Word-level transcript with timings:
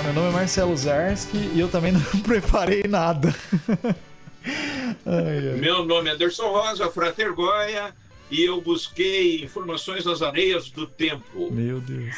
Olá, 0.00 0.12
meu 0.14 0.22
nome 0.22 0.28
é 0.28 0.32
Marcelo 0.32 0.74
Zarski 0.74 1.36
e 1.36 1.60
eu 1.60 1.68
também 1.68 1.92
não 1.92 2.00
preparei 2.22 2.84
nada. 2.88 3.34
ai, 5.04 5.48
ai. 5.52 5.60
Meu 5.60 5.84
nome 5.84 6.08
é 6.08 6.14
Anderson 6.14 6.50
Rosa, 6.50 6.90
Frater 6.90 7.34
Goya, 7.34 7.94
e 8.30 8.42
eu 8.42 8.62
busquei 8.62 9.44
informações 9.44 10.06
nas 10.06 10.22
areias 10.22 10.70
do 10.70 10.86
tempo. 10.86 11.50
Meu 11.50 11.80
Deus. 11.80 12.16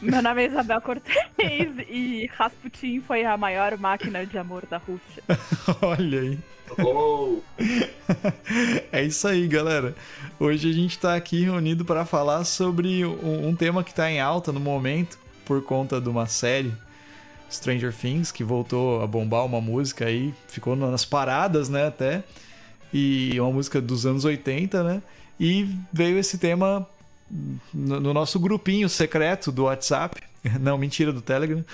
Meu 0.00 0.22
nome 0.22 0.44
é 0.44 0.46
Isabel 0.46 0.80
Cortez 0.80 1.74
e 1.90 2.26
Rasputin 2.32 3.02
foi 3.06 3.22
a 3.22 3.36
maior 3.36 3.76
máquina 3.76 4.24
de 4.24 4.38
amor 4.38 4.64
da 4.64 4.78
Rússia. 4.78 5.22
Olha 5.82 6.20
aí. 6.20 6.38
Oh. 6.78 7.40
é 8.90 9.02
isso 9.02 9.28
aí, 9.28 9.46
galera. 9.46 9.94
Hoje 10.40 10.70
a 10.70 10.72
gente 10.72 10.92
está 10.92 11.14
aqui 11.14 11.44
reunido 11.44 11.84
para 11.84 12.06
falar 12.06 12.44
sobre 12.44 13.04
um, 13.04 13.48
um 13.48 13.54
tema 13.54 13.84
que 13.84 13.90
está 13.90 14.10
em 14.10 14.20
alta 14.20 14.50
no 14.50 14.60
momento 14.60 15.18
por 15.44 15.62
conta 15.62 16.00
de 16.00 16.08
uma 16.08 16.24
série 16.24 16.72
Stranger 17.50 17.92
Things 17.92 18.32
que 18.32 18.42
voltou 18.42 19.02
a 19.02 19.06
bombar 19.06 19.44
uma 19.44 19.60
música 19.60 20.06
aí, 20.06 20.34
ficou 20.48 20.74
nas 20.74 21.04
paradas, 21.04 21.68
né, 21.68 21.86
até. 21.86 22.22
E 22.92 23.38
uma 23.40 23.50
música 23.50 23.80
dos 23.80 24.06
anos 24.06 24.24
80, 24.24 24.82
né? 24.84 25.02
E 25.38 25.68
veio 25.92 26.18
esse 26.18 26.38
tema 26.38 26.88
no, 27.72 28.00
no 28.00 28.14
nosso 28.14 28.38
grupinho 28.38 28.88
secreto 28.88 29.50
do 29.50 29.64
WhatsApp, 29.64 30.22
não, 30.60 30.78
mentira, 30.78 31.12
do 31.12 31.20
Telegram, 31.20 31.64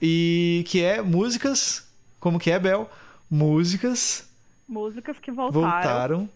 e 0.00 0.64
que 0.68 0.82
é 0.82 1.00
músicas, 1.00 1.86
como 2.20 2.38
que 2.38 2.50
é, 2.50 2.58
Bel? 2.58 2.90
Músicas 3.30 4.26
músicas 4.68 5.18
que 5.18 5.30
voltaram, 5.30 5.70
voltaram 5.70 6.28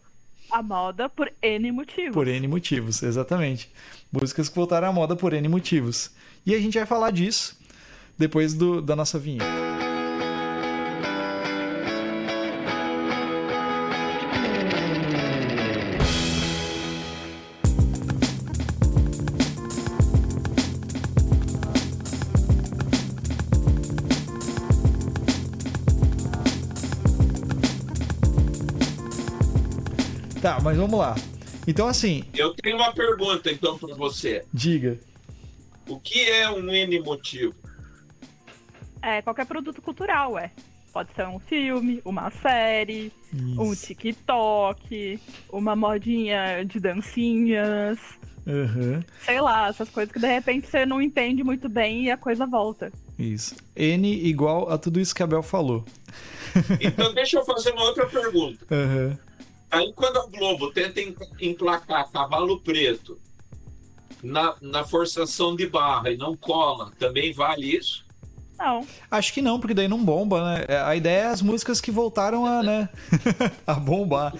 à 0.50 0.62
moda 0.62 1.08
por 1.08 1.30
N 1.42 1.72
motivos. 1.72 2.14
Por 2.14 2.28
N 2.28 2.46
motivos, 2.48 3.02
exatamente. 3.02 3.70
Músicas 4.12 4.48
que 4.48 4.54
voltaram 4.54 4.88
à 4.88 4.92
moda 4.92 5.16
por 5.16 5.32
N 5.32 5.48
motivos. 5.48 6.10
E 6.46 6.54
a 6.54 6.58
gente 6.58 6.78
vai 6.78 6.86
falar 6.86 7.10
disso 7.10 7.59
depois 8.20 8.52
do, 8.52 8.82
da 8.82 8.94
nossa 8.94 9.18
vinheta. 9.18 9.46
Tá, 30.42 30.58
mas 30.62 30.76
vamos 30.76 30.98
lá. 30.98 31.14
Então, 31.66 31.88
assim. 31.88 32.24
Eu 32.34 32.52
tenho 32.52 32.76
uma 32.76 32.92
pergunta, 32.92 33.50
então, 33.50 33.78
para 33.78 33.94
você. 33.94 34.44
Diga. 34.52 35.00
O 35.88 35.98
que 35.98 36.20
é 36.28 36.50
um 36.50 36.70
N 36.70 37.00
motivo? 37.00 37.54
É 39.02 39.22
qualquer 39.22 39.46
produto 39.46 39.80
cultural, 39.80 40.38
é. 40.38 40.50
Pode 40.92 41.14
ser 41.14 41.26
um 41.28 41.38
filme, 41.38 42.02
uma 42.04 42.30
série, 42.30 43.12
Isso. 43.32 43.62
um 43.62 43.74
TikTok, 43.74 45.20
uma 45.48 45.76
modinha 45.76 46.64
de 46.64 46.80
dancinhas. 46.80 47.98
Uhum. 48.46 49.02
Sei 49.20 49.40
lá, 49.40 49.68
essas 49.68 49.88
coisas 49.88 50.12
que 50.12 50.18
de 50.18 50.26
repente 50.26 50.66
você 50.66 50.84
não 50.84 51.00
entende 51.00 51.44
muito 51.44 51.68
bem 51.68 52.04
e 52.04 52.10
a 52.10 52.16
coisa 52.16 52.44
volta. 52.44 52.92
Isso. 53.16 53.54
N 53.76 54.26
igual 54.26 54.68
a 54.70 54.78
tudo 54.78 54.98
isso 54.98 55.14
que 55.14 55.22
a 55.22 55.26
Bel 55.26 55.42
falou. 55.42 55.84
Então 56.80 57.14
deixa 57.14 57.38
eu 57.38 57.44
fazer 57.44 57.70
uma 57.70 57.84
outra 57.84 58.06
pergunta. 58.06 58.66
Uhum. 58.74 59.16
Aí 59.70 59.92
quando 59.92 60.16
a 60.18 60.26
Globo 60.26 60.72
tenta 60.72 61.00
emplacar 61.40 62.10
cavalo 62.10 62.58
preto 62.58 63.16
na, 64.20 64.56
na 64.60 64.82
forçação 64.82 65.54
de 65.54 65.68
barra 65.68 66.10
e 66.10 66.16
não 66.16 66.36
cola, 66.36 66.90
também 66.98 67.32
vale 67.32 67.76
isso? 67.76 68.04
Não. 68.60 68.86
Acho 69.10 69.32
que 69.32 69.40
não, 69.40 69.58
porque 69.58 69.72
daí 69.72 69.88
não 69.88 70.04
bomba, 70.04 70.44
né? 70.44 70.64
É, 70.68 70.76
a 70.82 70.94
ideia 70.94 71.20
é 71.22 71.26
as 71.28 71.40
músicas 71.40 71.80
que 71.80 71.90
voltaram 71.90 72.44
a, 72.44 72.62
né? 72.62 72.90
a 73.66 73.72
bombar. 73.72 74.34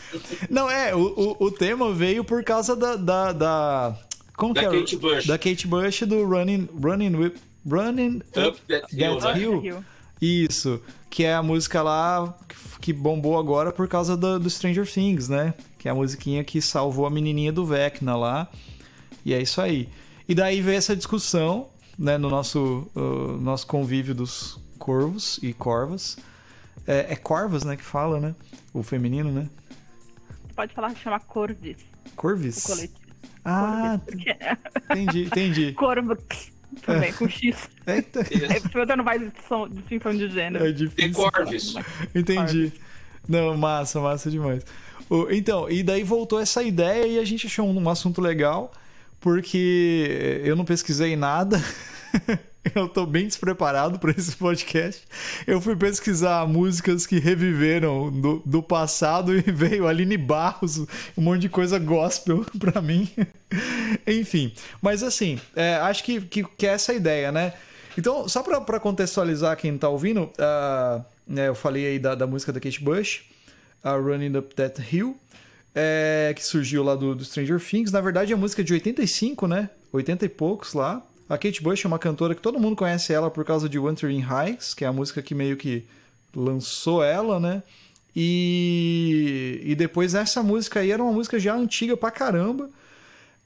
Não, 0.50 0.70
é, 0.70 0.94
o, 0.94 1.00
o, 1.00 1.46
o, 1.46 1.50
tema 1.50 1.90
veio 1.90 2.22
por 2.22 2.44
causa 2.44 2.76
da. 2.76 2.96
da, 2.96 3.32
da 3.32 3.98
como 4.36 4.52
da 4.52 4.60
que 4.60 4.66
é? 4.66 4.80
Kate 4.80 4.96
Bush. 4.96 5.26
Da 5.26 5.38
Kate 5.38 5.66
Bush 5.66 6.02
do 6.02 6.22
Running, 6.22 6.68
Running, 6.78 7.16
Whip, 7.16 7.40
Running 7.66 8.16
Up, 8.36 8.40
Up 8.40 8.60
That, 8.68 8.94
Hill, 8.94 9.18
that 9.20 9.40
hill. 9.40 9.64
hill. 9.64 9.84
Isso, 10.20 10.82
que 11.08 11.24
é 11.24 11.32
a 11.32 11.42
música 11.42 11.82
lá 11.82 12.36
que 12.78 12.92
bombou 12.92 13.38
agora 13.38 13.72
por 13.72 13.88
causa 13.88 14.18
do, 14.18 14.38
do, 14.38 14.50
Stranger 14.50 14.86
Things, 14.86 15.30
né? 15.30 15.54
Que 15.78 15.88
é 15.88 15.90
a 15.90 15.94
musiquinha 15.94 16.44
que 16.44 16.60
salvou 16.60 17.06
a 17.06 17.10
menininha 17.10 17.50
do 17.50 17.64
Vecna 17.64 18.16
lá. 18.16 18.48
E 19.24 19.32
é 19.32 19.40
isso 19.40 19.62
aí. 19.62 19.88
E 20.28 20.34
daí 20.34 20.60
veio 20.60 20.76
essa 20.76 20.94
discussão, 20.94 21.68
né, 22.00 22.16
no 22.16 22.30
nosso, 22.30 22.90
uh, 22.96 23.36
nosso 23.38 23.66
convívio 23.66 24.14
dos 24.14 24.58
corvos 24.78 25.38
e 25.42 25.52
corvas. 25.52 26.16
É, 26.86 27.12
é 27.12 27.16
corvas, 27.16 27.62
né, 27.62 27.76
que 27.76 27.84
fala, 27.84 28.18
né? 28.18 28.34
O 28.72 28.82
feminino, 28.82 29.30
né? 29.30 29.50
Pode 30.56 30.72
falar 30.72 30.94
que 30.94 31.00
chama 31.00 31.20
corvis. 31.20 31.76
Corvis? 32.16 32.64
O 32.64 32.68
coletivo. 32.68 33.00
Ah, 33.44 34.00
corvis, 34.02 34.24
entendi, 34.90 35.24
entendi. 35.24 35.72
Corvo 35.76 36.16
também, 36.82 37.12
com 37.12 37.28
X. 37.28 37.68
Eita. 37.86 38.20
É, 38.20 38.60
você 38.60 38.96
não 38.96 39.04
vai 39.04 39.18
distinção 39.18 40.16
de 40.16 40.30
gênero. 40.30 40.66
É 40.66 40.72
difícil. 40.72 41.08
De 41.08 41.14
Corvis. 41.14 41.74
Entendi. 42.14 42.72
Não, 43.28 43.56
massa, 43.56 44.00
massa 44.00 44.30
demais. 44.30 44.64
Então, 45.30 45.68
e 45.68 45.82
daí 45.82 46.02
voltou 46.02 46.38
essa 46.38 46.62
ideia 46.62 47.06
e 47.06 47.18
a 47.18 47.24
gente 47.24 47.46
achou 47.46 47.66
um 47.68 47.88
assunto 47.90 48.20
legal, 48.20 48.72
porque 49.20 50.40
eu 50.44 50.56
não 50.56 50.64
pesquisei 50.64 51.16
nada. 51.16 51.62
Eu 52.74 52.88
tô 52.88 53.06
bem 53.06 53.26
despreparado 53.26 53.98
para 53.98 54.10
esse 54.10 54.36
podcast. 54.36 55.02
Eu 55.46 55.60
fui 55.62 55.74
pesquisar 55.74 56.46
músicas 56.46 57.06
que 57.06 57.18
reviveram 57.18 58.10
do, 58.10 58.42
do 58.44 58.62
passado 58.62 59.32
e 59.36 59.40
veio 59.40 59.86
Aline 59.86 60.18
Barros, 60.18 60.78
um 61.16 61.22
monte 61.22 61.42
de 61.42 61.48
coisa 61.48 61.78
gospel 61.78 62.44
para 62.60 62.82
mim. 62.82 63.08
Enfim, 64.06 64.52
mas 64.82 65.02
assim, 65.02 65.40
é, 65.56 65.76
acho 65.76 66.04
que, 66.04 66.20
que, 66.20 66.44
que, 66.44 66.66
é 66.66 66.70
essa 66.70 66.92
a 66.92 66.94
ideia, 66.94 67.32
né? 67.32 67.54
Então, 67.96 68.28
só 68.28 68.42
para 68.42 68.78
contextualizar 68.78 69.56
quem 69.56 69.76
tá 69.76 69.88
ouvindo, 69.88 70.24
uh, 70.24 71.04
né, 71.26 71.48
eu 71.48 71.54
falei 71.54 71.86
aí 71.86 71.98
da, 71.98 72.14
da 72.14 72.26
música 72.26 72.52
da 72.52 72.60
Kate 72.60 72.82
Bush, 72.82 73.22
uh, 73.82 74.00
Running 74.00 74.36
Up 74.36 74.54
That 74.54 74.80
Hill, 74.94 75.16
é, 75.74 76.32
que 76.34 76.44
surgiu 76.44 76.82
lá 76.82 76.94
do, 76.94 77.14
do 77.14 77.24
Stranger 77.24 77.60
Things. 77.60 77.92
Na 77.92 78.00
verdade, 78.00 78.32
é 78.32 78.36
música 78.36 78.62
de 78.62 78.72
85, 78.72 79.46
né? 79.46 79.70
80 79.92 80.24
e 80.24 80.28
poucos 80.28 80.74
lá. 80.74 81.02
A 81.28 81.38
Kate 81.38 81.62
Bush 81.62 81.84
é 81.84 81.88
uma 81.88 81.98
cantora 81.98 82.34
que 82.34 82.42
todo 82.42 82.58
mundo 82.58 82.76
conhece 82.76 83.12
ela 83.12 83.30
por 83.30 83.44
causa 83.44 83.68
de 83.68 83.78
Wuthering 83.78 84.24
Heights, 84.28 84.74
que 84.74 84.84
é 84.84 84.88
a 84.88 84.92
música 84.92 85.22
que 85.22 85.34
meio 85.34 85.56
que 85.56 85.84
lançou 86.34 87.04
ela, 87.04 87.38
né? 87.38 87.62
E, 88.14 89.60
e 89.62 89.74
depois 89.76 90.14
essa 90.14 90.42
música 90.42 90.80
aí 90.80 90.90
era 90.90 91.02
uma 91.02 91.12
música 91.12 91.38
já 91.38 91.54
antiga 91.54 91.96
pra 91.96 92.10
caramba. 92.10 92.68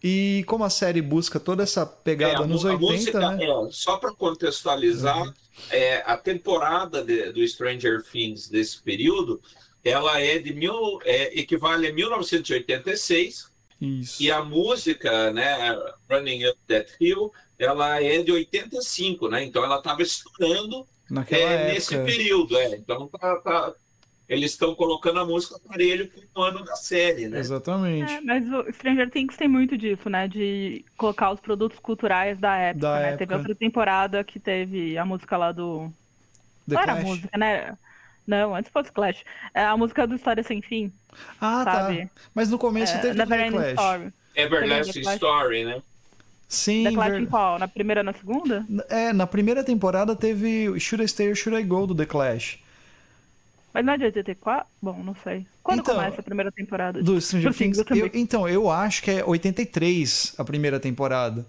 E 0.03 0.45
como 0.47 0.65
a 0.65 0.71
série 0.71 1.01
busca 1.01 1.41
toda 1.41 1.63
essa 1.63 1.87
pegada 1.87 2.45
é, 2.45 2.47
nos 2.47 2.65
80, 2.65 2.93
música, 2.93 3.31
né? 3.33 3.45
É, 3.45 3.69
só 3.71 3.97
para 3.97 4.13
contextualizar, 4.13 5.23
uhum. 5.23 5.33
é, 5.71 6.03
a 6.07 6.17
temporada 6.17 7.03
de, 7.03 7.33
do 7.33 7.47
Stranger 7.47 8.03
Things 8.03 8.49
desse 8.49 8.83
período, 8.83 9.41
ela 9.85 10.21
é 10.21 10.39
de 10.39 10.55
mil, 10.55 10.99
é, 11.05 11.39
equivale 11.39 11.87
a 11.87 11.93
1986. 11.93 13.53
Isso. 13.81 14.23
E 14.23 14.31
a 14.31 14.43
música, 14.43 15.31
né, 15.33 15.77
Running 16.11 16.47
Up 16.47 16.59
That 16.67 16.93
Hill, 16.99 17.31
ela 17.59 18.03
é 18.03 18.23
de 18.23 18.33
85, 18.33 19.29
né? 19.29 19.45
Então 19.45 19.63
ela 19.63 19.79
estava 19.79 20.03
estourando 20.03 20.87
é, 21.31 21.73
nesse 21.73 21.97
período. 21.99 22.57
É. 22.57 22.77
Então 22.77 23.09
tá, 23.09 23.37
tá, 23.37 23.75
eles 24.29 24.53
estão 24.53 24.75
colocando 24.75 25.21
a 25.21 25.25
música 25.25 25.57
aparelho 25.57 26.11
com 26.11 26.41
o 26.41 26.43
ano 26.43 26.65
da 26.65 26.77
série, 26.77 27.29
né? 27.29 27.39
Exatamente. 27.39 28.11
É, 28.11 28.21
mas 28.23 28.51
o 28.51 28.73
Stranger 28.73 29.11
Things 29.11 29.37
tem 29.37 29.49
muito 29.49 29.77
disso, 29.77 30.09
né? 30.09 30.27
De 30.27 30.85
colocar 30.97 31.31
os 31.31 31.41
produtos 31.41 31.79
culturais 31.79 32.39
da 32.39 32.57
época, 32.57 32.87
da 32.87 32.95
né? 32.95 33.09
Época. 33.09 33.19
Teve 33.19 33.35
outra 33.35 33.55
temporada 33.55 34.25
que 34.25 34.41
teve 34.41 34.97
a 34.97 35.05
música 35.05 35.37
lá 35.37 35.53
do. 35.53 35.93
The 36.67 36.75
Não 36.75 36.83
Clash. 36.83 36.89
era 36.89 36.93
a 36.93 37.03
música, 37.03 37.39
né? 37.39 37.79
Não, 38.27 38.55
antes 38.55 38.71
fosse 38.71 38.91
Clash. 38.91 39.23
É 39.53 39.65
a 39.65 39.77
música 39.77 40.07
do 40.07 40.15
História 40.15 40.43
Sem 40.43 40.63
Fim. 40.63 40.93
Ah, 41.41 41.65
tá. 41.65 41.73
sabe? 41.73 42.03
tá. 42.03 42.11
Mas 42.35 42.51
no 42.51 42.59
começo 42.59 42.95
é, 42.95 42.99
teve 42.99 43.15
The 43.17 43.51
Clash. 43.51 43.73
Story. 43.73 44.13
Everlasting 44.35 45.01
Story, 45.15 45.65
né? 45.65 45.83
Sim. 46.49 46.85
The 46.85 46.93
Clash 46.93 47.11
ver... 47.11 47.21
em 47.21 47.27
qual? 47.27 47.59
Na 47.59 47.69
primeira 47.69 48.01
ou 48.01 48.05
na 48.05 48.13
segunda? 48.13 48.67
É, 48.89 49.13
na 49.13 49.27
primeira 49.27 49.63
temporada 49.63 50.17
teve 50.17 50.79
Should 50.79 51.05
I 51.05 51.09
Stay 51.09 51.31
or 51.31 51.37
Should 51.37 51.61
I 51.61 51.65
Go 51.65 51.87
do 51.87 51.95
The 51.95 52.07
Clash. 52.07 52.59
Mas 53.73 53.85
não 53.85 53.93
é 53.93 53.99
de 53.99 54.05
84? 54.05 54.67
Bom, 54.81 55.03
não 55.03 55.17
sei. 55.25 55.45
Quando 55.63 55.81
então, 55.81 55.97
começa 55.97 56.21
a 56.21 56.23
primeira 56.23 56.53
temporada? 56.53 57.03
Do 57.03 57.21
Stranger 57.21 57.53
Things? 57.53 57.79
Eu, 57.91 58.11
então, 58.15 58.49
eu 58.49 58.71
acho 58.71 59.03
que 59.03 59.11
é 59.11 59.25
83 59.25 60.35
a 60.39 60.45
primeira 60.45 60.79
temporada. 60.79 61.45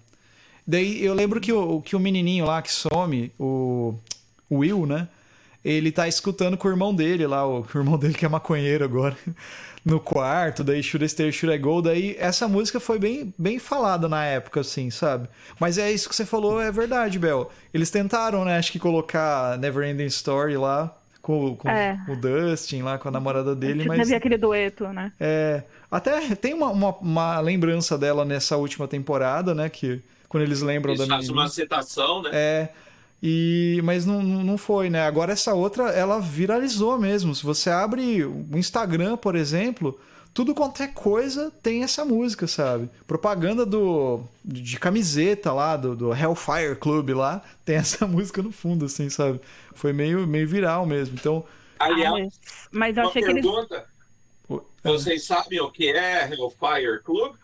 Daí 0.66 1.04
eu 1.04 1.14
lembro 1.14 1.40
que 1.40 1.52
o, 1.52 1.80
que 1.80 1.94
o 1.94 2.00
menininho 2.00 2.44
lá 2.44 2.60
que 2.60 2.72
some, 2.72 3.30
o, 3.38 3.94
o 4.50 4.58
Will, 4.58 4.86
né? 4.86 5.06
Ele 5.66 5.90
tá 5.90 6.06
escutando 6.06 6.56
com 6.56 6.68
o 6.68 6.70
irmão 6.70 6.94
dele 6.94 7.26
lá, 7.26 7.44
o, 7.44 7.62
o 7.62 7.78
irmão 7.78 7.98
dele 7.98 8.14
que 8.14 8.24
é 8.24 8.28
maconheiro 8.28 8.84
agora, 8.84 9.16
no 9.84 9.98
quarto, 9.98 10.62
daí 10.62 10.80
Should 10.82 11.04
I 11.04 11.08
Stay, 11.08 11.32
Should 11.32 11.54
I 11.54 11.58
Go, 11.58 11.82
daí 11.82 12.16
essa 12.18 12.46
música 12.46 12.78
foi 12.78 12.98
bem, 12.98 13.34
bem 13.36 13.58
falada 13.58 14.08
na 14.08 14.24
época, 14.24 14.60
assim, 14.60 14.90
sabe? 14.90 15.28
Mas 15.58 15.76
é 15.76 15.90
isso 15.90 16.08
que 16.08 16.14
você 16.14 16.24
falou, 16.24 16.60
é 16.60 16.70
verdade, 16.70 17.18
Bel. 17.18 17.50
Eles 17.74 17.90
tentaram, 17.90 18.44
né, 18.44 18.58
acho 18.58 18.70
que 18.70 18.78
colocar 18.78 19.58
Never 19.58 19.88
Ending 19.88 20.06
Story 20.06 20.56
lá, 20.56 20.96
com, 21.20 21.56
com 21.56 21.68
é. 21.68 21.98
o 22.08 22.14
Dustin 22.14 22.82
lá, 22.82 22.98
com 22.98 23.08
a 23.08 23.10
namorada 23.10 23.54
dele, 23.54 23.84
mas... 23.86 23.98
Teve 23.98 24.14
aquele 24.14 24.38
dueto, 24.38 24.86
né? 24.88 25.12
É, 25.18 25.64
até 25.90 26.34
tem 26.36 26.54
uma, 26.54 26.68
uma, 26.70 26.90
uma, 26.98 27.40
lembrança 27.40 27.98
dela 27.98 28.24
nessa 28.24 28.56
última 28.56 28.86
temporada, 28.86 29.52
né, 29.52 29.68
que 29.68 30.00
quando 30.28 30.44
eles 30.44 30.62
lembram 30.62 30.94
eles 30.94 31.06
da 31.06 31.16
menina... 31.16 31.32
uma 31.32 31.48
citação, 31.48 32.22
né? 32.22 32.30
É, 32.32 32.68
e, 33.28 33.80
mas 33.82 34.06
não, 34.06 34.22
não 34.22 34.56
foi, 34.56 34.88
né? 34.88 35.04
Agora 35.04 35.32
essa 35.32 35.52
outra, 35.52 35.90
ela 35.90 36.20
viralizou 36.20 36.96
mesmo. 36.96 37.34
Se 37.34 37.42
você 37.42 37.68
abre 37.68 38.24
o 38.24 38.46
Instagram, 38.56 39.16
por 39.16 39.34
exemplo, 39.34 39.98
tudo 40.32 40.54
quanto 40.54 40.80
é 40.80 40.86
coisa 40.86 41.50
tem 41.60 41.82
essa 41.82 42.04
música, 42.04 42.46
sabe? 42.46 42.88
Propaganda 43.04 43.66
do 43.66 44.22
de 44.44 44.78
camiseta 44.78 45.52
lá, 45.52 45.76
do, 45.76 45.96
do 45.96 46.14
Hellfire 46.14 46.76
Club 46.76 47.10
lá, 47.10 47.42
tem 47.64 47.74
essa 47.74 48.06
música 48.06 48.40
no 48.40 48.52
fundo, 48.52 48.84
assim, 48.84 49.10
sabe? 49.10 49.40
Foi 49.74 49.92
meio, 49.92 50.24
meio 50.24 50.46
viral 50.46 50.86
mesmo. 50.86 51.16
Então. 51.18 51.44
Aliás, 51.80 52.32
ah, 52.32 52.68
mas 52.70 52.96
eu 52.96 53.08
achei 53.08 53.22
que. 53.24 53.30
Eles... 53.30 53.44
Vocês 54.84 55.24
sabem 55.24 55.60
o 55.60 55.68
que 55.68 55.90
é 55.90 56.30
Hellfire 56.30 57.02
Club? 57.02 57.34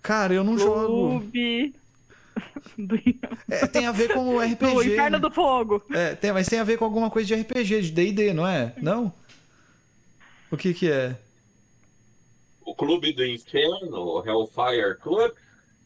Cara, 0.00 0.32
eu 0.32 0.42
não 0.42 0.56
Clube. 0.56 0.64
jogo. 0.64 1.83
Do... 2.78 2.98
É, 3.50 3.66
tem 3.66 3.86
a 3.86 3.92
ver 3.92 4.12
com 4.12 4.36
o 4.36 4.40
RPG. 4.42 4.76
O 4.76 4.82
Inferno 4.82 5.18
né? 5.18 5.18
do 5.18 5.30
Fogo. 5.30 5.82
É, 5.92 6.14
tem, 6.14 6.32
mas 6.32 6.48
tem 6.48 6.58
a 6.58 6.64
ver 6.64 6.78
com 6.78 6.84
alguma 6.84 7.10
coisa 7.10 7.28
de 7.28 7.42
RPG, 7.42 7.82
de 7.82 7.90
D&D, 7.92 8.32
não 8.32 8.46
é? 8.46 8.72
Não? 8.78 9.12
O 10.50 10.56
que 10.56 10.74
que 10.74 10.90
é? 10.90 11.16
O 12.64 12.74
Clube 12.74 13.12
do 13.12 13.24
Inferno, 13.24 13.98
o 13.98 14.24
Hellfire 14.24 14.96
Club, 15.00 15.32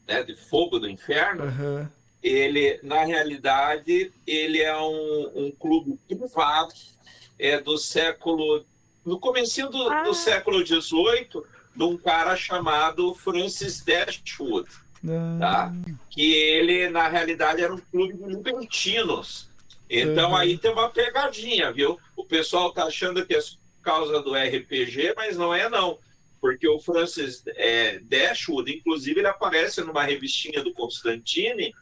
né, 0.06 0.22
de 0.22 0.34
Fogo 0.34 0.78
do 0.78 0.88
Inferno, 0.88 1.44
uhum. 1.44 1.88
ele, 2.22 2.78
na 2.82 3.04
realidade, 3.04 4.12
ele 4.26 4.60
é 4.60 4.76
um, 4.80 5.32
um 5.34 5.50
clube 5.50 5.98
privado 6.08 6.72
é, 7.38 7.60
do 7.60 7.76
século... 7.78 8.64
No 9.04 9.18
começo 9.18 9.68
do, 9.68 9.90
ah. 9.90 10.02
do 10.02 10.14
século 10.14 10.64
XVIII, 10.64 11.42
de 11.74 11.82
um 11.82 11.96
cara 11.96 12.36
chamado 12.36 13.14
Francis 13.14 13.82
Dashwood 13.82 14.68
tá? 15.38 15.72
Que 16.18 16.34
ele, 16.34 16.88
na 16.88 17.06
realidade, 17.06 17.62
era 17.62 17.72
um 17.72 17.78
clube 17.78 18.14
de 18.14 18.24
libertinos. 18.24 19.48
Então 19.88 20.30
uhum. 20.30 20.36
aí 20.36 20.58
tem 20.58 20.72
uma 20.72 20.90
pegadinha, 20.90 21.72
viu? 21.72 21.96
O 22.16 22.24
pessoal 22.24 22.72
tá 22.72 22.86
achando 22.86 23.24
que 23.24 23.36
é 23.36 23.40
causa 23.84 24.20
do 24.20 24.34
RPG, 24.34 25.14
mas 25.14 25.36
não 25.36 25.54
é 25.54 25.68
não. 25.68 25.96
Porque 26.40 26.66
o 26.66 26.80
Francis 26.80 27.44
é, 27.46 28.00
Dashwood, 28.00 28.68
inclusive, 28.68 29.20
ele 29.20 29.28
aparece 29.28 29.80
numa 29.82 30.02
revistinha 30.02 30.60
do 30.60 30.74
Constantine, 30.74 31.72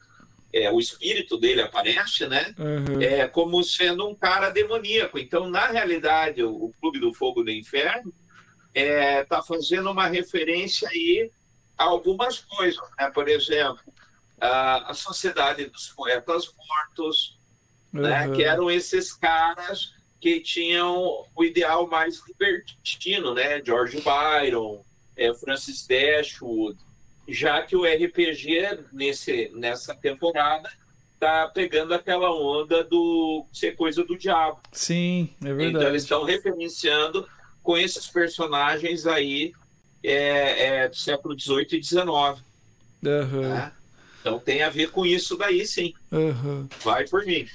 é, 0.53 0.71
o 0.71 0.79
espírito 0.79 1.39
dele 1.39 1.63
aparece, 1.63 2.27
né? 2.27 2.55
Uhum. 2.59 3.01
É, 3.01 3.27
como 3.27 3.65
sendo 3.65 4.07
um 4.07 4.15
cara 4.15 4.51
demoníaco. 4.51 5.19
Então, 5.19 5.49
na 5.49 5.69
realidade, 5.69 6.43
o, 6.43 6.51
o 6.51 6.75
Clube 6.79 7.01
do 7.01 7.15
Fogo 7.15 7.43
do 7.43 7.51
Inferno 7.51 8.13
está 8.75 9.39
é, 9.39 9.43
fazendo 9.49 9.91
uma 9.91 10.07
referência 10.09 10.87
aí 10.91 11.31
algumas 11.79 12.41
coisas, 12.41 12.83
né? 12.99 13.11
por 13.15 13.29
exemplo, 13.29 13.81
a, 14.41 14.91
a 14.91 14.95
Sociedade 14.95 15.67
dos 15.67 15.89
Poetas 15.89 16.51
Mortos, 16.57 17.39
uhum. 17.93 18.03
né? 18.03 18.31
que 18.35 18.43
eram 18.43 18.71
esses 18.71 19.13
caras 19.13 19.95
que 20.21 20.41
tinham 20.41 21.25
o 21.35 21.45
ideal 21.45 21.87
mais 21.87 22.21
libertino, 22.27 23.35
né? 23.35 23.63
George 23.65 24.01
Byron, 24.01 24.83
é, 25.17 25.33
Francis 25.35 25.87
Dashwood, 25.87 26.79
já 27.29 27.63
que 27.63 27.77
o 27.77 27.85
RPG 27.85 28.85
nesse, 28.93 29.51
nessa 29.55 29.95
temporada 29.95 30.71
tá 31.19 31.51
pegando 31.53 31.95
aquela 31.95 32.31
onda 32.31 32.85
do 32.85 33.47
ser 33.53 33.75
coisa 33.75 34.05
do 34.05 34.19
diabo. 34.19 34.61
Sim, 34.73 35.35
é 35.43 35.53
verdade. 35.53 35.69
Então 35.69 35.89
eles 35.89 36.03
estão 36.03 36.25
referenciando 36.25 37.27
com 37.63 37.77
esses 37.77 38.07
personagens 38.07 39.07
aí 39.07 39.53
é, 40.03 40.85
é 40.85 40.89
do 40.89 40.97
século 40.97 41.39
XVIII 41.39 41.67
e 41.73 41.83
XIX. 41.83 42.07
Uhum. 42.07 43.49
Né? 43.49 43.73
Então 44.27 44.41
tem 44.41 44.63
a 44.65 44.69
ver 44.69 44.91
com 44.91 45.07
isso 45.07 45.37
daí, 45.37 45.65
sim. 45.65 45.95
Uhum. 46.11 46.67
Vai 46.83 47.07
por 47.07 47.25
mim. 47.25 47.47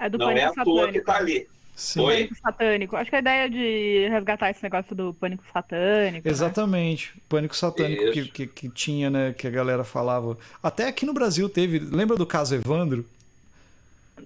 É 0.00 0.08
do 0.08 0.16
Não 0.16 0.30
é 0.30 0.44
à 0.44 0.52
toa 0.52 0.90
que 0.90 1.02
tá 1.02 1.18
ali. 1.18 1.46
Sim. 1.76 2.02
Pânico 2.02 2.34
satânico. 2.36 2.96
Acho 2.96 3.10
que 3.10 3.16
a 3.16 3.18
ideia 3.18 3.50
de 3.50 4.08
resgatar 4.08 4.50
esse 4.50 4.62
negócio 4.62 4.94
do 4.94 5.12
pânico 5.12 5.44
satânico. 5.52 6.26
Né? 6.26 6.32
Exatamente. 6.32 7.12
Né? 7.14 7.22
Pânico 7.28 7.54
satânico 7.54 8.12
que, 8.12 8.28
que, 8.28 8.46
que, 8.46 8.68
tinha, 8.70 9.10
né? 9.10 9.34
Que 9.36 9.46
a 9.46 9.50
galera 9.50 9.84
falava. 9.84 10.38
Até 10.62 10.88
aqui 10.88 11.04
no 11.04 11.12
Brasil 11.12 11.46
teve. 11.48 11.78
Lembra 11.78 12.16
do 12.16 12.24
caso 12.24 12.54
Evandro? 12.54 13.04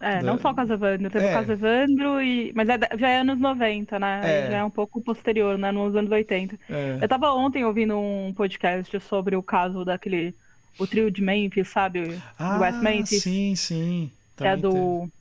É, 0.00 0.22
não 0.22 0.38
só 0.38 0.50
o 0.50 0.54
caso 0.54 0.74
Evandro, 0.74 1.10
teve 1.10 1.24
é. 1.24 1.30
o 1.30 1.32
caso 1.32 1.50
Evandro, 1.50 2.22
e... 2.22 2.52
mas 2.54 2.68
é, 2.68 2.78
já 2.96 3.08
é 3.08 3.20
anos 3.20 3.40
90, 3.40 3.98
né? 3.98 4.20
É. 4.22 4.50
Já 4.50 4.58
é 4.58 4.64
um 4.64 4.70
pouco 4.70 5.00
posterior, 5.00 5.58
né? 5.58 5.72
Nos 5.72 5.96
anos 5.96 6.10
80. 6.10 6.56
É. 6.70 6.98
Eu 7.00 7.08
tava 7.08 7.32
ontem 7.32 7.64
ouvindo 7.64 7.98
um 7.98 8.32
podcast 8.36 9.00
sobre 9.00 9.34
o 9.34 9.42
caso 9.42 9.84
daquele. 9.84 10.34
O 10.78 10.86
trio 10.86 11.10
de 11.10 11.20
Memphis, 11.20 11.68
sabe? 11.68 12.20
Ah, 12.38 12.58
West 12.58 12.78
Memphis. 12.78 13.22
Sim, 13.22 13.56
sim. 13.56 14.12
Que 14.36 14.44
é 14.44 14.56
do. 14.56 14.70
Tem. 14.72 15.12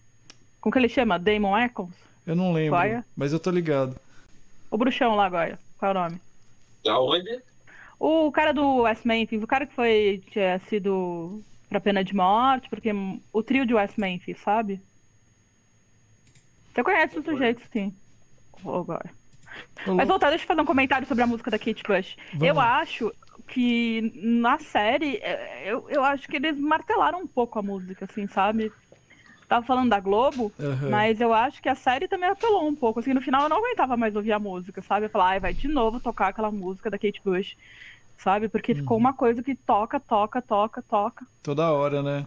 Como 0.61 0.73
que 0.73 0.79
ele 0.79 0.89
chama? 0.89 1.17
Damon 1.17 1.57
Eccles? 1.57 1.89
Eu 2.25 2.35
não 2.35 2.53
lembro. 2.53 2.77
Goya? 2.77 3.03
Mas 3.15 3.33
eu 3.33 3.39
tô 3.39 3.49
ligado. 3.49 3.99
O 4.69 4.77
bruxão 4.77 5.15
lá 5.15 5.25
agora. 5.25 5.57
Qual 5.77 5.91
é 5.91 5.95
o 5.95 6.01
nome? 6.03 6.21
Da 6.83 6.99
onde? 6.99 7.41
O 7.99 8.31
cara 8.31 8.53
do 8.53 8.81
West 8.81 9.05
Memphis, 9.05 9.41
o 9.41 9.47
cara 9.47 9.65
que 9.65 9.73
foi. 9.73 10.21
tinha 10.31 10.59
sido 10.69 11.41
pra 11.69 11.79
pena 11.79 12.03
de 12.03 12.15
morte, 12.15 12.69
porque 12.69 12.91
o 13.33 13.43
trio 13.43 13.65
de 13.65 13.73
West 13.73 13.97
Memphis, 13.97 14.39
sabe? 14.39 14.79
Você 16.73 16.83
conhece 16.83 17.17
o 17.17 17.23
sujeito, 17.23 17.61
sim. 17.73 17.93
Agora. 18.59 19.09
Mas 19.95 20.07
voltar, 20.07 20.29
deixa 20.29 20.43
eu 20.43 20.47
fazer 20.47 20.61
um 20.61 20.65
comentário 20.65 21.07
sobre 21.07 21.23
a 21.23 21.27
música 21.27 21.49
da 21.49 21.57
Kate 21.57 21.81
Bush. 21.83 22.15
Vamos. 22.33 22.47
Eu 22.47 22.59
acho 22.59 23.11
que 23.47 24.11
na 24.15 24.59
série, 24.59 25.17
é, 25.17 25.63
eu, 25.65 25.85
eu 25.89 26.03
acho 26.03 26.27
que 26.27 26.35
eles 26.35 26.57
martelaram 26.57 27.21
um 27.21 27.27
pouco 27.27 27.57
a 27.57 27.61
música, 27.61 28.05
assim, 28.05 28.27
sabe? 28.27 28.71
Tava 29.47 29.65
falando 29.65 29.89
da 29.89 29.99
Globo, 29.99 30.51
uhum. 30.59 30.89
mas 30.89 31.21
eu 31.21 31.33
acho 31.33 31.61
que 31.61 31.69
a 31.69 31.75
série 31.75 32.07
também 32.07 32.29
apelou 32.29 32.67
um 32.67 32.75
pouco. 32.75 32.99
Assim, 32.99 33.13
no 33.13 33.21
final 33.21 33.43
eu 33.43 33.49
não 33.49 33.57
aguentava 33.57 33.95
mais 33.95 34.15
ouvir 34.15 34.33
a 34.33 34.39
música, 34.39 34.81
sabe? 34.81 35.05
Eu 35.05 35.09
falava, 35.09 35.31
ai, 35.31 35.39
vai 35.39 35.53
de 35.53 35.67
novo 35.67 35.99
tocar 36.01 36.27
aquela 36.27 36.51
música 36.51 36.89
da 36.89 36.99
Kate 36.99 37.21
Bush 37.23 37.55
sabe? 38.17 38.49
Porque 38.49 38.71
uhum. 38.71 38.79
ficou 38.79 38.97
uma 38.97 39.13
coisa 39.13 39.41
que 39.41 39.55
toca, 39.55 39.99
toca, 39.99 40.41
toca, 40.41 40.81
toca. 40.81 41.25
Toda 41.43 41.71
hora, 41.71 42.01
né? 42.01 42.25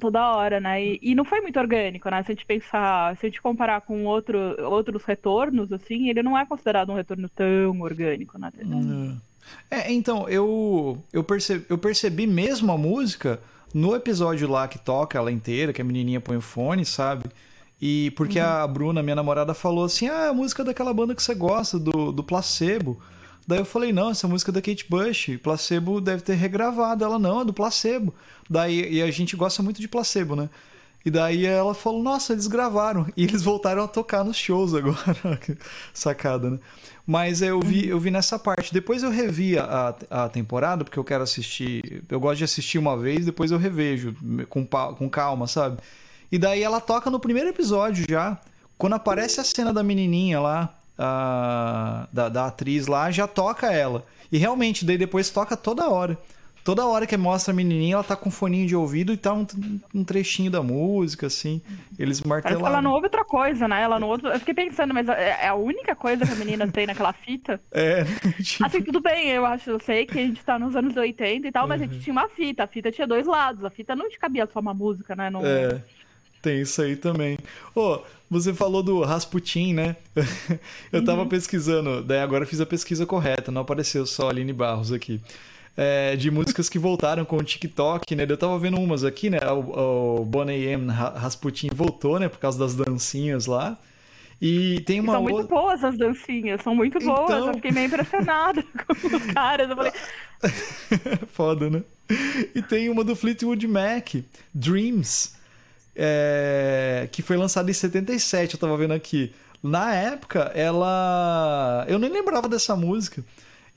Toda 0.00 0.34
hora, 0.34 0.60
né? 0.60 0.84
E, 0.84 0.98
e, 1.00 1.14
não 1.14 1.24
foi 1.24 1.40
muito 1.40 1.58
orgânico, 1.58 2.10
né? 2.10 2.22
Se 2.22 2.32
a 2.32 2.34
gente 2.34 2.46
pensar, 2.46 3.16
se 3.16 3.26
a 3.26 3.28
gente 3.28 3.40
comparar 3.40 3.80
com 3.80 4.04
outro, 4.04 4.38
outros 4.68 5.04
retornos, 5.04 5.72
assim, 5.72 6.08
ele 6.08 6.22
não 6.22 6.36
é 6.36 6.44
considerado 6.44 6.90
um 6.90 6.96
retorno 6.96 7.28
tão 7.28 7.80
orgânico, 7.80 8.38
né? 8.38 8.50
Uhum. 8.60 9.18
É, 9.70 9.92
então, 9.92 10.28
eu, 10.28 11.02
eu, 11.12 11.24
percebi, 11.24 11.64
eu 11.68 11.78
percebi 11.78 12.26
mesmo 12.26 12.72
a 12.72 12.78
música 12.78 13.40
no 13.72 13.94
episódio 13.94 14.48
lá 14.48 14.68
que 14.68 14.78
toca 14.78 15.18
ela 15.18 15.32
inteira, 15.32 15.72
que 15.72 15.82
a 15.82 15.84
menininha 15.84 16.20
põe 16.20 16.36
o 16.36 16.40
fone, 16.40 16.84
sabe? 16.84 17.24
E 17.80 18.12
porque 18.12 18.38
uhum. 18.38 18.46
a 18.46 18.66
Bruna, 18.66 19.02
minha 19.02 19.16
namorada, 19.16 19.52
falou 19.52 19.84
assim: 19.84 20.08
ah, 20.08 20.28
a 20.28 20.34
música 20.34 20.62
daquela 20.64 20.94
banda 20.94 21.14
que 21.14 21.22
você 21.22 21.34
gosta, 21.34 21.78
do, 21.78 22.12
do 22.12 22.22
Placebo. 22.22 23.00
Daí 23.46 23.58
eu 23.58 23.64
falei, 23.64 23.92
não, 23.92 24.10
essa 24.10 24.26
música 24.26 24.50
é 24.50 24.54
da 24.54 24.62
Kate 24.62 24.86
Bush, 24.88 25.38
Placebo 25.42 26.00
deve 26.00 26.22
ter 26.22 26.34
regravado. 26.34 27.04
Ela, 27.04 27.18
não, 27.18 27.42
é 27.42 27.44
do 27.44 27.52
Placebo. 27.52 28.14
Daí, 28.48 28.94
e 28.94 29.02
a 29.02 29.10
gente 29.10 29.36
gosta 29.36 29.62
muito 29.62 29.80
de 29.80 29.88
Placebo, 29.88 30.34
né? 30.34 30.48
E 31.04 31.10
daí 31.10 31.44
ela 31.44 31.74
falou, 31.74 32.02
nossa, 32.02 32.32
eles 32.32 32.46
gravaram. 32.46 33.06
E 33.16 33.24
eles 33.24 33.42
voltaram 33.42 33.84
a 33.84 33.88
tocar 33.88 34.24
nos 34.24 34.36
shows 34.36 34.74
agora. 34.74 34.98
Sacada, 35.92 36.50
né? 36.50 36.58
Mas 37.06 37.42
eu 37.42 37.60
vi, 37.60 37.88
eu 37.88 38.00
vi 38.00 38.10
nessa 38.10 38.38
parte. 38.38 38.72
Depois 38.72 39.02
eu 39.02 39.10
revi 39.10 39.58
a, 39.58 39.94
a 40.10 40.28
temporada, 40.28 40.84
porque 40.84 40.98
eu 40.98 41.04
quero 41.04 41.22
assistir. 41.22 42.02
Eu 42.08 42.18
gosto 42.18 42.38
de 42.38 42.44
assistir 42.44 42.78
uma 42.78 42.96
vez, 42.96 43.26
depois 43.26 43.50
eu 43.50 43.58
revejo 43.58 44.14
com, 44.48 44.66
com 44.66 45.10
calma, 45.10 45.46
sabe? 45.46 45.78
E 46.32 46.38
daí 46.38 46.62
ela 46.62 46.80
toca 46.80 47.10
no 47.10 47.20
primeiro 47.20 47.50
episódio 47.50 48.06
já. 48.08 48.38
Quando 48.78 48.94
aparece 48.94 49.38
a 49.38 49.44
cena 49.44 49.72
da 49.72 49.82
menininha 49.82 50.40
lá, 50.40 50.74
a, 50.98 52.08
da, 52.12 52.28
da 52.28 52.46
atriz 52.46 52.86
lá, 52.86 53.10
já 53.10 53.26
toca 53.26 53.70
ela. 53.70 54.04
E 54.32 54.38
realmente, 54.38 54.84
daí 54.84 54.96
depois 54.96 55.28
toca 55.30 55.56
toda 55.56 55.88
hora. 55.88 56.18
Toda 56.64 56.86
hora 56.86 57.06
que 57.06 57.14
mostra 57.14 57.52
a 57.52 57.54
menininha, 57.54 57.96
ela 57.96 58.02
tá 58.02 58.16
com 58.16 58.30
foninho 58.30 58.66
de 58.66 58.74
ouvido 58.74 59.12
e 59.12 59.18
tá 59.18 59.34
um, 59.34 59.46
um 59.94 60.02
trechinho 60.02 60.50
da 60.50 60.62
música, 60.62 61.26
assim. 61.26 61.60
Eles 61.98 62.22
martelaram. 62.22 62.66
ela 62.66 62.80
não 62.80 62.92
ouve 62.92 63.04
outra 63.04 63.22
coisa, 63.22 63.68
né? 63.68 63.82
Ela 63.82 64.00
não 64.00 64.08
ouve... 64.08 64.26
Eu 64.26 64.38
fiquei 64.38 64.54
pensando, 64.54 64.94
mas 64.94 65.06
é, 65.06 65.40
é 65.42 65.48
a 65.48 65.54
única 65.54 65.94
coisa 65.94 66.24
que 66.24 66.32
a 66.32 66.36
menina 66.36 66.66
tem 66.66 66.86
naquela 66.86 67.12
fita? 67.12 67.60
É. 67.70 68.04
Tipo... 68.42 68.64
Assim, 68.64 68.80
tudo 68.80 68.98
bem, 68.98 69.28
eu 69.28 69.44
acho, 69.44 69.68
eu 69.68 69.78
sei 69.78 70.06
que 70.06 70.18
a 70.18 70.22
gente 70.22 70.42
tá 70.42 70.58
nos 70.58 70.74
anos 70.74 70.96
80 70.96 71.46
e 71.46 71.52
tal, 71.52 71.68
mas 71.68 71.82
uhum. 71.82 71.86
a 71.86 71.92
gente 71.92 72.02
tinha 72.02 72.14
uma 72.14 72.30
fita. 72.30 72.64
A 72.64 72.66
fita 72.66 72.90
tinha 72.90 73.06
dois 73.06 73.26
lados. 73.26 73.62
A 73.62 73.68
fita 73.68 73.94
não 73.94 74.08
te 74.08 74.18
cabia 74.18 74.48
só 74.50 74.58
uma 74.58 74.72
música, 74.72 75.14
né? 75.14 75.28
Não... 75.28 75.44
É. 75.44 75.82
Tem 76.40 76.62
isso 76.62 76.80
aí 76.80 76.96
também. 76.96 77.36
Ô, 77.74 77.96
oh, 77.96 78.00
você 78.30 78.54
falou 78.54 78.82
do 78.82 79.02
Rasputin, 79.02 79.74
né? 79.74 79.96
eu 80.90 81.04
tava 81.04 81.22
uhum. 81.22 81.28
pesquisando, 81.28 82.02
daí 82.02 82.20
agora 82.20 82.46
fiz 82.46 82.58
a 82.58 82.66
pesquisa 82.66 83.04
correta, 83.04 83.52
não 83.52 83.60
apareceu 83.60 84.06
só 84.06 84.30
Aline 84.30 84.52
Barros 84.54 84.92
aqui. 84.92 85.20
É, 85.76 86.14
de 86.14 86.30
músicas 86.30 86.68
que 86.68 86.78
voltaram 86.78 87.24
com 87.24 87.36
o 87.36 87.42
TikTok, 87.42 88.14
né? 88.14 88.24
Eu 88.28 88.36
tava 88.36 88.56
vendo 88.58 88.78
umas 88.80 89.02
aqui, 89.02 89.28
né? 89.28 89.38
O, 89.50 90.20
o 90.20 90.24
Bonnie 90.24 90.66
M. 90.66 90.88
Rasputin 90.90 91.68
voltou, 91.74 92.20
né? 92.20 92.28
Por 92.28 92.38
causa 92.38 92.58
das 92.58 92.76
dancinhas 92.76 93.46
lá. 93.46 93.76
E 94.40 94.80
tem 94.80 95.00
uma 95.00 95.14
São 95.14 95.22
outra... 95.22 95.36
muito 95.36 95.48
boas 95.48 95.84
as 95.84 95.96
dancinhas, 95.96 96.62
são 96.62 96.74
muito 96.74 96.98
boas. 96.98 97.24
Então... 97.24 97.48
Eu 97.48 97.54
fiquei 97.54 97.72
meio 97.72 97.86
impressionada 97.86 98.62
com 98.86 99.16
os 99.16 99.26
caras. 99.26 99.70
Eu 99.70 99.76
falei. 99.76 99.92
Foda, 101.28 101.70
né? 101.70 101.82
E 102.54 102.62
tem 102.62 102.88
uma 102.88 103.02
do 103.02 103.16
Fleetwood 103.16 103.66
Mac, 103.66 104.16
Dreams, 104.52 105.34
é... 105.96 107.08
que 107.10 107.22
foi 107.22 107.36
lançada 107.36 107.70
em 107.70 107.74
77, 107.74 108.54
eu 108.54 108.60
tava 108.60 108.76
vendo 108.76 108.92
aqui. 108.92 109.32
Na 109.62 109.94
época, 109.94 110.52
ela. 110.54 111.86
Eu 111.88 111.98
nem 111.98 112.10
lembrava 112.10 112.46
dessa 112.46 112.76
música. 112.76 113.24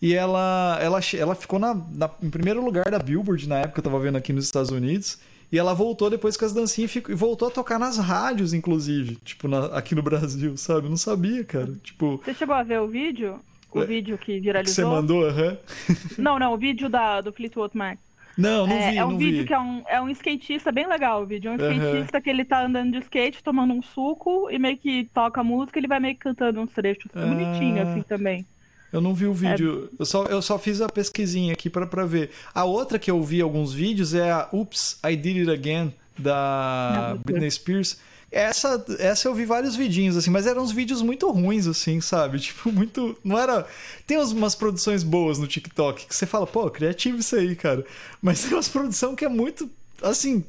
E 0.02 0.14
ela, 0.14 0.78
ela, 0.80 1.00
ela 1.18 1.36
ficou 1.36 1.58
na, 1.58 1.74
na, 1.74 2.10
em 2.22 2.30
primeiro 2.30 2.64
lugar 2.64 2.90
da 2.92 3.00
Billboard 3.00 3.48
na 3.50 3.60
época, 3.60 3.80
eu 3.80 3.84
tava 3.84 4.00
vendo 4.00 4.16
aqui 4.16 4.32
nos 4.32 4.46
Estados 4.46 4.70
Unidos. 4.70 5.20
E 5.52 5.58
ela 5.58 5.74
voltou 5.74 6.10
depois 6.10 6.36
com 6.36 6.46
as 6.46 6.54
dancinhas 6.54 6.94
e 6.96 7.16
voltou 7.16 7.48
a 7.48 7.52
tocar 7.52 7.80
nas 7.80 7.98
rádios, 7.98 8.54
inclusive, 8.54 9.16
tipo, 9.16 9.48
na, 9.48 9.68
aqui 9.68 9.96
no 9.96 10.04
Brasil, 10.04 10.58
sabe? 10.58 10.88
Eu 10.88 10.90
não 10.90 10.98
sabia, 10.98 11.44
cara. 11.44 11.74
Tipo. 11.84 12.18
Você 12.18 12.34
chegou 12.34 12.54
a 12.54 12.64
ver 12.64 12.82
o 12.82 12.88
vídeo? 12.88 13.40
O 13.72 13.82
é, 13.82 13.86
vídeo 13.86 14.18
que 14.18 14.40
viralizou? 14.40 14.76
Que 14.76 14.90
você 14.90 14.96
mandou, 14.96 15.26
aham. 15.26 15.58
Uhum. 15.90 15.96
Não, 16.18 16.40
não, 16.40 16.54
o 16.54 16.58
vídeo 16.58 16.90
da, 16.90 17.22
do 17.22 17.32
Fleetwood 17.32 17.78
Mac. 17.78 17.98
Não, 18.38 18.68
não 18.68 18.76
é, 18.76 18.92
vi, 18.92 18.98
É 18.98 19.06
um 19.06 19.12
não 19.12 19.18
vídeo 19.18 19.42
vi. 19.42 19.48
que 19.48 19.54
é 19.54 19.60
um, 19.60 19.84
é 19.88 20.00
um 20.00 20.10
skatista 20.10 20.72
bem 20.72 20.88
legal 20.88 21.24
o 21.24 21.26
vídeo. 21.26 21.50
É 21.50 21.54
um 21.54 21.56
skatista 21.56 22.18
uhum. 22.18 22.24
que 22.24 22.30
ele 22.30 22.46
tá 22.46 22.66
andando 22.66 22.92
de 22.92 23.00
skate, 23.00 23.44
tomando 23.44 23.74
um 23.74 23.82
suco 23.82 24.50
e 24.52 24.60
meio 24.60 24.78
que 24.78 25.10
toca 25.14 25.44
música, 25.44 25.80
ele 25.80 25.88
vai 25.88 26.00
meio 26.00 26.14
que 26.14 26.22
cantando 26.22 26.62
uns 26.62 26.72
trechos. 26.72 27.10
Ah. 27.16 27.26
Bonitinho, 27.26 27.82
assim, 27.82 28.02
também. 28.04 28.46
Eu 28.92 29.02
não 29.02 29.14
vi 29.14 29.26
o 29.26 29.34
vídeo. 29.34 29.90
É... 29.94 30.02
Eu, 30.02 30.06
só, 30.06 30.26
eu 30.26 30.42
só 30.42 30.58
fiz 30.58 30.82
a 30.82 30.88
pesquisinha 30.88 31.54
aqui 31.54 31.70
para 31.70 31.86
pra 31.86 32.06
ver. 32.06 32.32
A 32.54 32.64
outra 32.64 32.98
que 32.98 33.12
eu 33.12 33.22
vi 33.24 33.42
alguns 33.42 33.74
vídeos 33.74 34.14
é 34.14 34.32
a 34.32 34.48
Oops, 34.52 35.00
I 35.06 35.16
Did 35.16 35.48
It 35.48 35.52
Again, 35.52 35.94
da 36.18 37.18
Britney 37.26 37.52
Spears. 37.52 37.98
Essa, 38.30 38.84
essa 39.00 39.28
eu 39.28 39.34
vi 39.34 39.46
vários 39.46 39.76
vidinhos, 39.76 40.18
assim, 40.18 40.30
mas 40.30 40.46
eram 40.46 40.62
uns 40.62 40.72
vídeos 40.72 41.02
muito 41.02 41.30
ruins, 41.32 41.66
assim, 41.66 42.02
sabe? 42.02 42.40
Tipo, 42.42 42.72
muito. 42.72 43.18
Não 43.24 43.38
era. 43.38 43.66
Tem 44.06 44.18
umas 44.18 44.56
produções 44.56 45.04
boas 45.04 45.38
no 45.38 45.48
TikTok 45.48 46.06
que 46.06 46.16
você 46.16 46.26
fala, 46.26 46.46
pô, 46.46 46.70
criativo 46.70 47.20
isso 47.20 47.36
aí, 47.36 47.56
cara. 47.56 47.86
Mas 48.22 48.44
tem 48.44 48.54
umas 48.54 48.68
produções 48.68 49.16
que 49.16 49.26
é 49.26 49.30
muito. 49.30 49.70
Assim. 50.02 50.44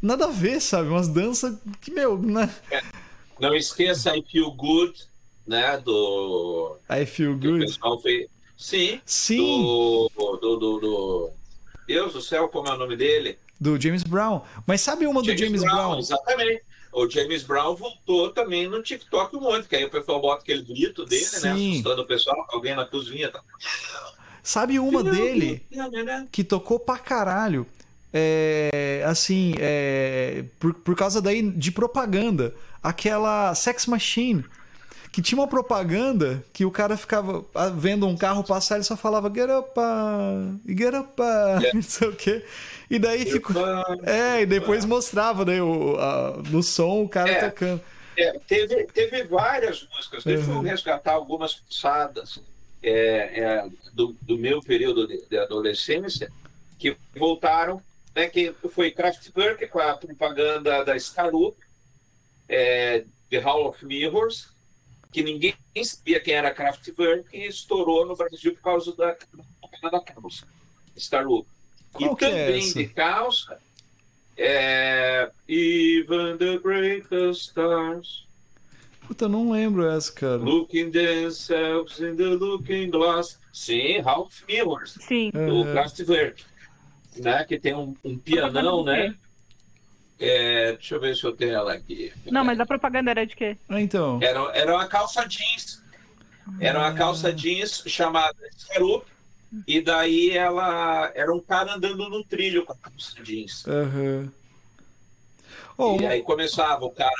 Nada 0.00 0.24
a 0.24 0.30
ver, 0.30 0.60
sabe? 0.60 0.88
Umas 0.88 1.06
danças 1.06 1.54
que, 1.80 1.92
meu. 1.92 2.18
Né? 2.18 2.50
É. 2.70 2.82
Não 3.38 3.54
esqueça 3.54 4.16
I 4.16 4.24
Feel 4.30 4.50
Good, 4.50 5.06
né? 5.46 5.78
Do. 5.78 6.76
I 6.90 7.06
Feel 7.06 7.34
Good. 7.36 7.66
Pessoal 7.66 8.00
fez... 8.00 8.28
Sim. 8.56 9.00
Sim. 9.04 9.38
Do, 9.38 10.10
do, 10.16 10.56
do, 10.56 10.78
do. 10.80 11.30
Deus 11.86 12.12
do 12.12 12.20
céu, 12.20 12.48
como 12.48 12.68
é 12.68 12.72
o 12.72 12.78
nome 12.78 12.96
dele? 12.96 13.38
Do 13.60 13.80
James 13.80 14.02
Brown. 14.02 14.42
Mas 14.66 14.80
sabe 14.80 15.06
uma 15.06 15.22
James 15.22 15.40
do 15.40 15.44
James 15.44 15.60
Brown? 15.62 15.76
Brown? 15.76 15.98
Exatamente. 15.98 16.62
O 16.92 17.08
James 17.08 17.42
Brown 17.42 17.74
voltou 17.74 18.30
também 18.30 18.68
no 18.68 18.82
TikTok 18.82 19.34
um 19.34 19.40
monte, 19.40 19.66
que 19.66 19.74
aí 19.74 19.84
o 19.84 19.90
pessoal 19.90 20.20
bota 20.20 20.42
aquele 20.42 20.62
grito 20.62 21.06
dele, 21.06 21.24
né, 21.24 21.28
Sim. 21.28 21.48
né? 21.48 21.70
Assustando 21.70 22.02
o 22.02 22.06
pessoal, 22.06 22.46
alguém 22.50 22.76
na 22.76 22.84
cozinha. 22.84 23.30
Tá... 23.30 23.42
Sabe 24.42 24.78
uma 24.78 25.02
dele 25.02 25.64
que 26.30 26.44
tocou 26.44 26.78
pra 26.78 26.98
caralho? 26.98 27.66
É, 28.12 29.02
assim, 29.06 29.54
é, 29.58 30.44
por, 30.60 30.74
por 30.74 30.94
causa 30.94 31.22
daí 31.22 31.50
de 31.50 31.72
propaganda. 31.72 32.54
Aquela 32.82 33.54
Sex 33.54 33.86
Machine 33.86 34.44
que 35.12 35.20
tinha 35.20 35.38
uma 35.38 35.46
propaganda 35.46 36.42
que 36.54 36.64
o 36.64 36.70
cara 36.70 36.96
ficava 36.96 37.44
ah, 37.54 37.68
vendo 37.68 38.08
um 38.08 38.16
carro 38.16 38.42
passar 38.42 38.80
e 38.80 38.84
só 38.84 38.96
falava 38.96 39.30
get 39.32 39.50
up, 39.50 39.78
get 40.66 40.94
up, 40.94 41.20
yeah. 41.20 41.68
não 41.74 41.82
sei 41.82 42.08
o 42.08 42.16
quê. 42.16 42.42
E 42.90 42.98
daí 42.98 43.26
ficou. 43.26 43.54
É, 44.04 44.40
e 44.40 44.46
depois 44.46 44.86
mostrava 44.86 45.44
né, 45.44 45.62
o, 45.62 45.98
a, 45.98 46.42
no 46.48 46.62
som 46.62 47.02
o 47.02 47.08
cara 47.08 47.30
é, 47.30 47.50
tocando. 47.50 47.82
É, 48.16 48.38
teve, 48.46 48.84
teve 48.84 49.24
várias 49.24 49.86
músicas, 49.94 50.24
deixa 50.24 50.50
uhum. 50.50 50.56
eu 50.56 50.62
resgatar 50.62 51.12
algumas 51.12 51.54
passadas 51.54 52.40
é, 52.82 53.40
é, 53.40 53.68
do, 53.92 54.16
do, 54.22 54.38
meu 54.38 54.62
período 54.62 55.06
de, 55.06 55.22
de, 55.28 55.38
adolescência 55.38 56.30
que 56.78 56.96
voltaram, 57.14 57.82
né, 58.14 58.28
que 58.28 58.54
foi 58.70 58.90
Kraftwerk 58.90 59.66
com 59.68 59.78
a 59.78 59.94
propaganda 59.94 60.84
da 60.84 60.98
Scarup, 60.98 61.56
é, 62.48 63.04
The 63.30 63.38
Hall 63.38 63.68
of 63.68 63.84
Mirrors, 63.84 64.51
que 65.12 65.22
ninguém 65.22 65.54
sabia 65.84 66.18
quem 66.20 66.34
era 66.34 66.50
Kraftwerk 66.50 67.28
e 67.36 67.46
estourou 67.46 68.06
no 68.06 68.16
Brasil 68.16 68.54
por 68.54 68.62
causa 68.62 68.96
da 68.96 69.16
da 69.90 70.00
calça. 70.00 70.46
Qual 71.92 72.12
e 72.12 72.16
também 72.16 72.70
é 72.70 72.72
de 72.72 72.88
calça, 72.88 73.58
é, 74.36 75.30
Even 75.48 76.36
the 76.38 76.58
Greatest 76.58 77.48
Stars. 77.48 78.26
Puta, 79.06 79.28
não 79.28 79.50
lembro 79.50 79.86
essa, 79.86 80.12
cara. 80.12 80.36
Looking 80.36 80.90
themselves 80.90 82.00
in 82.00 82.16
the 82.16 82.24
looking 82.24 82.90
glass. 82.90 83.38
Sim, 83.52 84.00
Ralph 84.00 84.42
Mirrors. 84.48 84.96
Sim. 85.00 85.30
Do 85.30 85.38
uhum. 85.38 85.72
Kraftwerk. 85.72 86.44
Né, 87.16 87.44
que 87.44 87.58
tem 87.58 87.74
um, 87.74 87.94
um 88.02 88.16
pianão, 88.16 88.84
né? 88.84 89.14
É, 90.24 90.72
deixa 90.72 90.94
eu 90.94 91.00
ver 91.00 91.16
se 91.16 91.24
eu 91.24 91.32
tenho 91.32 91.54
ela 91.54 91.72
aqui. 91.72 92.12
Não, 92.30 92.44
mas 92.44 92.60
a 92.60 92.66
propaganda 92.66 93.10
era 93.10 93.26
de 93.26 93.34
quê? 93.34 93.56
Ah, 93.68 93.80
então. 93.80 94.20
Era, 94.22 94.40
era 94.56 94.74
uma 94.74 94.86
calça 94.86 95.26
jeans. 95.26 95.82
Era 96.60 96.78
uma 96.78 96.92
calça 96.94 97.28
ah. 97.28 97.32
jeans 97.32 97.82
chamada 97.86 98.36
Scarup 98.56 99.04
e 99.66 99.80
daí 99.80 100.30
ela 100.30 101.12
era 101.14 101.32
um 101.34 101.40
cara 101.40 101.74
andando 101.74 102.08
no 102.08 102.24
trilho 102.24 102.64
com 102.64 102.72
a 102.72 102.76
calça 102.76 103.22
jeans. 103.22 103.64
Uhum. 103.66 104.30
Oh, 105.76 106.00
e 106.00 106.06
aí 106.06 106.22
começava 106.22 106.84
o 106.84 106.90
cara, 106.90 107.10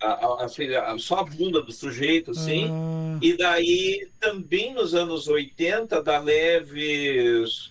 a, 0.00 0.06
a, 0.06 0.44
a, 0.44 0.98
só 0.98 1.20
a 1.20 1.24
bunda 1.24 1.60
do 1.60 1.72
sujeito, 1.72 2.32
assim. 2.32 2.68
Uhum. 2.68 3.18
E 3.20 3.36
daí 3.36 4.08
também 4.18 4.74
nos 4.74 4.94
anos 4.94 5.28
80, 5.28 6.02
da 6.02 6.18
Leves 6.18 7.70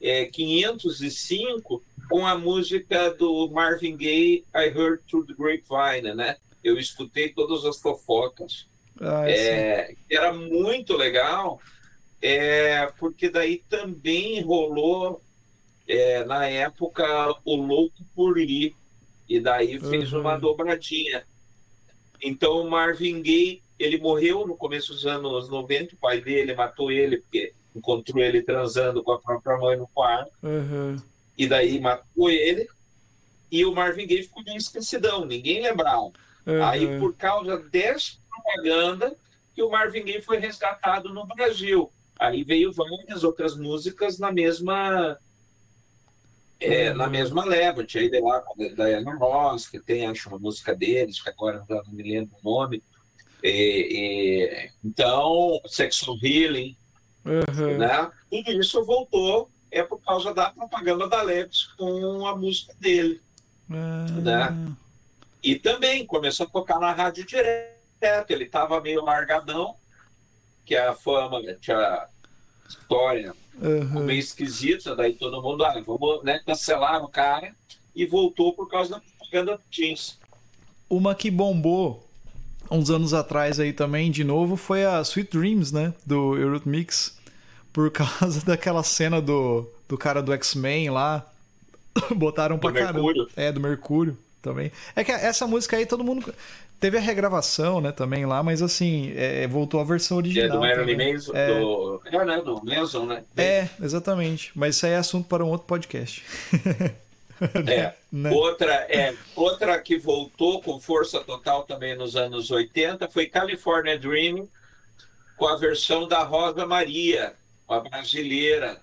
é, 0.00 0.24
505, 0.26 1.82
com 2.08 2.26
a 2.26 2.36
música 2.36 3.10
do 3.14 3.50
Marvin 3.50 3.96
Gaye, 3.96 4.44
I 4.54 4.66
Heard 4.68 5.02
Through 5.08 5.26
the 5.26 5.34
Grapevine, 5.34 6.14
né? 6.14 6.36
Eu 6.62 6.78
escutei 6.78 7.28
todas 7.30 7.64
as 7.64 7.80
fofocas. 7.80 8.66
Ah, 9.00 9.28
é, 9.28 9.94
era 10.08 10.32
muito 10.32 10.96
legal 10.96 11.60
é, 12.26 12.86
porque 12.98 13.28
daí 13.28 13.62
também 13.68 14.40
rolou 14.40 15.20
é, 15.86 16.24
na 16.24 16.46
época 16.46 17.04
o 17.44 17.54
Louco 17.54 18.02
por 18.14 18.34
Lee, 18.34 18.74
e 19.28 19.38
daí 19.38 19.78
fez 19.78 20.10
uhum. 20.10 20.20
uma 20.20 20.38
dobradinha. 20.38 21.22
Então 22.22 22.62
o 22.62 22.70
Marvin 22.70 23.20
Gaye, 23.20 23.62
ele 23.78 23.98
morreu 23.98 24.46
no 24.46 24.56
começo 24.56 24.94
dos 24.94 25.04
anos 25.04 25.50
90, 25.50 25.94
o 25.94 25.98
pai 25.98 26.22
dele 26.22 26.54
matou 26.54 26.90
ele, 26.90 27.18
porque 27.18 27.52
encontrou 27.76 28.24
ele 28.24 28.40
transando 28.40 29.02
com 29.02 29.12
a 29.12 29.20
própria 29.20 29.58
mãe 29.58 29.76
no 29.76 29.86
quarto, 29.88 30.32
uhum. 30.42 30.96
E 31.36 31.46
daí 31.46 31.80
matou 31.80 32.30
ele, 32.30 32.68
e 33.50 33.64
o 33.64 33.74
Marvin 33.74 34.06
Gaye 34.06 34.22
ficou 34.22 34.42
meio 34.42 34.56
esquecidão, 34.56 35.24
ninguém 35.24 35.62
lembrava. 35.62 36.12
Uhum. 36.46 36.64
Aí, 36.64 36.98
por 36.98 37.14
causa 37.14 37.56
dessa 37.58 38.12
propaganda, 38.28 39.14
que 39.54 39.62
o 39.62 39.70
Marvin 39.70 40.04
Gaye 40.04 40.20
foi 40.20 40.38
resgatado 40.38 41.12
no 41.12 41.26
Brasil. 41.26 41.90
Aí 42.18 42.42
veio 42.44 42.72
várias 42.72 43.24
outras 43.24 43.56
músicas 43.56 44.18
na 44.18 44.30
mesma 44.32 45.18
é, 46.60 46.90
uhum. 46.90 46.96
na 46.96 47.08
mesma 47.08 47.44
leva. 47.44 47.84
Tinha 47.84 48.02
aí 48.02 48.20
lá 48.20 48.40
com 48.40 48.62
a 48.62 48.68
Diana 48.68 49.14
Ross, 49.16 49.68
que 49.68 49.78
tem, 49.78 50.06
acho, 50.06 50.28
uma 50.28 50.38
música 50.38 50.74
deles, 50.74 51.20
que 51.20 51.28
agora 51.28 51.64
não 51.68 51.92
me 51.92 52.02
lembro 52.02 52.34
o 52.42 52.50
nome. 52.50 52.82
E, 53.42 53.50
e, 53.50 54.70
então, 54.82 55.60
Sexual 55.66 56.16
Healing, 56.22 56.76
uhum. 57.24 57.78
né? 57.78 58.10
Tudo 58.30 58.52
isso 58.52 58.84
voltou 58.84 59.50
é 59.74 59.82
por 59.82 60.00
causa 60.00 60.32
da 60.32 60.50
propaganda 60.50 61.08
da 61.08 61.20
Lex 61.22 61.64
com 61.76 62.26
a 62.26 62.36
música 62.36 62.72
dele. 62.78 63.20
Uhum. 63.68 64.22
Né? 64.22 64.74
E 65.42 65.56
também 65.56 66.06
começou 66.06 66.46
a 66.46 66.50
tocar 66.50 66.78
na 66.78 66.92
rádio 66.92 67.26
direto. 67.26 68.30
Ele 68.30 68.44
estava 68.44 68.80
meio 68.80 69.04
largadão, 69.04 69.74
que 70.64 70.76
a 70.76 70.94
fama 70.94 71.42
tinha 71.60 72.06
história 72.68 73.34
uhum. 73.60 74.04
meio 74.04 74.18
esquisita, 74.18 74.94
daí 74.94 75.14
todo 75.14 75.42
mundo, 75.42 75.64
ah, 75.64 75.82
vamos 75.84 76.22
né, 76.22 76.40
cancelar 76.44 77.02
o 77.02 77.08
cara, 77.08 77.54
e 77.94 78.06
voltou 78.06 78.52
por 78.52 78.68
causa 78.68 78.94
da 78.96 79.00
propaganda 79.00 79.56
do 79.56 79.62
Teams. 79.70 80.18
Uma 80.88 81.14
que 81.14 81.30
bombou 81.30 82.04
uns 82.70 82.90
anos 82.90 83.12
atrás 83.12 83.60
aí 83.60 83.72
também, 83.72 84.10
de 84.10 84.24
novo, 84.24 84.56
foi 84.56 84.84
a 84.84 85.00
Sweet 85.00 85.36
Dreams, 85.36 85.72
né, 85.72 85.92
do 86.04 86.36
Eurythmics, 86.36 87.16
por 87.74 87.90
causa 87.90 88.40
daquela 88.46 88.82
cena 88.82 89.20
do, 89.20 89.68
do 89.86 89.98
cara 89.98 90.22
do 90.22 90.32
X-Men 90.32 90.88
lá, 90.88 91.26
botaram 92.16 92.58
pra 92.58 92.70
do 92.70 92.74
caramba. 92.74 92.92
Mercúrio. 92.94 93.28
É, 93.36 93.52
do 93.52 93.60
Mercúrio. 93.60 94.18
também. 94.40 94.72
É 94.96 95.04
que 95.04 95.12
essa 95.12 95.46
música 95.46 95.76
aí 95.76 95.84
todo 95.84 96.02
mundo. 96.02 96.32
Teve 96.80 96.98
a 96.98 97.00
regravação, 97.00 97.80
né, 97.80 97.92
também 97.92 98.26
lá, 98.26 98.42
mas 98.42 98.60
assim, 98.60 99.14
é, 99.16 99.46
voltou 99.46 99.80
a 99.80 99.84
versão 99.84 100.18
original. 100.18 100.46
É 100.46 100.50
do 100.50 100.60
Marilyn 100.60 101.14
Manson, 101.14 101.32
é. 101.34 101.58
do... 101.58 102.02
É, 102.04 102.24
né, 102.26 102.42
do 102.42 102.62
Manson, 102.62 103.06
né? 103.06 103.24
É, 103.36 103.68
exatamente. 103.80 104.52
Mas 104.54 104.76
isso 104.76 104.84
aí 104.84 104.92
é 104.92 104.96
assunto 104.96 105.26
para 105.26 105.44
um 105.44 105.48
outro 105.48 105.66
podcast. 105.66 106.24
É. 107.66 107.92
né? 108.12 108.30
outra, 108.30 108.72
é, 108.88 109.12
outra 109.34 109.78
que 109.80 109.98
voltou 109.98 110.62
com 110.62 110.80
força 110.80 111.20
total 111.20 111.64
também 111.64 111.96
nos 111.96 112.14
anos 112.14 112.50
80 112.50 113.08
foi 113.08 113.26
California 113.26 113.98
Dream, 113.98 114.48
com 115.36 115.48
a 115.48 115.56
versão 115.56 116.06
da 116.06 116.22
Rosa 116.22 116.64
Maria, 116.64 117.34
a 117.68 117.80
brasileira. 117.80 118.80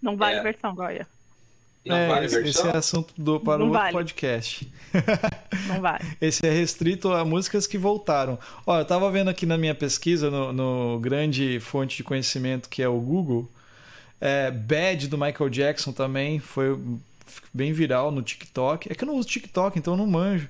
Não 0.00 0.16
vale 0.16 0.36
é. 0.36 0.42
versão, 0.42 0.74
Goya. 0.74 1.06
Não 1.84 1.96
é, 1.96 2.08
vale 2.08 2.26
esse, 2.26 2.42
versão? 2.42 2.66
Esse 2.66 2.74
é 2.74 2.78
assunto 2.78 3.14
do, 3.16 3.40
para 3.40 3.62
o 3.62 3.66
outro 3.66 3.80
vale. 3.80 3.92
podcast. 3.92 4.70
Não 5.66 5.80
vale. 5.80 6.04
Esse 6.20 6.46
é 6.46 6.50
restrito 6.50 7.10
a 7.12 7.24
músicas 7.24 7.66
que 7.66 7.78
voltaram. 7.78 8.38
Ó, 8.66 8.78
eu 8.78 8.84
tava 8.84 9.10
vendo 9.10 9.30
aqui 9.30 9.46
na 9.46 9.56
minha 9.56 9.74
pesquisa, 9.74 10.30
no, 10.30 10.52
no 10.52 11.00
grande 11.00 11.58
fonte 11.60 11.96
de 11.96 12.04
conhecimento 12.04 12.68
que 12.68 12.82
é 12.82 12.88
o 12.88 13.00
Google, 13.00 13.50
é, 14.20 14.50
Bad 14.50 15.08
do 15.08 15.16
Michael 15.16 15.48
Jackson 15.48 15.92
também 15.92 16.38
foi 16.38 16.78
bem 17.52 17.72
viral 17.72 18.10
no 18.10 18.22
TikTok. 18.22 18.90
É 18.90 18.94
que 18.94 19.04
eu 19.04 19.06
não 19.06 19.16
uso 19.16 19.28
TikTok, 19.28 19.78
então 19.78 19.94
eu 19.94 19.98
não 19.98 20.06
manjo. 20.06 20.48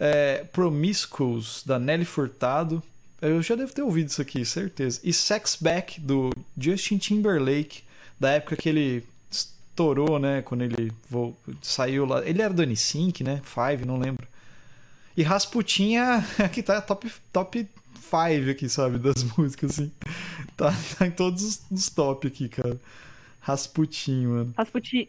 É, 0.00 0.44
Promiscuous, 0.52 1.62
da 1.64 1.78
Nelly 1.78 2.06
Furtado. 2.06 2.82
Eu 3.22 3.40
já 3.40 3.54
devo 3.54 3.72
ter 3.72 3.82
ouvido 3.82 4.08
isso 4.08 4.20
aqui, 4.20 4.44
certeza. 4.44 5.00
E 5.04 5.12
Sex 5.12 5.56
Back, 5.60 6.00
do 6.00 6.30
Justin 6.58 6.98
Timberlake, 6.98 7.84
da 8.18 8.30
época 8.32 8.56
que 8.56 8.68
ele 8.68 9.04
estourou, 9.30 10.18
né? 10.18 10.42
Quando 10.42 10.62
ele 10.62 10.92
saiu 11.62 12.04
lá. 12.04 12.26
Ele 12.26 12.42
era 12.42 12.52
do 12.52 12.64
N5, 12.64 13.24
né? 13.24 13.40
Five, 13.44 13.86
não 13.86 13.96
lembro. 13.96 14.26
E 15.16 15.22
Rasputinha, 15.22 16.26
aqui 16.42 16.64
tá 16.64 16.80
top, 16.80 17.12
top 17.32 17.68
5 17.94 18.50
aqui, 18.50 18.68
sabe? 18.68 18.98
Das 18.98 19.22
músicas, 19.38 19.70
assim. 19.70 19.92
Tá, 20.56 20.74
tá 20.98 21.06
em 21.06 21.12
todos 21.12 21.44
os, 21.44 21.62
os 21.70 21.88
top 21.90 22.26
aqui, 22.26 22.48
cara. 22.48 22.76
Rasputin, 23.40 24.26
mano. 24.26 24.54
Rasputin. 24.58 25.06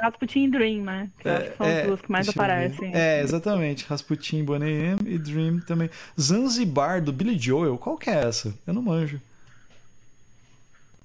Rasputin 0.00 0.44
e 0.44 0.50
Dream, 0.50 0.82
né? 0.82 1.10
Que 1.18 1.28
é, 1.28 1.54
são 1.56 1.66
é, 1.66 1.80
as 1.80 1.86
duas 1.86 2.00
que 2.00 2.10
mais 2.10 2.28
aparecem. 2.28 2.90
É, 2.94 3.22
exatamente. 3.22 3.84
Rasputin, 3.86 4.44
Bonnie 4.44 4.72
M 4.72 4.98
e 5.06 5.18
Dream 5.18 5.60
também. 5.60 5.90
Zanzibar, 6.18 7.02
do 7.02 7.12
Billy 7.12 7.38
Joel. 7.38 7.76
Qual 7.78 7.98
que 7.98 8.08
é 8.08 8.24
essa? 8.24 8.54
Eu 8.66 8.74
não 8.74 8.82
manjo. 8.82 9.20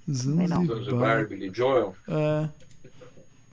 Zanzibar. 0.09 0.65
Zanzibar, 0.65 1.27
Billy 1.27 1.51
Joel? 1.53 1.95
É. 2.07 2.49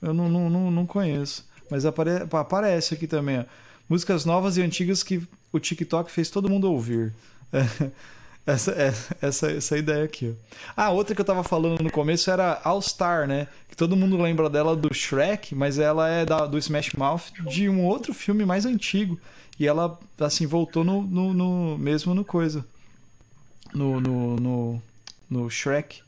Eu 0.01 0.13
não, 0.13 0.29
não, 0.29 0.49
não, 0.49 0.71
não 0.71 0.85
conheço. 0.85 1.45
Mas 1.69 1.85
apare... 1.85 2.27
aparece 2.31 2.93
aqui 2.93 3.07
também, 3.07 3.39
ó. 3.39 3.45
Músicas 3.89 4.25
novas 4.25 4.57
e 4.57 4.61
antigas 4.61 5.03
que 5.03 5.21
o 5.51 5.59
TikTok 5.59 6.11
fez 6.11 6.29
todo 6.29 6.49
mundo 6.49 6.71
ouvir. 6.71 7.13
É. 7.51 7.91
Essa, 8.45 8.71
essa, 8.71 9.17
essa, 9.21 9.51
essa 9.51 9.77
ideia 9.77 10.03
aqui. 10.03 10.35
Ah, 10.75 10.89
outra 10.89 11.15
que 11.15 11.21
eu 11.21 11.25
tava 11.25 11.43
falando 11.43 11.81
no 11.81 11.89
começo 11.89 12.29
era 12.29 12.59
All 12.63 12.81
Star, 12.81 13.25
né? 13.25 13.47
Que 13.69 13.75
todo 13.75 13.95
mundo 13.95 14.21
lembra 14.21 14.49
dela 14.49 14.75
do 14.75 14.93
Shrek, 14.93 15.55
mas 15.55 15.79
ela 15.79 16.09
é 16.09 16.25
da, 16.25 16.45
do 16.45 16.57
Smash 16.57 16.91
Mouth 16.93 17.31
de 17.47 17.69
um 17.69 17.85
outro 17.85 18.13
filme 18.13 18.45
mais 18.45 18.65
antigo. 18.65 19.17
E 19.57 19.65
ela, 19.65 19.97
assim, 20.19 20.45
voltou 20.45 20.83
no, 20.83 21.01
no, 21.03 21.33
no 21.33 21.77
mesmo 21.77 22.13
no 22.13 22.25
coisa. 22.25 22.65
No, 23.73 24.01
no, 24.01 24.35
no, 24.35 24.81
no 25.29 25.49
Shrek. 25.49 26.01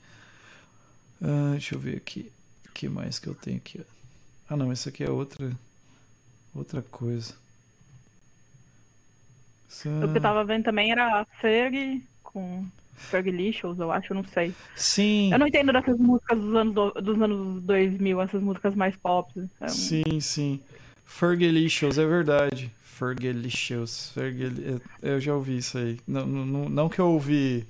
Uh, 1.22 1.52
deixa 1.52 1.76
eu 1.76 1.80
ver 1.80 1.96
aqui. 1.96 2.30
O 2.68 2.74
que 2.74 2.90
mais 2.90 3.18
que 3.18 3.28
eu 3.28 3.36
tenho 3.36 3.58
aqui? 3.58 3.80
Ah, 4.50 4.58
não, 4.58 4.74
essa 4.74 4.90
aqui 4.90 5.06
é 5.06 5.10
outra, 5.10 5.50
outra 6.54 6.82
coisa. 6.82 7.34
Essa... 9.70 9.90
O 10.06 10.12
que 10.12 10.18
eu 10.18 10.22
tava 10.22 10.44
vendo 10.44 10.66
também 10.66 10.92
era 10.92 11.22
a 11.22 11.26
Ferg 11.40 12.04
com 12.36 12.66
Fergalicious, 12.98 13.80
eu 13.80 13.92
acho, 13.92 14.12
eu 14.12 14.16
não 14.16 14.24
sei. 14.26 14.54
Sim. 14.76 15.32
Eu 15.32 15.40
não 15.40 15.48
entendo 15.48 15.72
dessas 15.72 15.98
músicas 15.98 16.38
dos 16.38 16.54
anos, 16.54 16.74
do, 16.74 16.92
dos 16.92 17.22
anos 17.22 17.64
2000, 17.64 18.22
essas 18.22 18.42
músicas 18.42 18.76
mais 18.76 18.96
pop. 18.98 19.32
É 19.62 19.70
sim, 19.70 20.20
sim. 20.20 20.60
Fergalicious, 21.06 21.98
é 21.98 22.06
verdade. 22.06 22.70
Fergalicious. 22.84 24.12
Fergal... 24.14 24.52
Eu 25.02 25.20
já 25.22 25.34
ouvi 25.34 25.58
isso 25.58 25.78
aí. 25.78 26.00
Não, 26.06 26.26
não, 26.26 26.70
não 26.70 26.90
que 26.90 27.00
eu 27.00 27.10
ouvi 27.10 27.66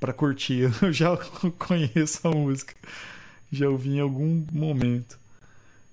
pra 0.00 0.12
curtir, 0.12 0.70
eu 0.82 0.92
já 0.92 1.16
conheço 1.58 2.26
a 2.26 2.30
música. 2.30 2.74
Já 3.52 3.68
ouvi 3.68 3.96
em 3.96 4.00
algum 4.00 4.44
momento. 4.50 5.18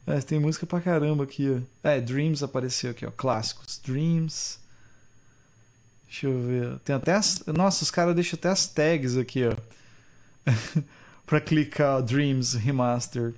É, 0.07 0.19
tem 0.19 0.39
música 0.39 0.65
pra 0.65 0.81
caramba 0.81 1.23
aqui, 1.23 1.49
ó. 1.49 1.87
É, 1.87 1.99
Dreams 1.99 2.43
apareceu 2.43 2.91
aqui, 2.91 3.05
ó. 3.05 3.11
Clássicos. 3.11 3.79
Dreams. 3.83 4.62
Deixa 6.13 6.27
eu 6.27 6.39
ver. 6.39 6.79
Tem 6.85 6.95
até 6.95 7.13
as. 7.13 7.43
Nossa, 7.47 7.83
os 7.83 7.89
caras 7.89 8.13
deixam 8.13 8.37
até 8.37 8.49
as 8.49 8.67
tags 8.67 9.17
aqui, 9.17 9.41
ó. 9.47 9.55
pra 11.25 11.41
clicar 11.41 12.03
Dreams 12.03 12.55
Remaster. 12.55 13.33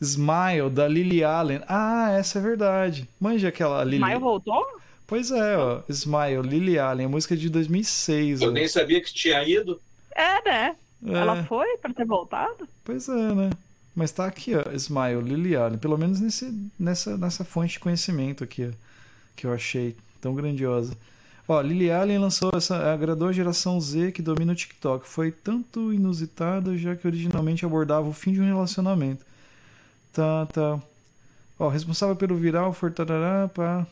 Smile, 0.00 0.70
da 0.72 0.88
Lily 0.88 1.22
Allen. 1.22 1.60
Ah, 1.68 2.10
essa 2.10 2.40
é 2.40 2.42
verdade. 2.42 3.08
Manja 3.20 3.46
aquela 3.46 3.84
Lily. 3.84 4.02
Smile 4.02 4.18
voltou? 4.18 4.66
Pois 5.06 5.30
é, 5.30 5.56
ó. 5.56 5.82
Smile, 5.88 6.42
Lily 6.42 6.80
Allen. 6.80 7.06
A 7.06 7.08
música 7.08 7.36
de 7.36 7.48
2006. 7.48 8.40
Eu 8.40 8.48
ó. 8.48 8.50
nem 8.50 8.66
sabia 8.66 9.00
que 9.00 9.14
tinha 9.14 9.48
ido. 9.48 9.80
É, 10.10 10.42
né? 10.42 10.76
É. 11.06 11.12
Ela 11.12 11.44
foi 11.44 11.76
pra 11.76 11.94
ter 11.94 12.04
voltado? 12.04 12.68
Pois 12.82 13.08
é, 13.08 13.34
né? 13.34 13.50
Mas 13.94 14.10
tá 14.10 14.26
aqui, 14.26 14.54
ó. 14.56 14.68
Smile, 14.72 15.22
Lily 15.22 15.54
Allen. 15.54 15.78
Pelo 15.78 15.96
menos 15.96 16.18
nesse, 16.18 16.52
nessa, 16.76 17.16
nessa 17.16 17.44
fonte 17.44 17.74
de 17.74 17.78
conhecimento 17.78 18.42
aqui, 18.42 18.66
ó. 18.66 18.72
Que 19.36 19.46
eu 19.46 19.52
achei 19.52 19.94
tão 20.20 20.34
grandiosa. 20.34 20.96
Ó, 21.50 21.60
Lily 21.60 21.90
Allen 21.90 22.18
lançou 22.18 22.52
essa 22.54 22.92
agradou 22.92 23.26
a 23.26 23.32
geração 23.32 23.80
Z 23.80 24.12
que 24.12 24.22
domina 24.22 24.52
o 24.52 24.54
TikTok. 24.54 25.04
Foi 25.04 25.32
tanto 25.32 25.92
inusitado 25.92 26.78
já 26.78 26.94
que 26.94 27.08
originalmente 27.08 27.66
abordava 27.66 28.08
o 28.08 28.12
fim 28.12 28.32
de 28.32 28.40
um 28.40 28.46
relacionamento. 28.46 29.26
Tá, 30.12 30.46
tá. 30.46 30.80
Ó, 31.58 31.68
responsável 31.68 32.14
pelo 32.14 32.36
viral 32.36 32.72
foi 32.72 32.92
tarará, 32.92 33.48
pá. 33.48 33.84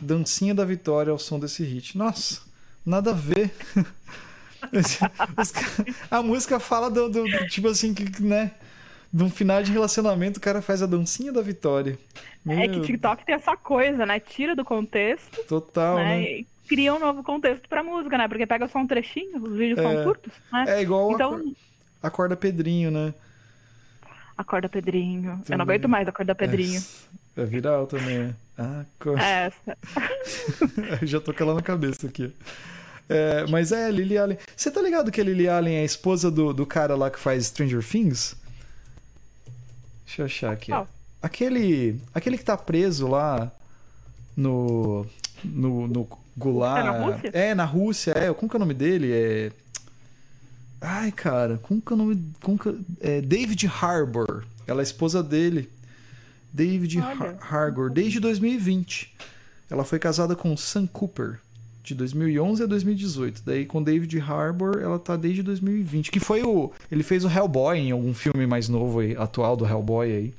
Dancinha 0.00 0.54
da 0.54 0.64
vitória 0.64 1.10
ao 1.10 1.18
som 1.18 1.40
desse 1.40 1.64
hit. 1.64 1.98
Nossa, 1.98 2.42
nada 2.86 3.10
a 3.10 3.14
ver. 3.14 3.52
a 6.08 6.22
música 6.22 6.60
fala 6.60 6.88
do, 6.88 7.08
do, 7.08 7.24
do, 7.24 7.48
tipo 7.48 7.66
assim 7.66 7.92
que, 7.92 8.22
né, 8.22 8.52
de 9.12 9.24
um 9.24 9.30
final 9.30 9.64
de 9.64 9.72
relacionamento, 9.72 10.38
o 10.38 10.40
cara 10.40 10.62
faz 10.62 10.80
a 10.80 10.86
dancinha 10.86 11.32
da 11.32 11.42
vitória. 11.42 11.98
Meu... 12.44 12.56
É 12.56 12.68
que 12.68 12.80
TikTok 12.82 13.26
tem 13.26 13.34
essa 13.34 13.56
coisa, 13.56 14.06
né? 14.06 14.20
Tira 14.20 14.54
do 14.54 14.64
contexto. 14.64 15.44
Total, 15.48 15.96
né? 15.96 16.20
né? 16.20 16.44
Cria 16.68 16.94
um 16.94 16.98
novo 16.98 17.22
contexto 17.22 17.68
pra 17.68 17.82
música, 17.82 18.16
né? 18.18 18.28
Porque 18.28 18.46
pega 18.46 18.68
só 18.68 18.78
um 18.78 18.86
trechinho, 18.86 19.42
os 19.42 19.56
vídeos 19.56 19.78
é, 19.78 19.82
são 19.82 20.04
curtos, 20.04 20.32
né? 20.52 20.64
É 20.68 20.82
igual 20.82 21.12
então... 21.12 21.54
a 22.02 22.10
Corda 22.10 22.36
Pedrinho, 22.36 22.90
né? 22.90 23.14
Acorda 24.36 24.68
Pedrinho. 24.68 25.22
Também. 25.22 25.44
Eu 25.48 25.58
não 25.58 25.62
aguento 25.64 25.88
mais 25.88 26.08
Acorda 26.08 26.34
Pedrinho. 26.34 26.82
É, 27.36 27.42
é 27.42 27.44
viral 27.44 27.86
também. 27.86 28.34
Acorda. 28.56 29.22
É 29.22 29.46
essa. 29.52 29.78
já 31.06 31.20
tô 31.20 31.32
com 31.32 31.42
ela 31.44 31.54
na 31.54 31.62
cabeça 31.62 32.06
aqui. 32.06 32.32
É, 33.08 33.46
mas 33.48 33.70
é, 33.70 33.90
Lily 33.90 34.18
Allen. 34.18 34.38
Você 34.56 34.70
tá 34.70 34.80
ligado 34.80 35.10
que 35.10 35.20
a 35.20 35.24
Lily 35.24 35.48
Allen 35.48 35.76
é 35.76 35.80
a 35.80 35.84
esposa 35.84 36.30
do, 36.30 36.52
do 36.52 36.66
cara 36.66 36.96
lá 36.96 37.10
que 37.10 37.18
faz 37.18 37.46
Stranger 37.46 37.86
Things? 37.86 38.34
Deixa 40.06 40.22
eu 40.22 40.26
achar 40.26 40.52
aqui. 40.52 40.72
Oh. 40.72 40.86
Aquele, 41.22 42.00
aquele 42.14 42.36
que 42.36 42.44
tá 42.44 42.56
preso 42.56 43.06
lá 43.06 43.50
no, 44.36 45.06
no, 45.42 45.86
no 45.86 46.23
Goulart. 46.36 46.80
É 46.80 46.84
na 46.84 46.98
Rússia? 46.98 47.30
É, 47.32 47.54
na 47.54 47.64
Rússia, 47.64 48.12
é. 48.16 48.32
Como 48.34 48.48
que 48.48 48.56
é 48.56 48.58
o 48.58 48.60
nome 48.60 48.74
dele? 48.74 49.12
É. 49.12 49.52
Ai, 50.80 51.10
cara, 51.12 51.58
como 51.62 51.80
que 51.80 51.92
é 51.92 51.94
o 51.94 51.96
nome. 51.96 52.32
Como 52.42 52.58
que... 52.58 52.78
É 53.00 53.20
David 53.20 53.66
Harbour. 53.66 54.44
Ela 54.66 54.82
é 54.82 54.84
esposa 54.84 55.22
dele. 55.22 55.70
David 56.54 57.00
Har 57.00 57.36
Harbour, 57.40 57.90
desde 57.90 58.20
2020. 58.20 59.12
Ela 59.68 59.84
foi 59.84 59.98
casada 59.98 60.36
com 60.36 60.56
Sam 60.56 60.86
Cooper, 60.86 61.40
de 61.82 61.96
2011 61.96 62.62
a 62.62 62.66
2018. 62.66 63.42
Daí 63.44 63.66
com 63.66 63.82
David 63.82 64.20
Harbour, 64.20 64.80
ela 64.80 64.98
tá 65.00 65.16
desde 65.16 65.42
2020. 65.42 66.12
Que 66.12 66.20
foi 66.20 66.44
o. 66.44 66.72
Ele 66.92 67.02
fez 67.02 67.24
o 67.24 67.28
Hellboy 67.28 67.76
em 67.76 67.90
algum 67.90 68.14
filme 68.14 68.46
mais 68.46 68.68
novo 68.68 69.00
aí, 69.00 69.16
atual 69.16 69.56
do 69.56 69.66
Hellboy 69.66 70.12
aí. 70.12 70.34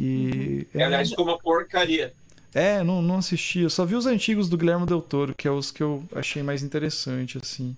E. 0.00 0.66
Uhum. 0.74 0.82
Aliás, 0.82 1.10
ficou 1.10 1.26
uma 1.26 1.38
porcaria. 1.38 2.14
É, 2.54 2.82
não, 2.82 3.02
não 3.02 3.18
assisti. 3.18 3.60
Eu 3.60 3.70
só 3.70 3.84
vi 3.84 3.94
os 3.94 4.06
antigos 4.06 4.48
do 4.48 4.56
Guilherme 4.56 4.86
Del 4.86 5.02
Toro, 5.02 5.34
que 5.34 5.46
é 5.46 5.50
os 5.50 5.70
que 5.70 5.82
eu 5.82 6.04
achei 6.14 6.42
mais 6.42 6.62
interessante, 6.62 7.38
assim. 7.38 7.76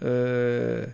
É... 0.00 0.88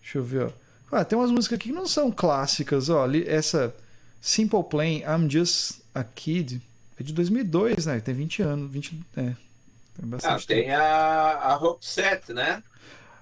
Deixa 0.00 0.18
eu 0.18 0.24
ver, 0.24 0.46
ó. 0.46 0.50
Ah, 0.90 1.04
tem 1.04 1.18
umas 1.18 1.30
músicas 1.30 1.56
aqui 1.56 1.68
que 1.68 1.74
não 1.74 1.86
são 1.86 2.10
clássicas, 2.10 2.88
ó. 2.88 3.06
Essa 3.26 3.74
Simple 4.20 4.64
Plan, 4.64 5.00
I'm 5.06 5.30
Just 5.30 5.80
a 5.94 6.02
Kid, 6.02 6.60
é 6.98 7.02
de 7.02 7.12
2002, 7.12 7.86
né? 7.86 8.00
Tem 8.00 8.14
20 8.14 8.42
anos, 8.42 8.70
20... 8.70 9.00
É, 9.16 9.22
tem 9.22 10.08
bastante 10.08 10.44
ah, 10.44 10.46
tem 10.46 10.70
a, 10.70 10.82
a 10.82 11.54
Roxette, 11.54 12.32
né? 12.32 12.62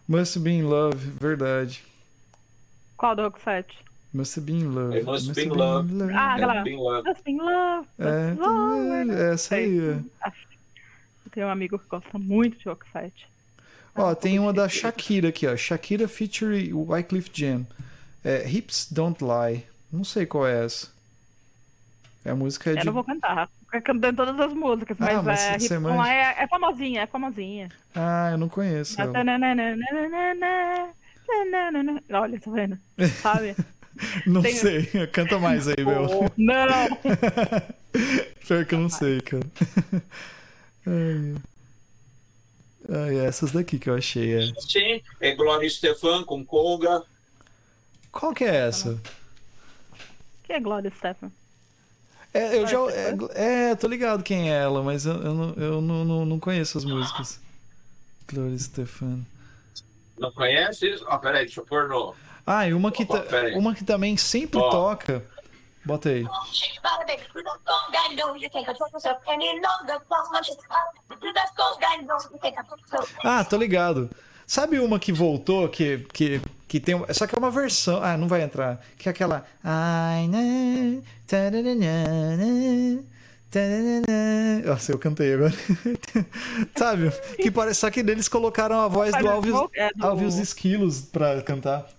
Must 0.06 0.38
Be 0.38 0.50
In 0.50 0.62
Love, 0.62 1.10
verdade. 1.10 1.82
Qual 2.96 3.16
do 3.16 3.22
Roxette? 3.22 3.85
Must 4.16 4.38
have 4.38 4.46
been 4.46 4.74
love. 4.74 4.96
It 4.96 5.04
must, 5.04 5.28
must 5.28 5.38
been 5.38 5.50
love. 5.50 5.92
love. 5.92 6.12
Ah, 6.14 6.34
aquela. 6.36 6.54
Must 6.64 7.22
been 7.22 7.36
love. 7.36 7.86
É, 7.98 8.34
love. 8.34 9.10
é, 9.10 9.34
essa 9.34 9.56
aí. 9.56 9.78
É. 9.78 10.00
Eu 10.24 11.30
tenho 11.30 11.46
um 11.46 11.50
amigo 11.50 11.78
que 11.78 11.86
gosta 11.86 12.18
muito 12.18 12.58
de 12.58 12.66
Oxide. 12.66 13.28
Ó, 13.94 14.08
ah, 14.08 14.14
tem 14.14 14.38
uma 14.38 14.54
da 14.54 14.70
Shakira 14.70 15.28
aqui, 15.28 15.46
ó. 15.46 15.54
Shakira 15.54 16.08
featuring 16.08 16.72
Wycliffe 16.72 17.30
Jam. 17.30 17.66
É, 18.24 18.48
Hips 18.48 18.90
Don't 18.90 19.22
Lie. 19.22 19.66
Não 19.92 20.02
sei 20.02 20.24
qual 20.24 20.46
é 20.46 20.64
essa. 20.64 20.88
É 22.24 22.30
a 22.30 22.34
música 22.34 22.72
de... 22.72 22.78
Eu 22.78 22.86
não 22.86 22.94
vou 22.94 23.04
cantar. 23.04 23.50
Eu 23.70 23.82
canto 23.82 24.14
todas 24.14 24.40
as 24.40 24.54
músicas, 24.54 24.96
mas, 24.98 25.14
ah, 25.14 25.22
mas 25.22 25.40
é, 25.40 25.56
Hips 25.56 25.68
Don't 25.68 25.88
Lie 25.88 26.10
é, 26.10 26.36
é, 26.38 26.46
famosinha, 26.48 27.02
é 27.02 27.06
famosinha. 27.06 27.68
Ah, 27.94 28.30
eu 28.32 28.38
não 28.38 28.48
conheço. 28.48 28.96
Olha, 32.10 32.40
tá 32.40 32.50
vendo? 32.50 32.78
Sabe? 33.20 33.54
Não 34.26 34.42
tem... 34.42 34.54
sei. 34.54 35.06
Canta 35.12 35.38
mais 35.38 35.68
aí, 35.68 35.84
meu. 35.84 36.06
Oh, 36.06 36.30
não! 36.36 36.66
Pior 38.46 38.64
que 38.64 38.74
eu 38.74 38.78
não 38.78 38.90
sei, 38.90 39.20
cara. 39.20 39.46
Ai. 40.86 41.34
Ai, 42.88 43.26
essas 43.26 43.50
daqui 43.50 43.78
que 43.78 43.90
eu 43.90 43.94
achei. 43.94 44.34
É. 44.34 44.52
Sim, 44.60 45.02
é 45.20 45.34
Glória 45.34 45.68
Stefan 45.68 46.22
com 46.22 46.44
Colga. 46.44 47.02
Qual 48.12 48.32
que 48.32 48.44
é 48.44 48.68
essa? 48.68 49.00
Que 50.44 50.52
é 50.52 50.60
Glória 50.60 50.92
Stefan? 50.96 51.32
É, 52.32 52.58
eu 52.58 52.66
já. 52.66 52.78
É, 52.92 53.70
é, 53.70 53.74
tô 53.74 53.88
ligado 53.88 54.22
quem 54.22 54.52
é 54.52 54.62
ela, 54.62 54.82
mas 54.82 55.06
eu, 55.06 55.14
eu, 55.14 55.34
não, 55.34 55.54
eu 55.54 55.80
não, 55.80 56.04
não, 56.04 56.26
não 56.26 56.38
conheço 56.38 56.78
as 56.78 56.84
músicas. 56.84 57.40
Glória 58.30 58.58
Stefan. 58.58 59.20
Não 60.18 60.30
conhece? 60.30 60.94
Ó, 61.06 61.16
oh, 61.16 61.18
peraí, 61.18 61.46
deixa 61.46 61.60
eu 61.60 61.66
pôr 61.66 61.88
no. 61.88 62.14
Ah, 62.46 62.68
e 62.68 62.72
uma 62.72 62.92
que, 62.92 63.04
oh, 63.08 63.58
uma 63.58 63.74
que 63.74 63.84
também 63.84 64.16
sempre 64.16 64.60
toca. 64.60 65.24
Bota 65.84 66.08
aí. 66.08 66.24
Ah, 73.24 73.44
tô 73.44 73.56
ligado. 73.56 74.10
Sabe 74.46 74.78
uma 74.78 74.98
que 74.98 75.12
voltou, 75.12 75.68
que, 75.68 76.06
que, 76.12 76.40
que 76.68 76.78
tem. 76.78 77.04
Só 77.12 77.26
que 77.26 77.34
é 77.34 77.38
uma 77.38 77.50
versão. 77.50 78.02
Ah, 78.02 78.16
não 78.16 78.28
vai 78.28 78.42
entrar. 78.42 78.80
Que 78.96 79.08
é 79.08 79.10
aquela. 79.10 79.44
Ai, 79.62 80.28
né? 80.28 81.02
Nossa, 84.64 84.92
eu 84.92 84.98
cantei 84.98 85.34
agora. 85.34 85.52
Sabe? 86.76 87.10
Que 87.36 87.50
parece, 87.50 87.80
só 87.80 87.90
que 87.90 88.00
eles 88.00 88.28
colocaram 88.28 88.80
a 88.80 88.88
voz 88.88 89.16
do 89.16 89.28
Alves, 89.28 89.54
é 89.74 89.90
do... 89.94 90.06
Alves 90.06 90.36
Esquilos 90.36 91.00
pra 91.00 91.42
cantar. 91.42 91.86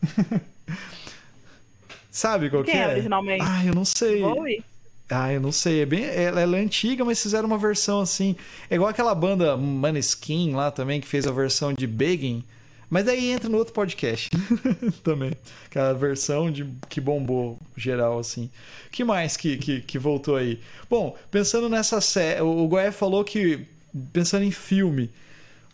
Sabe 2.11 2.49
qual 2.49 2.63
Quem 2.63 2.73
que 2.73 2.79
é? 2.79 2.83
é? 2.83 2.87
originalmente? 2.87 3.45
Ah, 3.47 3.63
eu 3.65 3.75
não 3.75 3.85
sei. 3.85 4.21
Bowie? 4.21 4.63
Ah, 5.09 5.31
eu 5.31 5.39
não 5.39 5.51
sei. 5.51 5.81
É 5.81 5.85
bem, 5.85 6.03
ela, 6.03 6.41
ela, 6.41 6.57
é 6.57 6.61
antiga, 6.61 7.05
mas 7.05 7.21
fizeram 7.21 7.47
uma 7.47 7.57
versão 7.57 8.01
assim. 8.01 8.35
É 8.69 8.75
igual 8.75 8.89
aquela 8.89 9.13
banda 9.13 9.55
Maneskin 9.55 10.53
lá 10.53 10.71
também, 10.71 10.99
que 10.99 11.07
fez 11.07 11.27
a 11.27 11.31
versão 11.31 11.73
de 11.73 11.87
Begging. 11.87 12.43
Mas 12.89 13.05
daí 13.05 13.31
entra 13.31 13.49
no 13.49 13.57
outro 13.57 13.73
podcast 13.73 14.29
também. 15.03 15.33
Aquela 15.65 15.93
versão 15.93 16.49
de 16.49 16.65
que 16.87 17.01
bombou 17.01 17.57
geral, 17.75 18.17
assim. 18.17 18.49
que 18.91 19.03
mais 19.03 19.35
que, 19.35 19.57
que, 19.57 19.81
que 19.81 19.99
voltou 19.99 20.37
aí? 20.37 20.61
Bom, 20.89 21.15
pensando 21.29 21.67
nessa 21.67 21.99
série. 21.99 22.41
O 22.41 22.67
Goé 22.67 22.91
falou 22.91 23.23
que. 23.23 23.65
Pensando 24.13 24.43
em 24.43 24.51
filme. 24.51 25.11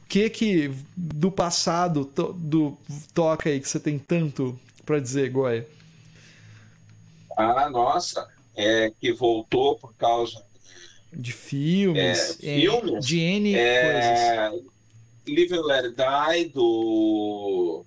O 0.04 0.08
que 0.08 0.30
que 0.30 0.72
do 0.96 1.32
passado 1.32 2.06
to, 2.06 2.34
do, 2.34 2.78
toca 3.14 3.50
aí 3.50 3.60
que 3.60 3.70
você 3.70 3.80
tem 3.80 4.00
tanto 4.00 4.58
para 4.86 5.00
dizer, 5.00 5.30
Goé? 5.30 5.66
Ah, 7.38 7.70
nossa. 7.70 8.28
É 8.56 8.92
que 9.00 9.12
voltou 9.12 9.78
por 9.78 9.94
causa. 9.96 10.44
De 11.12 11.32
filmes. 11.32 12.38
É, 12.42 12.56
filmes. 12.58 13.06
De 13.06 13.20
N 13.20 13.56
é, 13.56 14.50
coisas 14.50 14.73
Live 15.28 15.54
and 15.54 15.66
Let 15.66 15.96
Die, 15.96 16.46
do. 16.50 17.86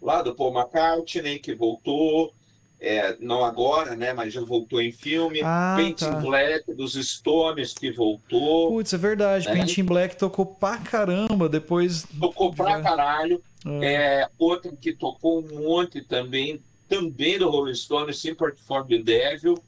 Lá 0.00 0.22
do 0.22 0.34
Paul 0.34 0.52
McCartney, 0.52 1.38
que 1.38 1.54
voltou. 1.54 2.32
É, 2.78 3.16
não 3.20 3.44
agora, 3.44 3.96
né? 3.96 4.12
Mas 4.12 4.34
já 4.34 4.42
voltou 4.42 4.80
em 4.80 4.92
filme. 4.92 5.40
Ah, 5.42 5.74
Painting 5.76 6.04
tá. 6.04 6.20
Black 6.20 6.74
dos 6.74 6.94
Stones 6.94 7.72
que 7.72 7.90
voltou. 7.90 8.68
Putz, 8.68 8.92
é 8.92 8.98
verdade. 8.98 9.48
Né? 9.48 9.56
Painting 9.56 9.84
Black 9.84 10.16
tocou 10.16 10.46
pra 10.46 10.78
caramba 10.78 11.48
depois. 11.48 12.06
Tocou 12.20 12.52
pra 12.54 12.80
caralho. 12.82 13.42
Ah. 13.64 13.84
É, 13.84 14.28
outro 14.38 14.76
que 14.76 14.92
tocou 14.92 15.40
um 15.40 15.62
monte 15.62 16.02
também, 16.02 16.60
também 16.88 17.38
do 17.38 17.48
Rolling 17.48 17.74
Stones, 17.74 18.18
Sympathy 18.18 18.60
for 18.62 18.86
the 18.86 18.98
Devil. 18.98 19.58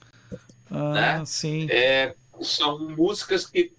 Ah, 0.70 0.92
né? 0.92 1.22
sim. 1.24 1.66
É, 1.70 2.14
são 2.42 2.78
músicas 2.78 3.46
que 3.46 3.72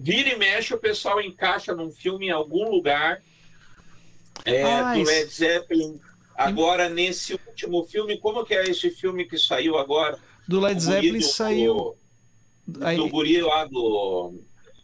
vira 0.00 0.30
e 0.30 0.36
mexe, 0.36 0.74
o 0.74 0.78
pessoal 0.78 1.20
encaixa 1.20 1.74
num 1.74 1.90
filme 1.90 2.26
em 2.26 2.30
algum 2.30 2.70
lugar 2.70 3.22
é, 4.44 4.62
ah, 4.64 4.94
do 4.94 5.02
Led 5.02 5.30
Zeppelin. 5.30 6.00
Agora, 6.36 6.88
nesse 6.88 7.34
último 7.34 7.84
filme, 7.84 8.18
como 8.18 8.44
que 8.44 8.54
é 8.54 8.64
esse 8.64 8.90
filme 8.90 9.24
que 9.24 9.36
saiu 9.36 9.76
agora? 9.76 10.18
Do 10.46 10.60
Led 10.60 10.80
Zeppelin 10.80 11.20
saiu. 11.20 11.96
Do, 12.66 12.86
Aí... 12.86 12.96
do 12.96 13.08
guri 13.08 13.40
lá 13.40 13.64
do, 13.64 14.34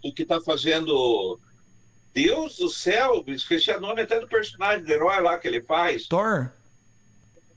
do 0.03 0.13
que 0.13 0.25
tá 0.25 0.41
fazendo. 0.41 1.39
Deus 2.13 2.59
do 2.59 2.69
céu, 2.69 3.25
esqueci 3.27 3.73
o 3.73 3.81
nome 3.81 4.03
até 4.03 4.21
do 4.21 4.29
personagem 4.29 4.85
do 4.85 4.93
herói 4.93 5.21
lá 5.21 5.37
que 5.37 5.49
ele 5.49 5.61
faz. 5.61 6.07
Thor? 6.07 6.53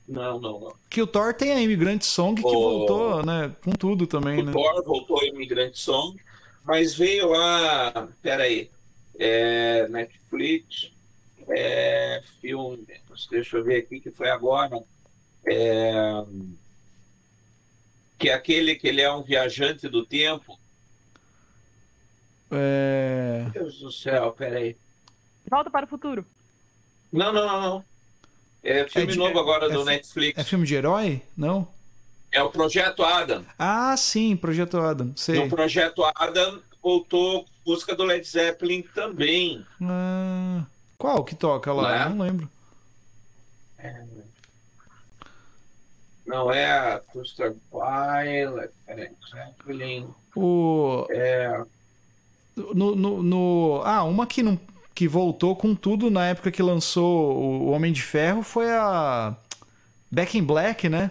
Não, 0.08 0.40
não, 0.40 0.60
não. 0.60 0.74
Que 0.90 1.00
o 1.00 1.06
Thor 1.06 1.34
tem 1.34 1.52
a 1.52 1.60
Imigrante 1.60 2.06
Song 2.06 2.40
que 2.40 2.48
o... 2.48 2.50
voltou, 2.50 3.24
né? 3.24 3.54
Com 3.62 3.72
tudo 3.72 4.06
também, 4.06 4.40
o 4.40 4.44
né? 4.44 4.52
Thor 4.52 4.82
voltou 4.84 5.20
a 5.20 5.26
Imigrante 5.26 5.78
Song. 5.78 6.18
Mas 6.68 6.94
veio 6.94 7.30
lá, 7.30 8.10
peraí, 8.20 8.70
é, 9.18 9.88
Netflix, 9.88 10.92
é, 11.48 12.22
filme, 12.42 12.86
deixa 13.30 13.56
eu 13.56 13.64
ver 13.64 13.76
aqui 13.76 13.98
que 14.00 14.10
foi 14.10 14.28
agora, 14.28 14.78
é, 15.46 15.94
que 18.18 18.28
é 18.28 18.34
aquele 18.34 18.74
que 18.74 18.86
ele 18.86 19.00
é 19.00 19.10
um 19.10 19.22
viajante 19.22 19.88
do 19.88 20.04
tempo. 20.04 20.60
É... 22.50 23.44
Meu 23.44 23.50
Deus 23.50 23.78
do 23.78 23.90
céu, 23.90 24.32
peraí. 24.32 24.76
Volta 25.50 25.70
para 25.70 25.86
o 25.86 25.88
futuro. 25.88 26.22
Não, 27.10 27.32
não, 27.32 27.46
não, 27.46 27.60
não. 27.62 27.84
É 28.62 28.86
filme 28.86 29.08
é 29.08 29.12
de, 29.12 29.18
novo 29.18 29.38
agora 29.38 29.68
é, 29.68 29.70
do 29.70 29.86
Netflix. 29.86 30.38
É 30.38 30.44
filme 30.44 30.66
de 30.66 30.74
herói? 30.74 31.22
Não? 31.34 31.66
É 32.30 32.42
o 32.42 32.50
Projeto 32.50 33.02
Adam. 33.02 33.44
Ah, 33.58 33.96
sim, 33.96 34.36
Projeto 34.36 34.78
Adam. 34.78 35.12
Sei. 35.16 35.36
No 35.42 35.48
Projeto 35.48 36.04
Adam 36.14 36.60
voltou 36.82 37.46
música 37.66 37.94
do 37.94 38.04
Led 38.04 38.26
Zeppelin 38.26 38.82
também. 38.94 39.64
Ah, 39.82 40.64
qual 40.96 41.24
que 41.24 41.34
toca 41.34 41.72
lá? 41.72 41.82
Não, 41.82 41.94
é? 41.94 42.08
não 42.08 42.24
lembro. 42.24 42.50
É... 43.78 44.04
Não 46.26 46.52
é 46.52 46.70
a 46.70 46.98
Custer 46.98 47.54
Pilot, 47.70 48.70
Led 48.88 49.14
Zeppelin. 49.30 50.08
O... 50.36 51.06
É... 51.10 51.64
No, 52.56 52.94
no, 52.94 53.22
no... 53.22 53.82
Ah, 53.84 54.02
uma 54.04 54.26
que, 54.26 54.42
não, 54.42 54.60
que 54.94 55.08
voltou 55.08 55.56
com 55.56 55.74
tudo 55.74 56.10
na 56.10 56.26
época 56.26 56.50
que 56.50 56.62
lançou 56.62 57.36
o 57.36 57.70
Homem 57.70 57.92
de 57.92 58.02
Ferro 58.02 58.42
foi 58.42 58.68
a 58.70 59.34
Back 60.10 60.36
in 60.36 60.42
Black, 60.42 60.88
né? 60.88 61.10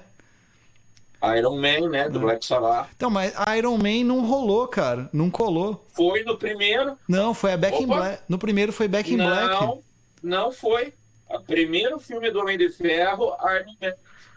Iron 1.36 1.56
Man, 1.56 1.90
né? 1.90 2.10
Do 2.10 2.20
é. 2.20 2.22
Black 2.22 2.46
Sabbath. 2.46 2.90
Então, 2.96 3.10
mas 3.10 3.34
Iron 3.58 3.78
Man 3.78 4.04
não 4.06 4.26
rolou, 4.26 4.68
cara. 4.68 5.10
Não 5.12 5.30
colou. 5.30 5.86
Foi 5.94 6.24
no 6.24 6.38
primeiro. 6.38 6.98
Não, 7.08 7.34
foi 7.34 7.54
a 7.54 7.58
Back 7.58 7.76
Opa. 7.76 7.84
in 7.84 7.88
Black. 7.88 8.24
No 8.30 8.38
primeiro 8.38 8.72
foi 8.72 8.88
Back 8.88 9.12
in 9.12 9.18
não, 9.18 9.26
Black. 9.26 9.50
Não, 9.50 9.84
não 10.24 10.52
foi. 10.52 10.94
O 11.30 11.40
primeiro 11.40 12.00
filme 12.00 12.32
do 12.32 12.40
Homem 12.40 12.58
de 12.58 12.70
Ferro, 12.70 13.36
Iron 13.42 13.76
Man. 13.82 13.94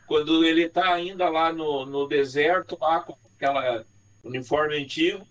Quando 0.07 0.45
ele 0.45 0.69
tá 0.69 0.93
ainda 0.93 1.29
lá 1.29 1.53
no, 1.53 1.87
no 1.87 2.09
deserto, 2.09 2.77
lá 2.81 3.01
com 3.01 3.17
aquela 3.37 3.85
uniforme 4.25 4.77
antigo. 4.77 5.25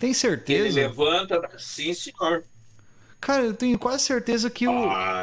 Tem 0.00 0.12
certeza? 0.12 0.80
Ele 0.80 0.88
levanta. 0.88 1.40
Sim, 1.58 1.94
senhor. 1.94 2.44
Cara, 3.20 3.44
eu 3.44 3.54
tenho 3.54 3.78
quase 3.78 4.04
certeza 4.04 4.50
que 4.50 4.68
o. 4.68 4.72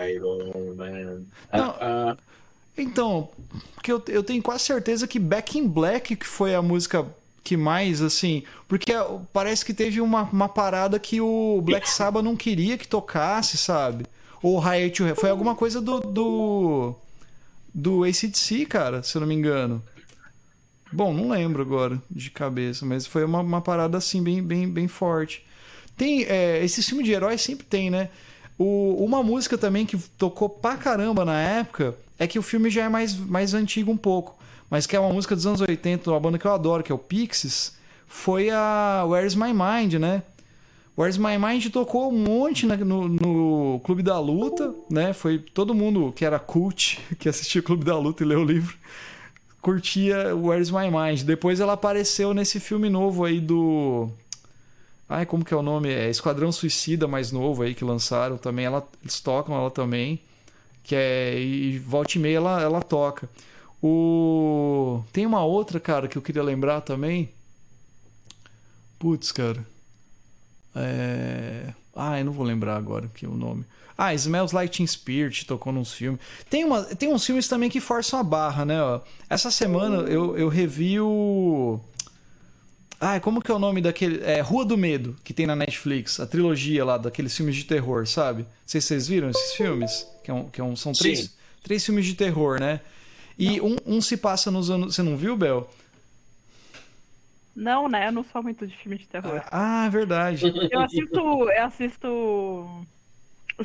Iron 0.08 0.76
Man. 0.76 1.24
Não, 1.52 1.70
uh 1.70 2.14
-uh. 2.14 2.18
Então, 2.78 3.30
que 3.84 3.92
eu, 3.92 4.02
eu 4.08 4.24
tenho 4.24 4.42
quase 4.42 4.64
certeza 4.64 5.08
que 5.08 5.20
Back 5.20 5.58
in 5.58 5.68
Black 5.68 6.16
que 6.16 6.26
foi 6.26 6.56
a 6.56 6.62
música 6.62 7.06
que 7.44 7.58
mais, 7.58 8.02
assim. 8.02 8.44
Porque 8.68 8.94
parece 9.32 9.66
que 9.66 9.74
teve 9.74 10.00
uma, 10.02 10.24
uma 10.24 10.50
parada 10.50 10.98
que 10.98 11.20
o 11.20 11.62
Black 11.62 11.90
Sabbath 11.90 12.24
não 12.24 12.36
queria 12.36 12.78
que 12.78 12.88
tocasse, 12.88 13.58
sabe? 13.58 14.06
Ou 14.42 14.60
Riot 14.60 15.04
to 15.04 15.16
Foi 15.16 15.30
alguma 15.30 15.56
coisa 15.56 15.82
do. 15.82 16.00
do. 16.00 16.96
do 17.74 18.04
ACDC, 18.04 18.66
cara, 18.66 19.04
se 19.04 19.16
eu 19.16 19.22
não 19.22 19.28
me 19.28 19.36
engano. 19.36 19.84
Bom, 20.92 21.14
não 21.14 21.30
lembro 21.30 21.62
agora 21.62 22.02
de 22.10 22.30
cabeça, 22.30 22.86
mas 22.86 23.06
foi 23.08 23.26
uma, 23.26 23.40
uma 23.40 23.62
parada 23.62 23.98
assim, 23.98 24.22
bem, 24.24 24.42
bem, 24.42 24.70
bem 24.70 24.88
forte. 24.88 25.46
Tem. 25.98 26.24
É, 26.24 26.64
esse 26.64 26.82
filme 26.82 27.04
de 27.04 27.12
herói 27.12 27.38
sempre 27.38 27.66
tem, 27.66 27.90
né? 27.90 28.10
O, 28.58 29.04
uma 29.04 29.24
música 29.24 29.58
também 29.58 29.86
que 29.86 29.98
tocou 30.18 30.48
pra 30.48 30.78
caramba 30.78 31.26
na 31.26 31.40
época 31.40 31.96
é 32.18 32.28
que 32.28 32.40
o 32.40 32.42
filme 32.42 32.70
já 32.70 32.84
é 32.84 32.90
mais, 32.90 33.16
mais 33.16 33.54
antigo 33.54 33.92
um 33.92 33.98
pouco, 33.98 34.38
mas 34.70 34.86
que 34.86 34.96
é 34.96 35.00
uma 35.00 35.14
música 35.14 35.36
dos 35.36 35.46
anos 35.46 35.62
80, 35.62 36.10
uma 36.10 36.20
banda 36.20 36.38
que 36.38 36.46
eu 36.46 36.54
adoro, 36.54 36.84
que 36.84 36.92
é 36.92 36.96
o 36.96 37.00
Pixies, 37.00 37.76
foi 38.08 38.50
a 38.50 39.06
Where's 39.08 39.36
My 39.36 39.54
Mind, 39.54 39.96
né? 39.96 40.24
Where's 40.96 41.18
My 41.18 41.38
Mind 41.40 41.66
tocou 41.72 42.14
um 42.14 42.18
monte 42.18 42.68
no, 42.68 43.10
no 43.10 43.82
Clube 43.84 44.04
da 44.04 44.20
Luta, 44.20 44.74
né? 44.90 45.12
Foi 45.12 45.40
todo 45.40 45.74
mundo 45.74 46.14
que 46.16 46.24
era 46.24 46.38
cult, 46.38 47.00
que 47.18 47.28
assistia 47.28 47.62
o 47.62 47.64
Clube 47.64 47.84
da 47.84 47.98
Luta 47.98 48.24
e 48.24 48.28
leu 48.28 48.42
o 48.42 48.46
livro, 48.46 48.78
curtia 49.60 50.36
Where's 50.36 50.70
My 50.70 50.92
Mind. 50.92 51.24
Depois 51.24 51.60
ela 51.60 51.74
apareceu 51.74 52.34
nesse 52.34 52.60
filme 52.60 52.90
novo 52.90 53.26
aí 53.26 53.40
do. 53.40 54.10
Ai, 55.10 55.26
como 55.26 55.44
que 55.44 55.54
é 55.54 55.58
o 55.58 55.64
nome? 55.64 55.90
É 55.90 56.10
Esquadrão 56.10 56.52
Suicida 56.52 57.08
mais 57.08 57.32
novo 57.32 57.64
aí 57.64 57.74
que 57.74 57.84
lançaram 57.84 58.38
também. 58.38 58.66
Ela, 58.66 58.88
eles 59.02 59.20
tocam 59.20 59.56
ela 59.56 59.72
também. 59.72 60.20
Que 60.84 60.96
é. 60.96 61.40
E 61.40 61.80
volta 61.80 62.18
e 62.18 62.22
meia 62.22 62.38
ela, 62.38 62.62
ela 62.62 62.82
toca. 62.82 63.30
O... 63.82 65.04
Tem 65.12 65.26
uma 65.26 65.44
outra, 65.44 65.80
cara, 65.80 66.08
que 66.08 66.18
eu 66.18 66.22
queria 66.22 66.44
lembrar 66.44 66.82
também. 66.82 67.30
Putz, 68.98 69.32
cara. 69.32 69.66
É... 70.76 71.74
Ah, 71.96 72.18
eu 72.20 72.26
não 72.26 72.32
vou 72.32 72.46
lembrar 72.46 72.78
agora 72.78 73.10
que 73.14 73.28
o 73.28 73.36
nome. 73.36 73.66
Ah, 73.98 74.14
Smells 74.14 74.56
Like 74.56 74.86
Spirit 74.88 75.46
tocou 75.46 75.72
nos 75.72 75.94
filmes. 75.94 76.20
Tem, 76.50 76.64
uma, 76.64 76.84
tem 76.84 77.14
uns 77.14 77.26
filmes 77.26 77.48
também 77.48 77.70
que 77.70 77.80
forçam 77.80 78.20
a 78.20 78.24
barra, 78.24 78.66
né? 78.66 78.82
Ó, 78.82 79.02
essa 79.30 79.52
semana 79.52 80.10
eu, 80.10 80.38
eu 80.38 80.50
revi 80.50 81.00
o. 81.00 81.80
Ah, 83.06 83.20
como 83.20 83.42
que 83.42 83.52
é 83.52 83.54
o 83.54 83.60
nome 83.60 83.82
daquele. 83.82 84.24
É 84.24 84.40
Rua 84.40 84.64
do 84.64 84.78
Medo, 84.78 85.14
que 85.26 85.34
tem 85.34 85.46
na 85.46 85.58
Netflix, 85.58 86.22
a 86.22 86.26
trilogia 86.26 86.86
lá 86.86 86.98
daqueles 86.98 87.36
filmes 87.36 87.54
de 87.58 87.66
terror, 87.66 88.08
sabe? 88.08 88.44
Não 88.44 88.48
sei 88.66 88.80
se 88.80 88.88
vocês 88.88 89.08
viram 89.10 89.30
esses 89.30 89.56
filmes. 89.56 90.08
Que, 90.24 90.32
é 90.32 90.34
um, 90.34 90.50
que 90.50 90.62
é 90.62 90.64
um, 90.64 90.74
são 90.74 90.94
três, 90.94 91.38
três 91.62 91.86
filmes 91.86 92.06
de 92.06 92.16
terror, 92.16 92.62
né? 92.62 92.80
E 93.38 93.60
um, 93.60 93.76
um 93.86 94.02
se 94.02 94.16
passa 94.16 94.50
nos 94.50 94.70
anos. 94.70 94.96
Você 94.96 95.04
não 95.04 95.18
viu, 95.18 95.36
Bel? 95.36 95.70
Não, 97.54 97.90
né? 97.90 98.08
Eu 98.08 98.14
não 98.14 98.24
sou 98.24 98.42
muito 98.42 98.66
de 98.66 98.78
filme 98.78 98.98
de 98.98 99.06
terror. 99.06 99.44
Ah, 99.52 99.86
é 99.86 99.90
verdade. 99.90 100.54
Eu 100.72 100.80
assisto. 100.80 101.20
Eu 101.52 101.66
assisto. 101.66 102.88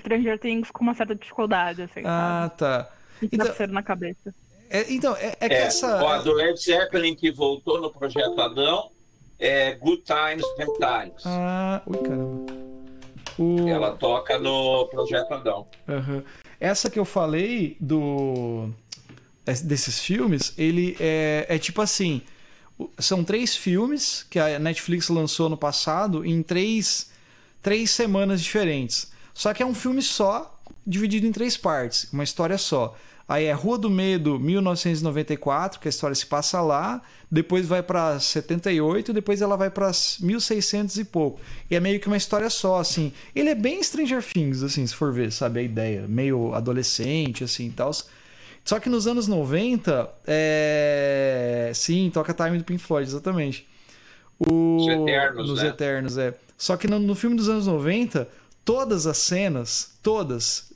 Stranger 0.00 0.40
Things 0.40 0.68
com 0.72 0.82
uma 0.82 0.94
certa 0.94 1.14
dificuldade, 1.14 1.82
assim. 1.82 2.00
Ah, 2.04 2.50
sabe? 2.50 2.58
tá. 2.58 2.90
Então, 3.22 3.66
na 3.68 3.84
cabeça. 3.84 4.34
É, 4.68 4.92
então, 4.92 5.16
é, 5.16 5.36
é 5.38 5.48
que 5.48 5.54
é, 5.54 5.62
essa. 5.62 6.18
Do 6.22 6.32
Led 6.32 6.60
Zeppelin 6.60 7.14
que 7.14 7.30
voltou 7.30 7.80
no 7.80 7.88
Projeto 7.88 8.40
Adão 8.40 8.97
é 9.38 9.74
Good 9.74 10.02
Times, 10.02 10.44
Bad 10.56 10.72
Times. 10.78 11.22
Ah, 11.24 11.82
ui, 11.86 11.98
caramba. 11.98 12.52
O... 13.38 13.68
Ela 13.68 13.92
toca 13.92 14.38
no 14.38 14.86
Projeto 14.86 15.32
Adão. 15.32 15.66
Uhum. 15.86 16.22
Essa 16.58 16.90
que 16.90 16.98
eu 16.98 17.04
falei 17.04 17.76
do 17.80 18.70
desses 19.64 20.00
filmes, 20.00 20.52
ele 20.58 20.94
é, 21.00 21.46
é 21.48 21.58
tipo 21.58 21.80
assim 21.80 22.20
são 22.98 23.24
três 23.24 23.56
filmes 23.56 24.24
que 24.30 24.38
a 24.38 24.58
Netflix 24.58 25.08
lançou 25.08 25.48
no 25.48 25.56
passado 25.56 26.24
em 26.24 26.42
três, 26.42 27.10
três 27.62 27.90
semanas 27.90 28.42
diferentes. 28.42 29.10
Só 29.34 29.52
que 29.52 29.62
é 29.62 29.66
um 29.66 29.74
filme 29.74 30.02
só, 30.02 30.60
dividido 30.86 31.26
em 31.26 31.32
três 31.32 31.56
partes, 31.56 32.08
uma 32.12 32.24
história 32.24 32.58
só. 32.58 32.96
Aí 33.28 33.44
é 33.44 33.52
Rua 33.52 33.76
do 33.76 33.90
Medo, 33.90 34.40
1994, 34.40 35.78
que 35.78 35.86
a 35.86 35.90
história 35.90 36.14
se 36.14 36.24
passa 36.24 36.62
lá, 36.62 37.02
depois 37.30 37.66
vai 37.66 37.82
para 37.82 38.18
78, 38.18 39.12
depois 39.12 39.42
ela 39.42 39.54
vai 39.54 39.68
para 39.68 39.90
1600 40.20 40.96
e 40.96 41.04
pouco. 41.04 41.38
E 41.70 41.76
é 41.76 41.80
meio 41.80 42.00
que 42.00 42.06
uma 42.06 42.16
história 42.16 42.48
só, 42.48 42.80
assim. 42.80 43.12
Ele 43.36 43.50
é 43.50 43.54
bem 43.54 43.82
Stranger 43.82 44.22
Things, 44.22 44.62
assim, 44.62 44.86
se 44.86 44.94
for 44.94 45.12
ver, 45.12 45.30
sabe 45.30 45.60
a 45.60 45.62
ideia, 45.62 46.06
meio 46.08 46.54
adolescente 46.54 47.44
assim, 47.44 47.66
e 47.66 47.70
tal. 47.70 47.90
Só 48.64 48.80
que 48.80 48.88
nos 48.88 49.06
anos 49.06 49.28
90, 49.28 50.08
é... 50.26 51.70
sim, 51.74 52.10
toca 52.12 52.32
Time 52.32 52.56
do 52.56 52.64
Pink 52.64 52.82
Floyd, 52.82 53.06
exatamente. 53.06 53.68
O... 54.38 54.76
Os 54.76 54.88
Eternos, 54.88 55.50
Nos 55.50 55.62
né? 55.62 55.68
Eternos, 55.68 56.16
é. 56.16 56.34
Só 56.56 56.78
que 56.78 56.88
no, 56.88 56.98
no 56.98 57.14
filme 57.14 57.36
dos 57.36 57.48
anos 57.50 57.66
90, 57.66 58.26
todas 58.64 59.06
as 59.06 59.18
cenas, 59.18 59.92
todas, 60.02 60.67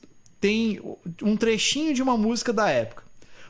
tem 0.43 0.81
um 1.23 1.37
trechinho 1.37 1.95
de 1.95 2.03
uma 2.03 2.19
música 2.19 2.53
da 2.53 2.69
época. 2.69 3.05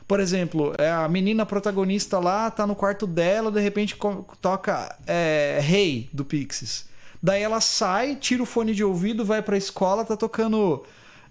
Por 0.07 0.19
exemplo, 0.19 0.75
é 0.77 0.91
a 0.91 1.09
menina 1.09 1.43
protagonista 1.43 2.19
lá 2.19 2.51
tá 2.51 2.67
no 2.67 2.75
quarto 2.75 3.07
dela, 3.07 3.51
de 3.51 3.59
repente 3.59 3.97
toca 4.39 4.95
é, 5.07 5.59
Hey 5.67 6.07
do 6.13 6.23
Pixies. 6.23 6.85
Daí 7.21 7.41
ela 7.41 7.59
sai, 7.59 8.15
tira 8.15 8.43
o 8.43 8.45
fone 8.45 8.75
de 8.75 8.83
ouvido, 8.83 9.25
vai 9.25 9.41
pra 9.41 9.57
escola, 9.57 10.05
tá 10.05 10.15
tocando, 10.15 10.83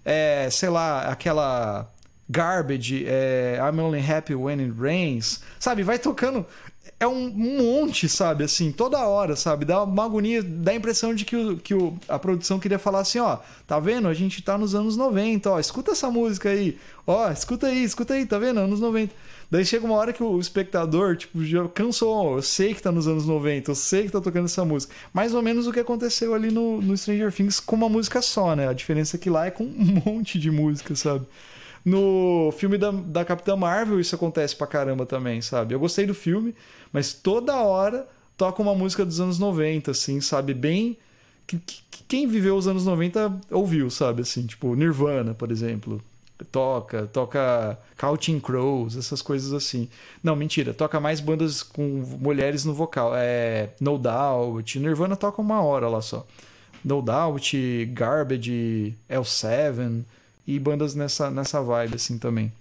é, 0.03 0.49
sei 0.51 0.67
lá, 0.67 1.03
aquela 1.03 1.89
Garbage, 2.29 3.05
é, 3.07 3.57
I'm 3.61 3.79
Only 3.79 4.11
Happy 4.11 4.35
When 4.35 4.59
It 4.59 4.73
Rains, 4.77 5.41
sabe? 5.59 5.81
Vai 5.81 5.97
tocando. 5.97 6.45
É 7.03 7.07
um 7.07 7.29
monte, 7.29 8.07
sabe? 8.07 8.45
Assim, 8.45 8.71
toda 8.71 9.05
hora, 9.05 9.35
sabe? 9.35 9.65
Dá 9.65 9.83
uma 9.83 10.05
agonia, 10.05 10.41
dá 10.41 10.71
a 10.71 10.75
impressão 10.75 11.13
de 11.13 11.25
que, 11.25 11.35
o, 11.35 11.57
que 11.57 11.73
o, 11.73 11.97
a 12.07 12.17
produção 12.17 12.57
queria 12.59 12.79
falar 12.79 13.01
assim: 13.01 13.19
ó, 13.19 13.39
tá 13.67 13.77
vendo? 13.77 14.07
A 14.07 14.13
gente 14.13 14.41
tá 14.41 14.57
nos 14.57 14.73
anos 14.73 14.95
90, 14.95 15.51
ó, 15.51 15.59
escuta 15.59 15.91
essa 15.91 16.09
música 16.09 16.47
aí, 16.47 16.77
ó, 17.05 17.29
escuta 17.29 17.67
aí, 17.67 17.83
escuta 17.83 18.13
aí, 18.13 18.25
tá 18.25 18.39
vendo? 18.39 18.61
Anos 18.61 18.79
90. 18.79 19.13
Daí 19.51 19.65
chega 19.65 19.85
uma 19.85 19.95
hora 19.95 20.13
que 20.13 20.23
o 20.23 20.39
espectador, 20.39 21.17
tipo, 21.17 21.43
já 21.43 21.67
cansou, 21.67 22.37
eu 22.37 22.41
sei 22.41 22.73
que 22.73 22.81
tá 22.81 22.89
nos 22.89 23.05
anos 23.05 23.25
90, 23.25 23.71
eu 23.71 23.75
sei 23.75 24.05
que 24.05 24.11
tá 24.13 24.21
tocando 24.21 24.45
essa 24.45 24.63
música. 24.63 24.95
Mais 25.11 25.33
ou 25.33 25.41
menos 25.41 25.67
o 25.67 25.73
que 25.73 25.81
aconteceu 25.81 26.33
ali 26.33 26.51
no, 26.51 26.81
no 26.81 26.95
Stranger 26.95 27.33
Things 27.33 27.59
com 27.59 27.75
uma 27.75 27.89
música 27.89 28.21
só, 28.21 28.55
né? 28.55 28.69
A 28.69 28.73
diferença 28.73 29.17
é 29.17 29.19
que 29.19 29.29
lá 29.29 29.45
é 29.45 29.51
com 29.51 29.65
um 29.65 30.01
monte 30.07 30.39
de 30.39 30.49
música, 30.49 30.95
sabe? 30.95 31.25
No 31.85 32.53
filme 32.57 32.77
da, 32.77 32.91
da 32.91 33.25
Capitã 33.25 33.55
Marvel, 33.55 33.99
isso 33.99 34.15
acontece 34.15 34.55
pra 34.55 34.65
caramba 34.65 35.05
também, 35.05 35.41
sabe? 35.41 35.73
Eu 35.73 35.79
gostei 35.79 36.05
do 36.05 36.13
filme, 36.13 36.55
mas 36.93 37.13
toda 37.13 37.61
hora 37.61 38.07
toca 38.37 38.61
uma 38.61 38.73
música 38.73 39.05
dos 39.05 39.19
anos 39.19 39.37
90, 39.37 39.91
assim, 39.91 40.21
sabe? 40.21 40.53
Bem. 40.53 40.97
Que, 41.45 41.57
que, 41.57 41.81
quem 42.07 42.25
viveu 42.27 42.55
os 42.55 42.67
anos 42.67 42.85
90 42.85 43.41
ouviu, 43.51 43.89
sabe? 43.89 44.21
Assim, 44.21 44.45
tipo, 44.45 44.75
Nirvana, 44.75 45.33
por 45.33 45.51
exemplo. 45.51 46.01
Toca, 46.51 47.07
toca 47.07 47.77
Counting 47.97 48.39
Crows, 48.39 48.97
essas 48.97 49.21
coisas 49.21 49.53
assim. 49.53 49.89
Não, 50.23 50.35
mentira, 50.35 50.73
toca 50.73 50.99
mais 50.99 51.19
bandas 51.19 51.61
com 51.63 51.83
mulheres 52.19 52.65
no 52.65 52.73
vocal. 52.73 53.11
É 53.15 53.69
No 53.79 53.97
Doubt, 53.97 54.79
Nirvana 54.79 55.15
toca 55.15 55.41
uma 55.41 55.61
hora 55.61 55.87
lá 55.89 56.01
só. 56.01 56.25
No 56.83 57.01
Doubt, 57.01 57.85
Garbage, 57.93 58.95
L7 59.09 60.03
e 60.45 60.59
bandas 60.59 60.95
nessa, 60.95 61.29
nessa 61.31 61.61
vibe 61.61 61.95
assim 61.95 62.17
também. 62.17 62.51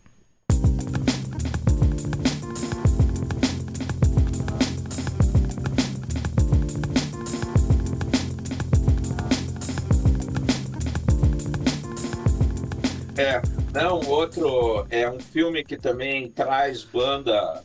É, 13.16 13.42
não, 13.72 14.00
outro 14.08 14.86
é 14.90 15.08
um 15.10 15.20
filme 15.20 15.62
que 15.64 15.76
também 15.76 16.30
traz 16.30 16.82
banda 16.82 17.62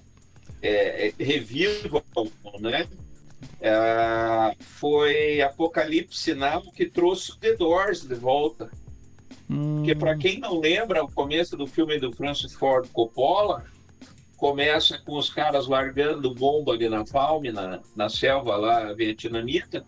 é, 0.61 1.07
é 1.07 1.13
revival, 1.17 2.01
né? 2.59 2.87
É, 3.59 4.55
foi 4.59 5.41
Apocalipse 5.41 6.33
Now 6.33 6.71
que 6.71 6.85
trouxe 6.85 7.37
The 7.39 7.53
Doors 7.53 8.01
de 8.01 8.15
volta. 8.15 8.69
Porque, 9.47 9.95
para 9.95 10.13
hum. 10.13 10.19
quem 10.19 10.39
não 10.39 10.59
lembra, 10.59 11.03
o 11.03 11.11
começo 11.11 11.55
do 11.55 11.65
filme 11.65 11.97
do 11.97 12.11
Francis 12.11 12.53
Ford 12.53 12.87
Coppola 12.91 13.63
começa 14.35 14.99
com 14.99 15.17
os 15.17 15.29
caras 15.33 15.67
largando 15.67 16.33
bomba 16.33 16.73
ali 16.73 16.87
na 16.89 17.03
Palme, 17.05 17.51
na, 17.51 17.79
na 17.95 18.09
selva 18.09 18.55
lá 18.55 18.93
vietnamita, 18.93 19.85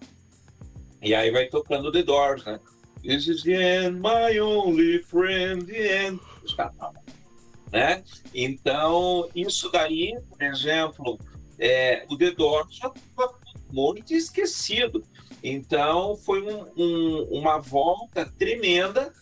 e 1.01 1.13
aí 1.13 1.29
vai 1.29 1.47
tocando 1.47 1.91
The 1.91 2.03
Doors, 2.03 2.43
né? 2.45 2.59
This 3.03 3.27
is 3.27 3.43
the 3.43 3.85
end, 3.85 4.01
my 4.01 4.39
only 4.39 5.01
friend, 5.03 5.65
the 5.65 6.07
end. 6.07 6.19
Né? 7.71 8.03
Então, 8.33 9.29
isso 9.33 9.69
daí, 9.69 10.17
por 10.27 10.41
exemplo, 10.41 11.19
é, 11.57 12.05
o 12.09 12.17
The 12.17 12.31
Doors 12.31 12.75
já 12.75 12.91
estava 12.93 13.39
muito 13.71 14.13
esquecido. 14.13 15.03
Então, 15.41 16.17
foi 16.17 16.41
um, 16.41 16.65
um, 16.75 17.27
uma 17.31 17.59
volta 17.59 18.25
tremenda 18.25 19.13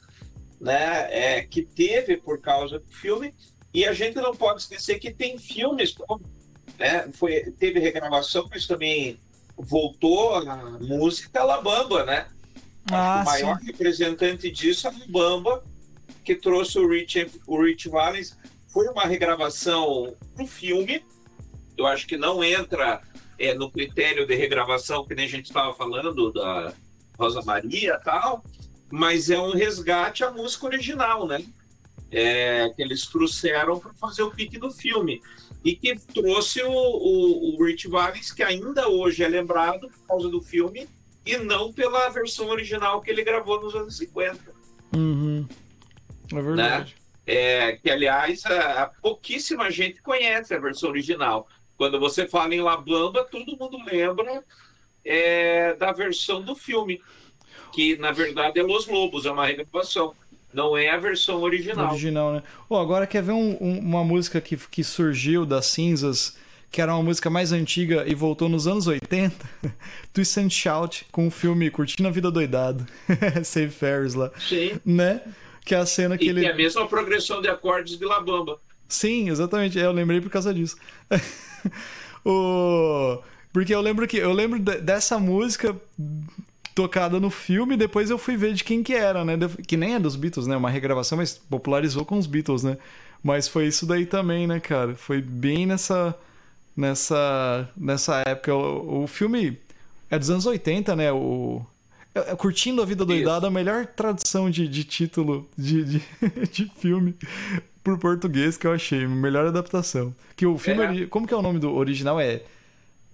né, 0.59 1.07
é, 1.11 1.41
que 1.43 1.61
teve 1.63 2.17
por 2.17 2.41
causa 2.41 2.79
do 2.79 2.91
filme. 2.91 3.33
E 3.73 3.85
a 3.85 3.93
gente 3.93 4.15
não 4.15 4.35
pode 4.35 4.61
esquecer 4.61 4.99
que 4.99 5.11
tem 5.11 5.37
filmes, 5.37 5.95
né, 6.79 7.09
foi, 7.13 7.51
teve 7.51 7.79
regravação, 7.79 8.47
mas 8.49 8.65
também 8.65 9.19
voltou 9.57 10.35
a 10.35 10.77
música 10.79 11.41
Alabama, 11.41 12.03
né? 12.03 12.27
Ah, 12.91 13.21
o 13.21 13.25
maior 13.25 13.59
sim. 13.59 13.65
representante 13.65 14.49
disso 14.49 14.87
é 14.87 14.91
o 14.91 15.11
Bamba, 15.11 15.63
que 16.23 16.35
trouxe 16.35 16.79
o 16.79 16.87
Rich, 16.87 17.31
o 17.45 17.61
Rich 17.61 17.89
Valens. 17.89 18.37
Foi 18.67 18.87
uma 18.87 19.05
regravação 19.05 20.15
para 20.35 20.43
o 20.43 20.47
filme. 20.47 21.03
Eu 21.75 21.85
acho 21.85 22.07
que 22.07 22.17
não 22.17 22.43
entra 22.43 23.01
é, 23.37 23.53
no 23.53 23.69
critério 23.69 24.25
de 24.25 24.35
regravação 24.35 25.05
que 25.05 25.15
nem 25.15 25.25
a 25.25 25.29
gente 25.29 25.45
estava 25.45 25.73
falando 25.73 26.31
da 26.31 26.73
Rosa 27.17 27.41
Maria 27.41 27.97
e 27.99 28.03
tal, 28.03 28.43
mas 28.89 29.29
é 29.29 29.39
um 29.39 29.51
resgate 29.51 30.23
à 30.23 30.31
música 30.31 30.65
original, 30.65 31.27
né? 31.27 31.43
é, 32.11 32.69
que 32.69 32.81
eles 32.81 33.05
trouxeram 33.05 33.79
para 33.79 33.93
fazer 33.93 34.23
o 34.23 34.31
pique 34.31 34.57
do 34.57 34.71
filme. 34.71 35.21
E 35.63 35.75
que 35.75 35.95
trouxe 36.13 36.61
o, 36.61 36.71
o, 36.71 37.55
o 37.55 37.65
Rich 37.65 37.87
Valens, 37.87 38.31
que 38.31 38.43
ainda 38.43 38.87
hoje 38.87 39.23
é 39.23 39.27
lembrado 39.27 39.89
por 39.89 40.07
causa 40.07 40.29
do 40.29 40.41
filme, 40.41 40.87
e 41.25 41.37
não 41.37 41.73
pela 41.73 42.09
versão 42.09 42.47
original 42.47 43.01
que 43.01 43.11
ele 43.11 43.23
gravou 43.23 43.61
nos 43.61 43.75
anos 43.75 43.97
50. 43.97 44.39
Uhum. 44.95 45.47
É 46.31 46.41
verdade. 46.41 46.95
Né? 46.95 47.07
É, 47.25 47.71
que, 47.73 47.89
aliás, 47.89 48.45
a, 48.45 48.83
a, 48.83 48.85
pouquíssima 48.87 49.69
gente 49.69 50.01
conhece 50.01 50.53
a 50.53 50.59
versão 50.59 50.89
original. 50.89 51.47
Quando 51.75 51.99
você 51.99 52.25
fala 52.27 52.55
em 52.55 52.61
La 52.61 52.77
Bamba, 52.77 53.25
todo 53.25 53.57
mundo 53.57 53.77
lembra 53.85 54.41
é, 55.03 55.73
da 55.75 55.91
versão 55.91 56.41
do 56.41 56.55
filme, 56.55 57.01
que 57.71 57.97
na 57.97 58.11
verdade 58.11 58.59
é 58.59 58.63
Los 58.63 58.87
Lobos, 58.87 59.25
é 59.25 59.31
uma 59.31 59.45
regravação. 59.45 60.13
Não 60.53 60.77
é 60.77 60.89
a 60.89 60.97
versão 60.97 61.41
original. 61.41 61.91
Original, 61.91 62.33
né? 62.33 62.43
Oh, 62.69 62.77
agora 62.77 63.05
quer 63.05 63.21
ver 63.21 63.33
um, 63.33 63.57
um, 63.59 63.79
uma 63.79 64.03
música 64.03 64.39
que, 64.39 64.55
que 64.57 64.83
surgiu 64.83 65.45
das 65.45 65.67
cinzas, 65.67 66.37
que 66.71 66.81
era 66.81 66.93
uma 66.93 67.03
música 67.03 67.29
mais 67.29 67.51
antiga 67.51 68.05
e 68.07 68.15
voltou 68.15 68.47
nos 68.47 68.65
anos 68.65 68.87
80? 68.87 69.35
Twist 70.13 70.39
and 70.39 70.49
Shout, 70.49 71.05
com 71.11 71.27
o 71.27 71.31
filme 71.31 71.69
Curtindo 71.69 72.07
a 72.07 72.11
Vida 72.11 72.31
Doidado. 72.31 72.87
Save 73.43 73.69
Ferris 73.69 74.13
lá. 74.13 74.31
Sim. 74.39 74.79
Né? 74.85 75.21
Que 75.65 75.75
é 75.75 75.77
a 75.77 75.85
cena 75.85 76.17
que 76.17 76.25
e 76.25 76.29
ele. 76.29 76.41
Que 76.41 76.47
é 76.47 76.51
a 76.51 76.55
mesma 76.55 76.87
progressão 76.87 77.41
de 77.41 77.49
acordes 77.49 77.97
de 77.97 78.05
La 78.05 78.21
Bamba. 78.21 78.57
Sim, 78.87 79.29
exatamente. 79.29 79.77
É, 79.77 79.85
eu 79.85 79.91
lembrei 79.91 80.21
por 80.21 80.29
causa 80.29 80.53
disso. 80.53 80.77
o... 82.25 83.21
Porque 83.51 83.75
eu 83.75 83.81
lembro 83.81 84.07
que 84.07 84.17
eu 84.17 84.31
lembro 84.31 84.59
dessa 84.59 85.19
música 85.19 85.75
tocada 86.77 87.19
no 87.19 87.31
filme, 87.31 87.75
depois 87.75 88.11
eu 88.11 88.19
fui 88.19 88.37
ver 88.37 88.53
de 88.53 88.63
quem 88.63 88.83
que 88.83 88.93
era, 88.93 89.25
né? 89.25 89.33
Que 89.65 89.75
nem 89.75 89.95
é 89.95 89.99
dos 89.99 90.15
Beatles, 90.15 90.45
né? 90.45 90.55
Uma 90.55 90.69
regravação, 90.69 91.17
mas 91.17 91.33
popularizou 91.33 92.05
com 92.05 92.19
os 92.19 92.27
Beatles, 92.27 92.61
né? 92.61 92.77
Mas 93.23 93.47
foi 93.47 93.65
isso 93.65 93.83
daí 93.87 94.05
também, 94.05 94.45
né, 94.45 94.59
cara? 94.59 94.93
Foi 94.93 95.19
bem 95.19 95.65
nessa 95.65 96.15
nessa 96.75 97.67
nessa 97.75 98.21
época. 98.27 98.53
O, 98.53 99.05
o 99.05 99.07
filme 99.07 99.57
é 100.11 100.19
dos 100.19 100.29
anos 100.29 100.45
80, 100.45 100.95
né? 100.95 101.11
O 101.11 101.65
é, 102.13 102.31
é 102.31 102.35
Curtindo 102.35 102.79
a 102.79 102.85
Vida 102.85 103.03
Doidada, 103.03 103.47
a 103.47 103.51
melhor 103.51 103.87
tradução 103.87 104.47
de, 104.47 104.67
de 104.67 104.83
título 104.83 105.49
de, 105.57 105.83
de, 105.83 106.01
de 106.53 106.71
filme 106.79 107.15
por 107.83 107.97
português 107.97 108.55
que 108.55 108.67
eu 108.67 108.71
achei. 108.71 109.07
Melhor 109.07 109.47
adaptação. 109.47 110.13
Que 110.35 110.45
o 110.45 110.59
filme. 110.59 111.05
É. 111.05 111.07
Como 111.07 111.25
que 111.25 111.33
é 111.33 111.37
o 111.37 111.41
nome 111.41 111.57
do 111.57 111.73
original? 111.73 112.19
É, 112.19 112.43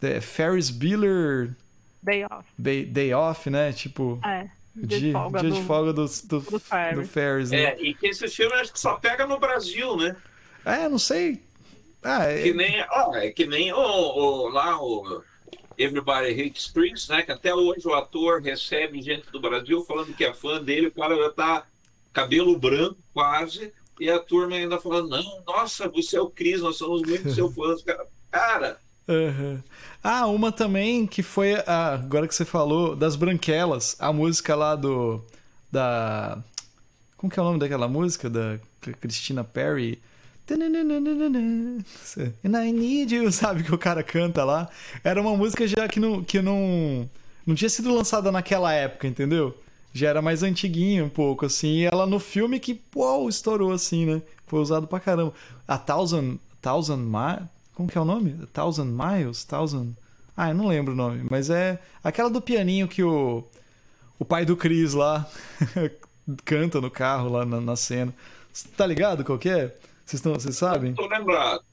é 0.01 0.19
Ferris 0.19 0.69
Bueller 0.69 1.55
Day 2.03 2.25
off. 2.29 2.49
Day, 2.57 2.85
day 2.85 3.13
off, 3.13 3.49
né? 3.49 3.71
Tipo. 3.71 4.19
É. 4.25 4.49
Dia, 4.75 4.99
de 4.99 5.11
folga, 5.11 5.39
dia 5.39 5.49
do, 5.49 5.55
de 5.55 5.61
folga 5.63 5.93
do, 5.93 6.05
do, 6.05 6.39
do, 6.39 6.59
Ferris. 6.59 6.99
do 6.99 7.05
Ferris 7.05 7.51
né? 7.51 7.63
É, 7.63 7.81
e 7.81 7.93
que 7.93 8.07
esse 8.07 8.27
filme 8.27 8.55
acho 8.55 8.73
que 8.73 8.79
só 8.79 8.95
pega 8.95 9.27
no 9.27 9.39
Brasil, 9.39 9.95
né? 9.95 10.15
É, 10.65 10.89
não 10.89 10.97
sei. 10.97 11.41
Ah, 12.01 12.25
é... 12.25 12.41
Que 12.41 12.53
nem, 12.53 12.83
ó, 12.89 13.15
é 13.15 13.29
que 13.29 13.45
nem 13.45 13.71
o, 13.71 13.77
o, 13.77 14.49
lá 14.49 14.81
o 14.81 15.23
Everybody 15.77 16.31
Hates 16.31 16.71
Chris, 16.71 17.07
né? 17.07 17.21
Que 17.21 17.31
até 17.31 17.53
hoje 17.53 17.87
o 17.87 17.93
ator 17.93 18.41
recebe 18.41 19.01
gente 19.01 19.31
do 19.31 19.39
Brasil 19.39 19.85
falando 19.85 20.13
que 20.13 20.25
é 20.25 20.33
fã 20.33 20.61
dele, 20.61 20.87
o 20.87 20.91
cara 20.91 21.15
já 21.15 21.29
tá 21.29 21.67
cabelo 22.11 22.57
branco 22.57 22.97
quase, 23.13 23.71
e 23.99 24.09
a 24.09 24.19
turma 24.19 24.55
ainda 24.55 24.79
falando, 24.79 25.09
não, 25.09 25.43
nossa, 25.45 25.87
você 25.87 26.17
é 26.17 26.21
o 26.21 26.29
Chris, 26.29 26.61
nós 26.61 26.77
somos 26.77 27.03
muito 27.03 27.31
seu 27.31 27.49
fãs, 27.51 27.83
cara. 27.83 28.07
Cara, 28.31 28.79
Uhum. 29.07 29.61
Ah, 30.03 30.27
uma 30.27 30.51
também 30.51 31.07
que 31.07 31.23
foi, 31.23 31.55
a, 31.65 31.93
agora 31.93 32.27
que 32.27 32.35
você 32.35 32.43
falou, 32.43 32.93
das 32.93 33.15
Branquelas, 33.15 33.95
a 33.99 34.11
música 34.11 34.53
lá 34.53 34.75
do. 34.75 35.23
Da. 35.71 36.37
Como 37.15 37.31
que 37.31 37.39
é 37.39 37.41
o 37.41 37.45
nome 37.45 37.59
daquela 37.59 37.87
música? 37.87 38.29
Da 38.29 38.59
Christina 38.99 39.45
Perry. 39.45 40.01
And 42.43 42.57
I 42.57 42.71
need 42.73 43.15
you, 43.15 43.31
sabe 43.31 43.63
que 43.63 43.73
o 43.73 43.77
cara 43.77 44.03
canta 44.03 44.43
lá. 44.43 44.69
Era 45.03 45.21
uma 45.21 45.37
música 45.37 45.65
já 45.65 45.87
que 45.87 46.01
não, 46.01 46.21
que 46.21 46.41
não, 46.41 47.09
não 47.47 47.55
tinha 47.55 47.69
sido 47.69 47.93
lançada 47.93 48.29
naquela 48.29 48.73
época, 48.73 49.07
entendeu? 49.07 49.57
Já 49.93 50.09
era 50.09 50.21
mais 50.21 50.43
antiguinha 50.43 51.05
um 51.05 51.09
pouco, 51.09 51.45
assim. 51.45 51.77
E 51.77 51.85
ela 51.85 52.05
no 52.05 52.19
filme 52.19 52.59
que, 52.59 52.73
pô, 52.73 53.29
estourou 53.29 53.71
assim, 53.71 54.05
né? 54.05 54.21
Foi 54.47 54.59
usado 54.59 54.85
pra 54.85 54.99
caramba. 54.99 55.33
A 55.65 55.77
Thousand, 55.77 56.37
Thousand 56.61 56.97
Miles. 56.97 57.47
Como 57.75 57.89
que 57.89 57.97
é 57.97 58.01
o 58.01 58.05
nome? 58.05 58.47
Thousand 58.53 58.85
Miles? 58.85 59.43
Thousand. 59.43 59.93
Ah, 60.35 60.49
eu 60.49 60.55
não 60.55 60.67
lembro 60.67 60.93
o 60.93 60.95
nome. 60.95 61.25
Mas 61.29 61.49
é 61.49 61.79
aquela 62.03 62.29
do 62.29 62.41
pianinho 62.41 62.87
que 62.87 63.03
o, 63.03 63.43
o 64.19 64.25
pai 64.25 64.45
do 64.45 64.55
Chris 64.57 64.93
lá 64.93 65.29
canta 66.45 66.79
no 66.79 66.91
carro 66.91 67.29
lá 67.29 67.45
na, 67.45 67.59
na 67.59 67.75
cena. 67.75 68.13
Tá 68.77 68.85
ligado 68.85 69.23
qual 69.23 69.37
que 69.37 69.49
é? 69.49 69.75
Vocês, 70.05 70.19
estão, 70.19 70.33
vocês 70.33 70.55
sabem? 70.57 70.93
Tô 70.93 71.07
lembrado. 71.07 71.63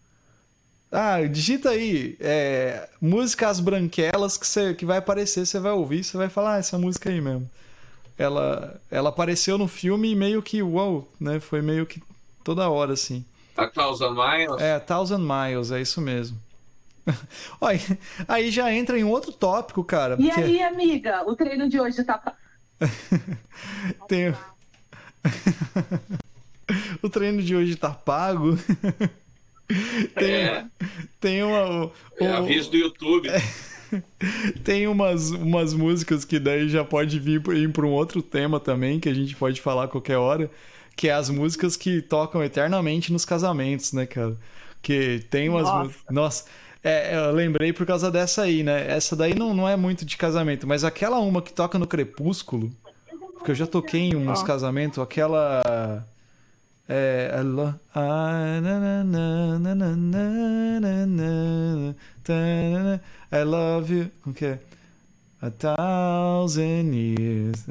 Ah, 0.91 1.23
digita 1.23 1.71
aí. 1.71 2.17
É, 2.21 2.89
músicas 3.01 3.61
branquelas 3.61 4.37
que, 4.37 4.47
você, 4.47 4.75
que 4.75 4.85
vai 4.85 4.99
aparecer, 4.99 5.47
você 5.47 5.61
vai 5.61 5.73
ouvir, 5.73 6.03
você 6.03 6.17
vai 6.17 6.29
falar, 6.29 6.55
ah, 6.55 6.59
essa 6.59 6.79
música 6.79 7.11
aí 7.11 7.21
mesmo. 7.21 7.49
Ela, 8.19 8.81
ela 8.91 9.09
apareceu 9.09 9.57
no 9.57 9.69
filme 9.69 10.11
e 10.11 10.17
meio 10.17 10.43
que, 10.43 10.63
uau, 10.63 11.09
né? 11.19 11.41
Foi 11.41 11.63
meio 11.63 11.87
que 11.87 12.03
toda 12.43 12.69
hora, 12.69 12.93
assim. 12.93 13.25
A 13.57 13.67
Thousand 13.67 14.15
Miles? 14.15 14.61
É, 14.61 14.79
Thousand 14.79 15.21
Miles, 15.21 15.71
é 15.71 15.81
isso 15.81 16.01
mesmo. 16.01 16.39
Olha, 17.61 17.81
aí 18.29 18.51
já 18.51 18.73
entra 18.73 18.99
em 18.99 19.05
outro 19.05 19.33
tópico, 19.33 19.83
cara. 19.85 20.17
E 20.19 20.27
porque... 20.27 20.41
aí, 20.41 20.63
amiga, 20.63 21.25
o 21.27 21.35
treino 21.35 21.69
de 21.69 21.81
hoje 21.81 22.03
tá. 22.05 22.21
Tem... 24.09 24.35
o 27.03 27.09
treino 27.09 27.43
de 27.43 27.55
hoje 27.55 27.77
tá 27.77 27.91
pago. 27.91 28.59
tem, 30.15 30.33
é. 30.33 30.65
tem 31.21 31.43
uma. 31.43 31.87
O, 31.87 31.93
é 32.19 32.33
aviso 32.33 32.71
do 32.71 32.77
YouTube. 32.77 33.29
tem 34.65 34.87
umas, 34.87 35.31
umas 35.31 35.75
músicas 35.75 36.25
que 36.25 36.39
daí 36.39 36.69
já 36.69 36.85
pode 36.85 37.19
vir 37.19 37.43
para 37.43 37.87
um 37.87 37.91
outro 37.91 38.23
tema 38.23 38.59
também, 38.59 38.99
que 39.01 39.09
a 39.09 39.15
gente 39.15 39.37
pode 39.37 39.61
falar 39.61 39.85
a 39.85 39.89
qualquer 39.89 40.17
hora 40.17 40.51
que 41.01 41.09
é 41.09 41.15
as 41.15 41.31
músicas 41.31 41.79
que 41.79 42.03
tocam 42.03 42.45
eternamente 42.45 43.11
nos 43.11 43.25
casamentos, 43.25 43.95
né, 43.95 44.05
cara? 44.05 44.37
Que 44.83 45.25
tem 45.31 45.49
umas 45.49 45.65
Nossa, 45.65 45.95
Nossa 46.11 46.45
é, 46.85 47.17
eu 47.17 47.33
lembrei 47.33 47.73
por 47.73 47.87
causa 47.87 48.11
dessa 48.11 48.43
aí, 48.43 48.63
né? 48.63 48.87
Essa 48.87 49.17
daí 49.17 49.35
não, 49.35 49.55
não 49.55 49.67
é 49.67 49.77
muito 49.77 50.05
de 50.05 50.19
casamento, 50.19 50.67
mas 50.67 50.85
aquela 50.85 51.19
uma 51.19 51.41
que 51.41 51.55
toca 51.55 51.79
no 51.79 51.87
Crepúsculo, 51.87 52.71
porque 53.33 53.51
eu 53.51 53.55
já 53.55 53.67
toquei 53.67 54.11
em 54.11 54.15
uns 54.15 54.43
casamentos, 54.43 54.99
aquela. 54.99 56.07
É. 56.87 57.31
I 63.33 63.43
love 63.43 63.95
you. 63.95 64.11
Como 64.23 64.35
que 64.35 64.45
é? 64.45 64.59
A 65.41 65.51
thousand 65.51 66.93
years. 66.93 67.65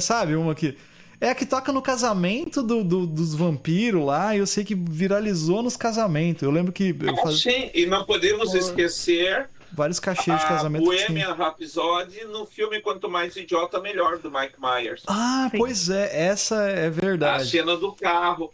Sabe 0.00 0.34
uma 0.34 0.52
que. 0.52 0.76
É 1.20 1.30
a 1.30 1.34
que 1.34 1.44
toca 1.44 1.72
no 1.72 1.82
casamento 1.82 2.62
do, 2.62 2.84
do, 2.84 3.06
dos 3.06 3.34
vampiros 3.34 4.04
lá, 4.04 4.36
e 4.36 4.38
eu 4.38 4.46
sei 4.46 4.64
que 4.64 4.74
viralizou 4.74 5.62
nos 5.62 5.76
casamentos. 5.76 6.42
Eu 6.42 6.50
lembro 6.50 6.72
que. 6.72 6.94
Eu 7.00 7.16
faz... 7.16 7.40
Sim, 7.40 7.70
e 7.74 7.86
não 7.86 8.04
podemos 8.04 8.50
Por... 8.50 8.58
esquecer. 8.58 9.48
Vários 9.72 10.00
cachês 10.00 10.40
de 10.40 10.46
casamento. 10.46 10.84
Bohemian 10.84 11.34
Rhapsody 11.34 12.24
no 12.24 12.46
filme 12.46 12.80
Quanto 12.80 13.08
Mais 13.10 13.36
Idiota 13.36 13.80
Melhor, 13.80 14.18
do 14.18 14.30
Mike 14.30 14.54
Myers. 14.58 15.02
Ah, 15.06 15.48
Sim. 15.50 15.58
pois 15.58 15.90
é, 15.90 16.26
essa 16.28 16.62
é 16.70 16.88
verdade. 16.88 17.42
A 17.42 17.46
cena 17.46 17.76
do 17.76 17.92
carro. 17.92 18.50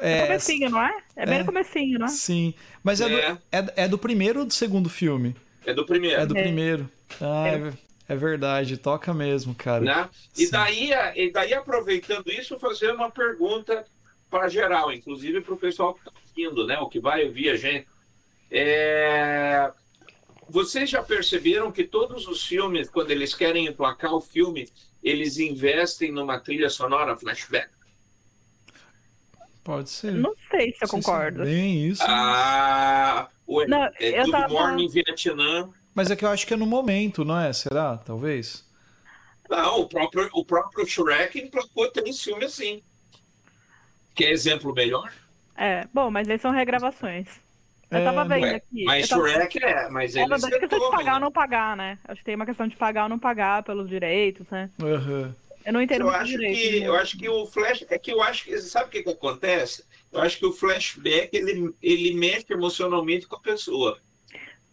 É, 0.00 0.18
é 0.18 0.26
comecinho, 0.26 0.70
não 0.70 0.82
é? 0.82 0.94
É 1.16 1.24
bem 1.24 1.36
é, 1.36 1.38
no 1.38 1.44
comecinho, 1.46 1.98
não 1.98 2.06
é? 2.06 2.08
Sim. 2.08 2.52
Mas 2.82 3.00
é, 3.00 3.04
é. 3.04 3.08
Do, 3.08 3.38
é, 3.52 3.72
é 3.76 3.88
do 3.88 3.96
primeiro 3.96 4.40
ou 4.40 4.46
do 4.46 4.52
segundo 4.52 4.88
filme? 4.90 5.36
É 5.64 5.72
do 5.72 5.86
primeiro. 5.86 6.20
É 6.20 6.26
do 6.26 6.34
primeiro. 6.34 6.90
Ah, 7.20 7.72
é. 8.10 8.14
É 8.14 8.16
verdade, 8.16 8.76
toca 8.76 9.14
mesmo, 9.14 9.54
cara. 9.54 9.84
Né? 9.84 10.08
E, 10.36 10.50
daí, 10.50 10.90
e 11.14 11.30
daí, 11.30 11.54
aproveitando 11.54 12.28
isso, 12.28 12.58
fazer 12.58 12.92
uma 12.92 13.10
pergunta 13.10 13.84
para 14.28 14.48
geral, 14.48 14.92
inclusive 14.92 15.40
para 15.40 15.54
o 15.54 15.58
pessoal 15.58 15.94
que 15.94 16.00
está 16.00 16.12
assistindo, 16.18 16.66
né? 16.66 16.78
O 16.78 16.88
que 16.88 17.00
vai 17.00 17.24
ouvir 17.24 17.50
a 17.50 17.56
gente. 17.56 17.86
É... 18.50 19.70
Vocês 20.48 20.90
já 20.90 21.02
perceberam 21.02 21.70
que 21.70 21.84
todos 21.84 22.26
os 22.26 22.44
filmes, 22.44 22.90
quando 22.90 23.10
eles 23.12 23.34
querem 23.34 23.66
emplacar 23.66 24.12
o 24.12 24.20
filme, 24.20 24.68
eles 25.02 25.38
investem 25.38 26.10
numa 26.10 26.38
trilha 26.38 26.68
sonora 26.68 27.16
flashback? 27.16 27.70
Pode 29.62 29.90
ser. 29.90 30.12
Não 30.12 30.34
sei 30.50 30.72
se 30.72 30.84
eu 30.84 30.88
concordo. 30.88 31.44
Bem 31.44 31.86
isso. 31.86 32.02
Ah, 32.04 33.28
o, 33.46 33.64
Não, 33.66 33.84
é, 34.00 34.18
Good 34.22 34.30
tava... 34.30 34.48
Morning 34.48 34.88
Vietnã 34.88 35.70
mas 35.94 36.10
é 36.10 36.16
que 36.16 36.24
eu 36.24 36.28
acho 36.28 36.46
que 36.46 36.54
é 36.54 36.56
no 36.56 36.66
momento, 36.66 37.24
não 37.24 37.38
é? 37.38 37.52
Será? 37.52 37.96
Talvez? 37.98 38.64
Não, 39.48 39.80
o 39.80 39.88
próprio, 39.88 40.30
o 40.32 40.44
próprio 40.44 40.86
Shrek 40.86 41.38
emplacou 41.40 41.90
três 41.90 42.22
filmes 42.22 42.52
assim. 42.52 42.82
Quer 44.14 44.30
exemplo 44.30 44.72
melhor? 44.72 45.12
É, 45.56 45.86
bom, 45.92 46.10
mas 46.10 46.28
eles 46.28 46.40
são 46.40 46.52
regravações. 46.52 47.26
Eu 47.90 47.98
é, 47.98 48.04
tava 48.04 48.24
vendo 48.24 48.54
aqui. 48.54 48.84
Mas 48.84 49.08
tava... 49.08 49.28
Shrek 49.28 49.64
é, 49.64 49.88
mas 49.88 50.14
é 50.14 50.22
eles. 50.22 50.42
É 50.42 50.46
uma 50.46 50.58
questão 50.58 50.78
de 50.78 50.90
pagar 50.90 51.04
né? 51.04 51.14
ou 51.14 51.20
não 51.20 51.32
pagar, 51.32 51.76
né? 51.76 51.98
Acho 52.06 52.20
que 52.20 52.24
tem 52.24 52.36
uma 52.36 52.46
questão 52.46 52.68
de 52.68 52.76
pagar 52.76 53.04
ou 53.04 53.08
não 53.08 53.18
pagar 53.18 53.64
pelos 53.64 53.88
direitos, 53.88 54.46
né? 54.48 54.70
Uhum. 54.80 55.34
Eu 55.64 55.72
não 55.72 55.82
entendo 55.82 56.02
eu 56.02 56.10
acho 56.10 56.30
direito, 56.30 56.56
que 56.56 56.82
Eu 56.82 56.94
acho 56.96 57.18
que 57.18 57.28
o 57.28 57.46
flash. 57.46 57.84
É 57.90 57.98
que 57.98 58.12
eu 58.12 58.22
acho 58.22 58.44
que. 58.44 58.58
Sabe 58.60 58.86
o 58.86 58.90
que, 58.90 59.02
que 59.02 59.10
acontece? 59.10 59.84
Eu 60.12 60.20
acho 60.20 60.38
que 60.38 60.46
o 60.46 60.52
flashback 60.52 61.36
ele, 61.36 61.74
ele 61.82 62.14
mexe 62.14 62.52
emocionalmente 62.52 63.26
com 63.26 63.36
a 63.36 63.40
pessoa. 63.40 63.98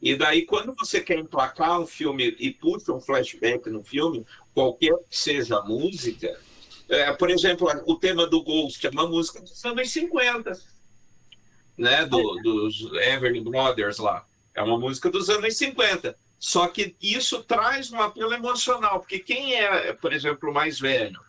E 0.01 0.15
daí, 0.15 0.45
quando 0.45 0.73
você 0.75 1.01
quer 1.01 1.17
emplacar 1.17 1.79
um 1.79 1.87
filme 1.87 2.35
e 2.39 2.51
puxa 2.51 2.93
um 2.93 3.01
flashback 3.01 3.69
no 3.69 3.83
filme, 3.83 4.25
qualquer 4.53 4.95
que 5.09 5.17
seja 5.17 5.57
a 5.57 5.65
música, 5.65 6.39
é, 6.89 7.11
por 7.13 7.29
exemplo, 7.29 7.67
o 7.85 7.95
tema 7.95 8.27
do 8.27 8.43
Ghost 8.43 8.85
é 8.85 8.89
uma 8.89 9.07
música 9.07 9.41
dos 9.41 9.63
anos 9.65 9.89
50, 9.89 10.59
né? 11.77 12.05
Do, 12.05 12.35
dos 12.43 12.91
Everly 12.93 13.41
Brothers 13.41 13.97
lá. 13.97 14.25
É 14.53 14.61
uma 14.61 14.77
música 14.77 15.09
dos 15.09 15.29
anos 15.29 15.57
50. 15.57 16.15
Só 16.39 16.67
que 16.67 16.95
isso 17.01 17.43
traz 17.43 17.91
um 17.91 17.99
apelo 17.99 18.33
emocional, 18.33 18.99
porque 18.99 19.19
quem 19.19 19.55
é, 19.55 19.91
por 19.93 20.13
exemplo, 20.13 20.53
mais 20.53 20.79
velho 20.79 21.19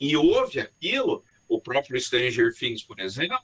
e 0.00 0.16
ouve 0.16 0.58
aquilo, 0.58 1.24
o 1.48 1.60
próprio 1.60 2.00
Stranger 2.00 2.52
Things, 2.52 2.82
por 2.82 2.98
exemplo, 2.98 3.38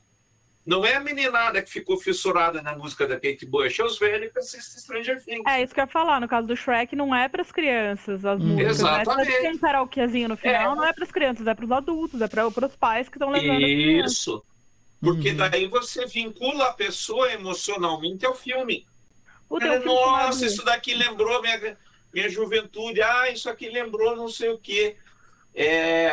não 0.65 0.85
é 0.85 0.95
a 0.95 0.99
meninada 0.99 1.61
que 1.61 1.69
ficou 1.69 1.97
fissurada 1.97 2.61
na 2.61 2.75
música 2.75 3.07
da 3.07 3.15
Kate 3.15 3.45
Bush, 3.45 3.79
é 3.79 3.83
os 3.83 3.97
velhos 3.97 4.31
que 4.31 4.39
assistem 4.39 4.81
Stranger 4.81 5.23
Things. 5.23 5.43
É 5.47 5.63
isso 5.63 5.73
que 5.73 5.79
eu 5.79 5.85
ia 5.85 5.87
falar. 5.87 6.19
No 6.19 6.27
caso 6.27 6.47
do 6.47 6.55
Shrek, 6.55 6.95
não 6.95 7.15
é 7.15 7.27
para 7.27 7.41
as 7.41 7.51
crianças 7.51 8.23
as 8.25 8.39
músicas. 8.39 8.77
Exatamente. 8.77 9.29
Né? 9.29 9.37
Tem 9.39 9.51
um 9.55 9.57
karaokezinho 9.57 10.29
no 10.29 10.37
final, 10.37 10.73
é. 10.73 10.75
não 10.75 10.85
é 10.85 10.93
para 10.93 11.03
as 11.03 11.11
crianças, 11.11 11.47
é 11.47 11.53
para 11.53 11.65
os 11.65 11.71
adultos, 11.71 12.21
é 12.21 12.27
para 12.27 12.47
os 12.47 12.75
pais 12.75 13.09
que 13.09 13.15
estão 13.15 13.29
levando 13.29 13.61
Isso. 13.61 14.43
Porque 15.01 15.29
uhum. 15.31 15.37
daí 15.37 15.67
você 15.67 16.05
vincula 16.05 16.65
a 16.65 16.73
pessoa 16.73 17.31
emocionalmente 17.31 18.25
ao 18.25 18.35
filme. 18.35 18.85
É, 19.61 19.79
nossa, 19.79 20.45
isso 20.45 20.63
daqui 20.63 20.93
lembrou 20.93 21.41
minha, 21.41 21.77
minha 22.13 22.29
juventude. 22.29 23.01
Ah, 23.01 23.31
isso 23.31 23.49
aqui 23.49 23.69
lembrou 23.69 24.15
não 24.15 24.27
sei 24.27 24.49
o 24.49 24.57
quê. 24.57 24.97
É, 25.55 26.11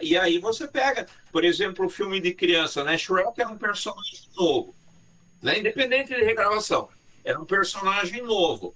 e 0.00 0.16
aí 0.16 0.38
você 0.38 0.66
pega, 0.66 1.06
por 1.32 1.44
exemplo, 1.44 1.86
o 1.86 1.90
filme 1.90 2.20
de 2.20 2.32
criança, 2.32 2.84
né? 2.84 2.96
Shrek 2.96 3.40
é 3.40 3.46
um 3.46 3.58
personagem 3.58 4.20
novo, 4.36 4.74
né? 5.42 5.58
independente 5.58 6.14
de 6.14 6.22
regravação, 6.22 6.88
era 7.24 7.40
um 7.40 7.44
personagem 7.44 8.22
novo. 8.22 8.74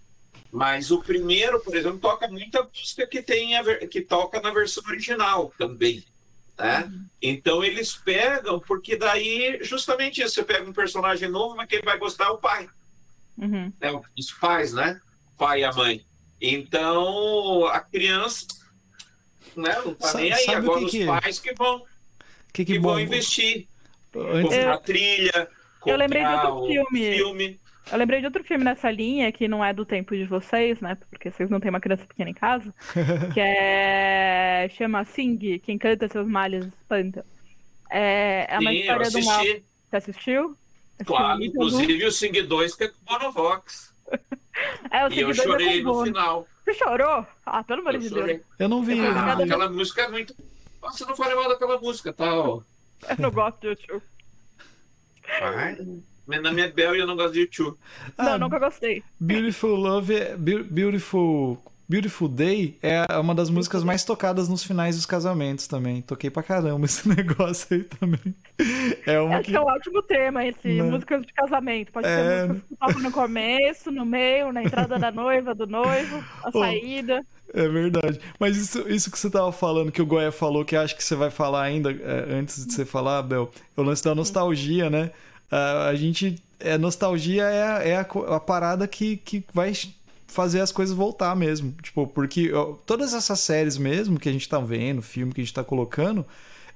Mas 0.51 0.91
o 0.91 1.03
primeiro, 1.03 1.61
por 1.61 1.75
exemplo, 1.75 1.99
toca 1.99 2.29
muita 2.29 2.63
música 2.63 3.07
que 3.07 3.23
tem 3.23 3.57
a, 3.57 3.87
que 3.87 4.03
toca 4.03 4.39
na 4.41 4.51
versão 4.51 4.85
original 4.87 5.53
também. 5.57 6.05
Né? 6.59 6.85
Uhum. 6.85 7.07
Então 7.23 7.65
eles 7.65 7.95
pegam, 7.95 8.61
porque 8.61 8.95
daí 8.95 9.61
justamente 9.63 10.21
isso, 10.21 10.35
você 10.35 10.43
pega 10.43 10.69
um 10.69 10.73
personagem 10.75 11.31
novo, 11.31 11.57
mas 11.57 11.69
quem 11.69 11.81
vai 11.81 11.97
gostar 11.97 12.27
é 12.27 12.31
o 12.31 12.37
pai. 12.37 12.69
Uhum. 13.39 13.73
Né? 13.81 14.03
Os 14.19 14.31
pais, 14.33 14.75
né? 14.75 15.01
pai 15.39 15.61
e 15.61 15.65
a 15.65 15.73
mãe. 15.73 16.05
Então 16.39 17.67
a 17.67 17.81
criança 17.81 18.47
né? 19.57 19.81
Não 19.85 19.95
tá 19.95 20.15
nem 20.15 20.33
aí. 20.33 20.49
Agora 20.51 20.81
que 20.81 20.85
os 20.87 20.91
que... 20.91 21.07
pais 21.07 21.39
que 21.39 21.55
vão, 21.55 21.85
que, 22.53 22.65
que, 22.65 22.73
que 22.75 22.79
vão 22.79 23.01
investir. 23.01 23.67
Antes... 24.15 24.57
Comprar 24.57 24.79
trilha, 24.79 25.49
Eu 25.87 25.97
lembrei 25.97 26.23
de 26.23 26.35
outro 26.35 26.67
filme. 26.67 27.13
filme. 27.15 27.61
Eu 27.91 27.99
lembrei 27.99 28.21
de 28.21 28.27
outro 28.27 28.45
filme 28.45 28.65
nessa 28.65 28.91
linha, 28.91 29.33
que 29.33 29.49
não 29.49 29.65
é 29.65 29.73
do 29.73 29.85
tempo 29.85 30.15
de 30.15 30.25
vocês, 30.25 30.81
né? 30.81 30.97
Porque 31.11 31.31
vocês 31.31 31.51
não 31.51 31.59
têm 31.59 31.71
uma 31.71 31.81
criança 31.81 32.07
pequena 32.07 32.31
em 32.31 32.35
casa. 32.35 32.73
que 33.35 33.41
é. 33.41 34.69
Chama 34.77 35.05
Sing, 35.05 35.59
quem 35.59 35.79
canta 35.79 36.09
seus 36.09 36.29
males 36.29 36.67
espanta. 36.67 37.25
É, 37.91 38.47
é 38.49 38.59
uma 38.59 38.71
Sim, 38.71 38.79
história 38.79 39.11
do 39.11 39.25
mal. 39.25 39.45
Você 39.45 39.97
assistiu? 39.97 40.57
Claro, 41.05 41.43
inclusive 41.43 42.05
o 42.07 42.13
Sing 42.13 42.43
2 42.43 42.75
que 42.75 42.85
é 42.85 42.89
com 42.89 42.97
o 42.97 43.19
Bonovox. 43.19 43.93
é, 44.91 45.07
o 45.07 45.11
Sing 45.11 45.19
e 45.19 45.21
eu 45.21 45.27
2 45.29 45.39
é 45.39 45.43
chorei 45.43 45.81
é 45.81 45.83
no 45.83 46.05
final. 46.05 46.49
Você 46.65 46.75
chorou? 46.75 47.27
Ah, 47.45 47.65
pelo 47.65 47.81
amor 47.81 47.99
de 47.99 48.09
Deus. 48.09 48.41
Eu 48.59 48.69
não 48.69 48.85
vi. 48.85 49.01
Ah, 49.01 49.33
aquela 49.33 49.69
música 49.69 50.03
é 50.03 50.09
muito. 50.09 50.35
Você 50.83 51.05
não 51.05 51.17
falei 51.17 51.35
mal 51.35 51.49
daquela 51.49 51.79
música, 51.79 52.13
tal. 52.13 52.65
Tá, 53.01 53.15
eu 53.15 53.17
não 53.19 53.31
gosto 53.31 53.61
de 53.61 53.69
YouTube. 53.69 54.03
Na 56.27 56.53
minha 56.53 56.69
Bel 56.71 56.95
eu 56.95 57.07
não 57.07 57.17
gosto 57.17 57.35
de 57.35 57.41
YouTube. 57.41 57.79
Não, 58.19 58.33
ah, 58.33 58.39
nunca 58.39 58.59
gostei. 58.59 59.03
Beautiful 59.21 59.75
Love, 59.77 60.37
Beautiful 60.37 61.63
Beautiful 61.93 62.29
Day 62.29 62.79
é 62.81 63.05
uma 63.19 63.35
das 63.35 63.51
músicas 63.51 63.85
mais 63.85 64.03
tocadas 64.03 64.49
nos 64.49 64.65
finais 64.65 64.97
dos 64.97 65.05
casamentos 65.05 65.67
também. 65.67 66.01
Toquei 66.01 66.31
pra 66.31 66.43
caramba 66.43 66.87
esse 66.87 67.07
negócio 67.09 67.77
aí 67.77 67.85
também. 67.85 68.35
É 69.07 69.21
uma 69.21 69.37
Acho 69.37 69.51
que... 69.51 69.57
é 69.57 69.61
um 69.61 69.65
ótimo 69.65 70.03
tema 70.03 70.47
esse, 70.47 70.69
Não. 70.69 70.91
músicas 70.91 71.27
de 71.27 71.33
casamento. 71.35 71.93
Pode 71.93 72.07
é... 72.07 72.17
ser 72.17 72.49
músicas 72.49 72.69
que 72.69 72.77
tocam 72.77 73.03
no 73.03 73.13
começo, 73.13 73.91
no 73.91 74.07
meio, 74.07 74.53
na 74.53 74.63
entrada 74.63 74.99
da 74.99 75.11
noiva, 75.11 75.55
do 75.55 75.67
noivo, 75.67 76.25
a 76.43 76.49
oh, 76.49 76.61
saída. 76.61 77.23
É 77.55 77.69
verdade. 77.69 78.19
Mas 78.39 78.57
isso, 78.57 78.89
isso 78.89 79.11
que 79.11 79.19
você 79.19 79.29
tava 79.29 79.53
falando, 79.53 79.93
que 79.93 80.01
o 80.01 80.07
Goya 80.07 80.33
falou, 80.33 80.65
que 80.65 80.75
acho 80.75 80.97
que 80.97 81.05
você 81.05 81.15
vai 81.15 81.31
falar 81.31 81.63
ainda, 81.63 81.91
é, 81.93 82.33
antes 82.33 82.65
de 82.67 82.73
você 82.73 82.85
falar, 82.85 83.23
Bel, 83.23 83.51
é 83.77 83.81
o 83.81 83.85
lance 83.85 84.03
da 84.03 84.15
nostalgia, 84.15 84.89
né? 84.89 85.11
Uh, 85.51 85.89
a 85.89 85.95
gente. 85.95 86.43
É, 86.59 86.79
nostalgia 86.79 87.43
é, 87.45 87.91
é 87.91 87.97
a, 87.97 88.07
a 88.37 88.41
parada 88.41 88.87
que, 88.87 89.17
que 89.17 89.45
vai 89.53 89.73
fazer 90.29 90.61
as 90.61 90.73
coisas 90.73 90.97
voltar 90.97 91.35
mesmo. 91.37 91.75
Tipo, 91.83 92.07
porque 92.07 92.53
ó, 92.53 92.75
todas 92.87 93.13
essas 93.13 93.41
séries 93.41 93.77
mesmo 93.77 94.19
que 94.19 94.29
a 94.29 94.33
gente 94.33 94.49
tá 94.49 94.59
vendo, 94.61 95.03
filme 95.03 95.33
que 95.33 95.41
a 95.41 95.45
gente 95.45 95.53
tá 95.53 95.65
colocando, 95.65 96.25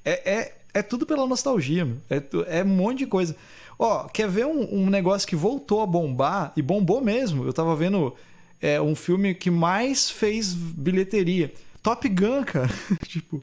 é, 0.04 0.30
é, 0.30 0.54
é 0.74 0.82
tudo 0.82 1.06
pela 1.06 1.26
nostalgia, 1.26 1.84
meu. 1.84 1.98
É, 2.10 2.58
é 2.58 2.64
um 2.64 2.66
monte 2.66 2.98
de 2.98 3.06
coisa. 3.06 3.34
Ó, 3.78 4.04
quer 4.04 4.28
ver 4.28 4.46
um, 4.46 4.82
um 4.82 4.90
negócio 4.90 5.26
que 5.26 5.36
voltou 5.36 5.80
a 5.80 5.86
bombar 5.86 6.52
e 6.56 6.62
bombou 6.62 7.00
mesmo? 7.00 7.44
Eu 7.44 7.52
tava 7.52 7.74
vendo 7.76 8.14
é, 8.60 8.80
um 8.80 8.94
filme 8.94 9.34
que 9.34 9.50
mais 9.50 10.10
fez 10.10 10.52
bilheteria. 10.54 11.52
Top 11.82 12.08
Gun, 12.08 12.44
cara. 12.44 12.70
tipo, 13.06 13.42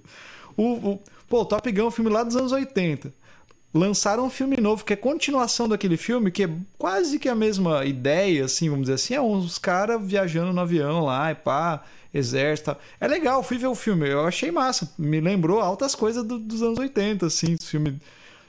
o, 0.58 0.64
o, 0.64 1.02
pô, 1.28 1.46
Top 1.46 1.72
Gun 1.72 1.82
é 1.82 1.86
um 1.86 1.92
filme 1.92 2.10
lá 2.10 2.24
dos 2.24 2.36
anos 2.36 2.52
80 2.52 3.24
lançaram 3.74 4.26
um 4.26 4.30
filme 4.30 4.58
novo 4.58 4.86
que 4.86 4.94
é 4.94 4.96
continuação 4.96 5.68
daquele 5.68 5.98
filme, 5.98 6.30
que 6.30 6.44
é 6.44 6.50
quase 6.78 7.18
que 7.18 7.28
a 7.28 7.36
mesma 7.36 7.84
ideia, 7.84 8.46
assim, 8.46 8.70
vamos 8.70 8.84
dizer 8.84 8.94
assim, 8.94 9.16
é 9.16 9.22
uns 9.22 9.58
caras 9.58 10.00
viajando 10.06 10.54
no 10.54 10.62
avião 10.62 11.04
lá 11.04 11.32
e 11.32 11.36
pá, 11.36 11.84
exército. 12.14 12.78
É 13.00 13.08
legal, 13.08 13.42
fui 13.42 13.58
ver 13.58 13.68
o 13.68 13.76
filme, 13.76 14.08
eu 14.08 14.26
achei 14.28 14.52
massa, 14.52 14.94
me 14.98 15.20
lembrou 15.20 15.60
altas 15.60 15.96
coisas 15.96 16.24
do, 16.24 16.38
dos 16.38 16.62
anos 16.62 16.78
80, 16.78 17.26
assim, 17.26 17.58
filme. 17.62 18.00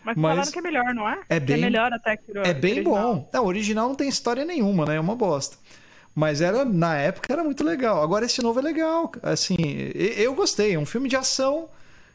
Mas, 0.04 0.16
Mas 0.16 0.32
falaram 0.32 0.52
que 0.52 0.58
é 0.58 0.62
melhor, 0.62 0.94
não 0.94 1.08
é? 1.08 1.18
É 1.30 1.40
bem, 1.40 1.56
é 1.56 1.60
melhor 1.60 1.90
até 1.90 2.14
que 2.18 2.30
o 2.30 2.46
É 2.46 2.52
bem 2.52 2.72
original. 2.72 3.14
bom. 3.14 3.30
Não, 3.32 3.44
o 3.44 3.46
original 3.46 3.88
não 3.88 3.94
tem 3.94 4.06
história 4.06 4.44
nenhuma, 4.44 4.84
né? 4.84 4.96
É 4.96 5.00
uma 5.00 5.16
bosta. 5.16 5.56
Mas 6.14 6.40
era 6.40 6.64
na 6.64 6.96
época 6.96 7.32
era 7.32 7.42
muito 7.42 7.64
legal. 7.64 8.02
Agora 8.02 8.24
esse 8.24 8.40
novo 8.40 8.60
é 8.60 8.62
legal, 8.62 9.10
assim, 9.22 9.56
eu 9.94 10.34
gostei, 10.34 10.74
é 10.74 10.78
um 10.78 10.86
filme 10.86 11.08
de 11.08 11.16
ação, 11.16 11.68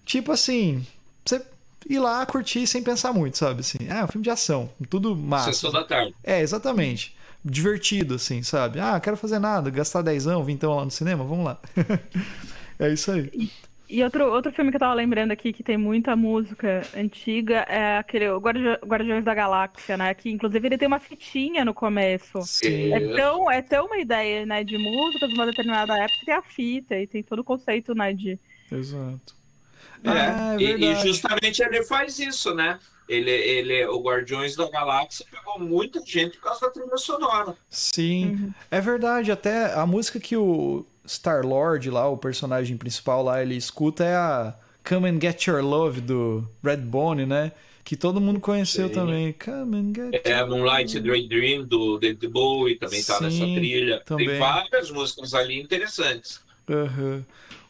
tipo 0.05 0.31
assim, 0.31 0.85
você 1.25 1.41
ir 1.87 1.99
lá 1.99 2.25
curtir 2.25 2.65
sem 2.65 2.81
pensar 2.81 3.11
muito, 3.11 3.37
sabe? 3.37 3.59
Assim, 3.59 3.77
é 3.87 4.03
um 4.03 4.07
filme 4.07 4.23
de 4.23 4.29
ação, 4.29 4.69
tudo 4.89 5.15
massa. 5.15 5.51
Sessão 5.51 5.71
da 5.71 5.83
tarde. 5.83 6.15
É, 6.23 6.41
exatamente. 6.41 7.15
Divertido, 7.43 8.15
assim, 8.15 8.43
sabe? 8.43 8.79
Ah, 8.79 8.99
quero 8.99 9.17
fazer 9.17 9.39
nada, 9.39 9.69
gastar 9.69 10.01
dezão, 10.01 10.43
vintão 10.43 10.75
lá 10.75 10.85
no 10.85 10.91
cinema, 10.91 11.23
vamos 11.23 11.45
lá. 11.45 11.59
é 12.79 12.91
isso 12.91 13.11
aí. 13.11 13.51
E, 13.89 14.03
outro, 14.03 14.31
outro 14.31 14.51
filme 14.51 14.69
que 14.69 14.75
eu 14.75 14.79
tava 14.79 14.93
lembrando 14.93 15.31
aqui, 15.31 15.51
que 15.51 15.63
tem 15.63 15.75
muita 15.75 16.15
música 16.15 16.83
antiga, 16.95 17.65
é 17.67 17.97
aquele 17.97 18.27
Guardiões 18.37 19.25
da 19.25 19.33
Galáxia, 19.33 19.97
né? 19.97 20.13
Que 20.13 20.29
inclusive 20.29 20.67
ele 20.67 20.77
tem 20.77 20.87
uma 20.87 20.99
fitinha 20.99 21.65
no 21.65 21.73
começo. 21.73 22.39
Sim. 22.43 22.93
É 22.93 23.15
tão, 23.15 23.49
é 23.49 23.63
tão 23.63 23.87
uma 23.87 23.97
ideia, 23.97 24.45
né, 24.45 24.63
de 24.63 24.77
música 24.77 25.27
de 25.27 25.33
uma 25.33 25.47
determinada 25.47 25.97
época 25.97 26.19
que 26.19 26.25
tem 26.27 26.35
a 26.35 26.41
fita 26.43 26.99
e 26.99 27.07
tem 27.07 27.23
todo 27.23 27.39
o 27.39 27.43
conceito, 27.43 27.95
né, 27.95 28.13
de... 28.13 28.37
Exato. 28.71 29.35
É, 30.03 30.09
ah, 30.09 30.55
é 30.55 30.61
e, 30.61 30.85
e, 30.85 30.95
justamente 30.95 31.63
ele 31.63 31.83
faz 31.83 32.19
isso, 32.19 32.53
né? 32.53 32.79
Ele, 33.07 33.31
ele, 33.31 33.85
o 33.87 33.99
Guardiões 33.99 34.55
da 34.55 34.69
Galáxia 34.69 35.25
pegou 35.31 35.59
muita 35.59 35.99
gente 36.05 36.37
por 36.37 36.43
causa 36.43 36.61
da 36.61 36.69
trilha 36.69 36.97
sonora. 36.97 37.55
Sim, 37.67 38.27
uhum. 38.27 38.53
é 38.69 38.79
verdade. 38.79 39.31
Até 39.31 39.73
a 39.73 39.83
música 39.87 40.19
que 40.19 40.37
o 40.37 40.85
Star 41.09 41.43
Lord 41.43 41.89
lá, 41.89 42.07
o 42.07 42.15
personagem 42.15 42.77
principal 42.77 43.23
lá, 43.23 43.41
ele 43.41 43.55
escuta 43.55 44.03
é 44.03 44.15
a 44.15 44.53
Come 44.87 45.09
and 45.09 45.19
Get 45.19 45.47
Your 45.47 45.63
Love 45.63 46.01
do 46.01 46.47
Redbone, 46.63 47.25
né? 47.25 47.51
Que 47.83 47.95
todo 47.95 48.21
mundo 48.21 48.39
conheceu 48.39 48.87
Sim. 48.87 48.93
também. 48.93 49.33
Come 49.33 49.77
and 49.77 49.93
Get 49.95 50.21
É, 50.23 50.45
Moonlight 50.45 50.99
Dream 50.99 51.27
Dream 51.27 51.63
do 51.65 51.97
David 51.97 52.27
Bowie 52.27 52.75
também 52.75 53.01
tá 53.03 53.17
Sim, 53.17 53.23
nessa 53.23 53.59
trilha. 53.59 54.03
Também. 54.05 54.27
Tem 54.27 54.37
várias 54.37 54.91
músicas 54.91 55.33
ali 55.33 55.59
interessantes. 55.59 56.39
Uhum. 56.67 57.23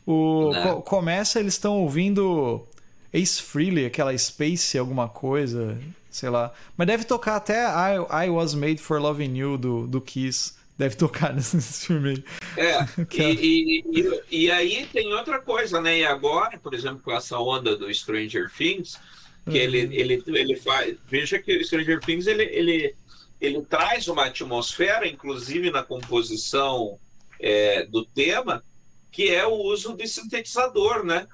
O, 0.06 0.52
co 0.62 0.82
começa, 0.82 1.40
eles 1.40 1.54
estão 1.54 1.80
ouvindo 1.80 2.68
Ace 3.14 3.42
Frehley, 3.42 3.86
aquela 3.86 4.18
Space 4.18 4.78
alguma 4.78 5.08
coisa, 5.08 5.78
sei 6.12 6.30
lá. 6.30 6.52
Mas 6.76 6.88
deve 6.88 7.06
tocar 7.06 7.38
até 7.38 7.64
I, 7.64 8.26
I 8.26 8.30
Was 8.30 8.54
Made 8.54 8.80
for 8.80 9.00
Loving 9.00 9.38
You 9.38 9.58
do, 9.58 9.88
do 9.88 10.02
Kiss. 10.02 10.59
Deve 10.80 10.96
tocar 10.96 11.34
nesse 11.36 11.88
filme 11.88 12.12
aí. 12.12 12.24
É, 12.56 12.80
e, 13.12 13.84
e, 13.84 13.84
e, 14.32 14.46
e, 14.46 14.52
aí 14.52 14.88
tem 14.94 15.14
outra 15.14 15.38
coisa, 15.40 15.82
né? 15.82 16.00
E 16.00 16.06
agora, 16.06 16.58
por 16.58 16.74
exemplo, 16.74 17.02
com 17.04 17.12
essa 17.12 17.38
onda 17.38 17.76
do 17.76 17.94
Stranger 17.94 18.50
Things, 18.50 18.98
que 19.44 19.50
uhum. 19.50 19.56
ele, 19.58 19.78
ele, 19.94 20.24
ele 20.26 20.56
faz. 20.56 20.96
Veja 21.06 21.38
que 21.38 21.58
o 21.58 21.66
Stranger 21.66 22.00
Things 22.00 22.28
ele, 22.28 22.44
ele, 22.44 22.96
ele 23.42 23.62
traz 23.64 24.08
uma 24.08 24.28
atmosfera, 24.28 25.06
inclusive 25.06 25.70
na 25.70 25.84
composição 25.84 26.98
é, 27.38 27.86
do 27.86 28.06
tema, 28.06 28.64
que 29.12 29.30
é 29.30 29.46
o 29.46 29.56
uso 29.56 29.98
de 29.98 30.08
sintetizador, 30.08 31.04
né? 31.04 31.28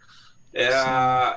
É, 0.51 0.71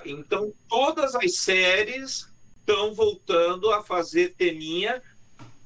então, 0.07 0.51
todas 0.67 1.15
as 1.15 1.35
séries 1.35 2.27
estão 2.61 2.95
voltando 2.95 3.71
a 3.71 3.83
fazer 3.83 4.35
teminha 4.39 5.03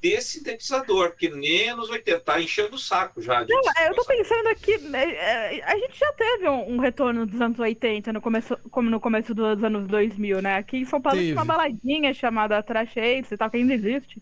de 0.03 0.19
sintetizador, 0.21 1.15
que 1.15 1.29
nem 1.29 1.69
anos 1.69 1.89
80, 1.89 2.19
tá 2.19 2.41
enchendo 2.41 2.75
o 2.75 2.77
saco 2.77 3.21
já. 3.21 3.45
Não, 3.47 3.61
é, 3.77 3.87
eu 3.87 3.95
tô 3.95 4.03
pensando 4.03 4.47
aqui, 4.47 4.77
né, 4.79 5.11
é, 5.13 5.63
a 5.63 5.77
gente 5.77 5.97
já 5.97 6.11
teve 6.11 6.49
um, 6.49 6.73
um, 6.73 6.77
retorno 6.77 7.25
dos 7.25 7.39
anos 7.39 7.57
80, 7.57 8.11
no 8.11 8.19
começo, 8.19 8.57
como 8.69 8.89
no 8.89 8.99
começo 8.99 9.33
dos 9.33 9.63
anos 9.63 9.87
2000, 9.87 10.41
né? 10.41 10.57
Aqui 10.57 10.79
em 10.79 10.85
São 10.85 11.01
Paulo 11.01 11.17
teve. 11.17 11.31
tinha 11.31 11.39
uma 11.41 11.45
baladinha 11.45 12.13
chamada 12.13 12.61
Trash 12.61 12.97
e 12.97 13.37
tal, 13.37 13.49
que 13.49 13.55
ainda 13.55 13.73
existe. 13.73 14.21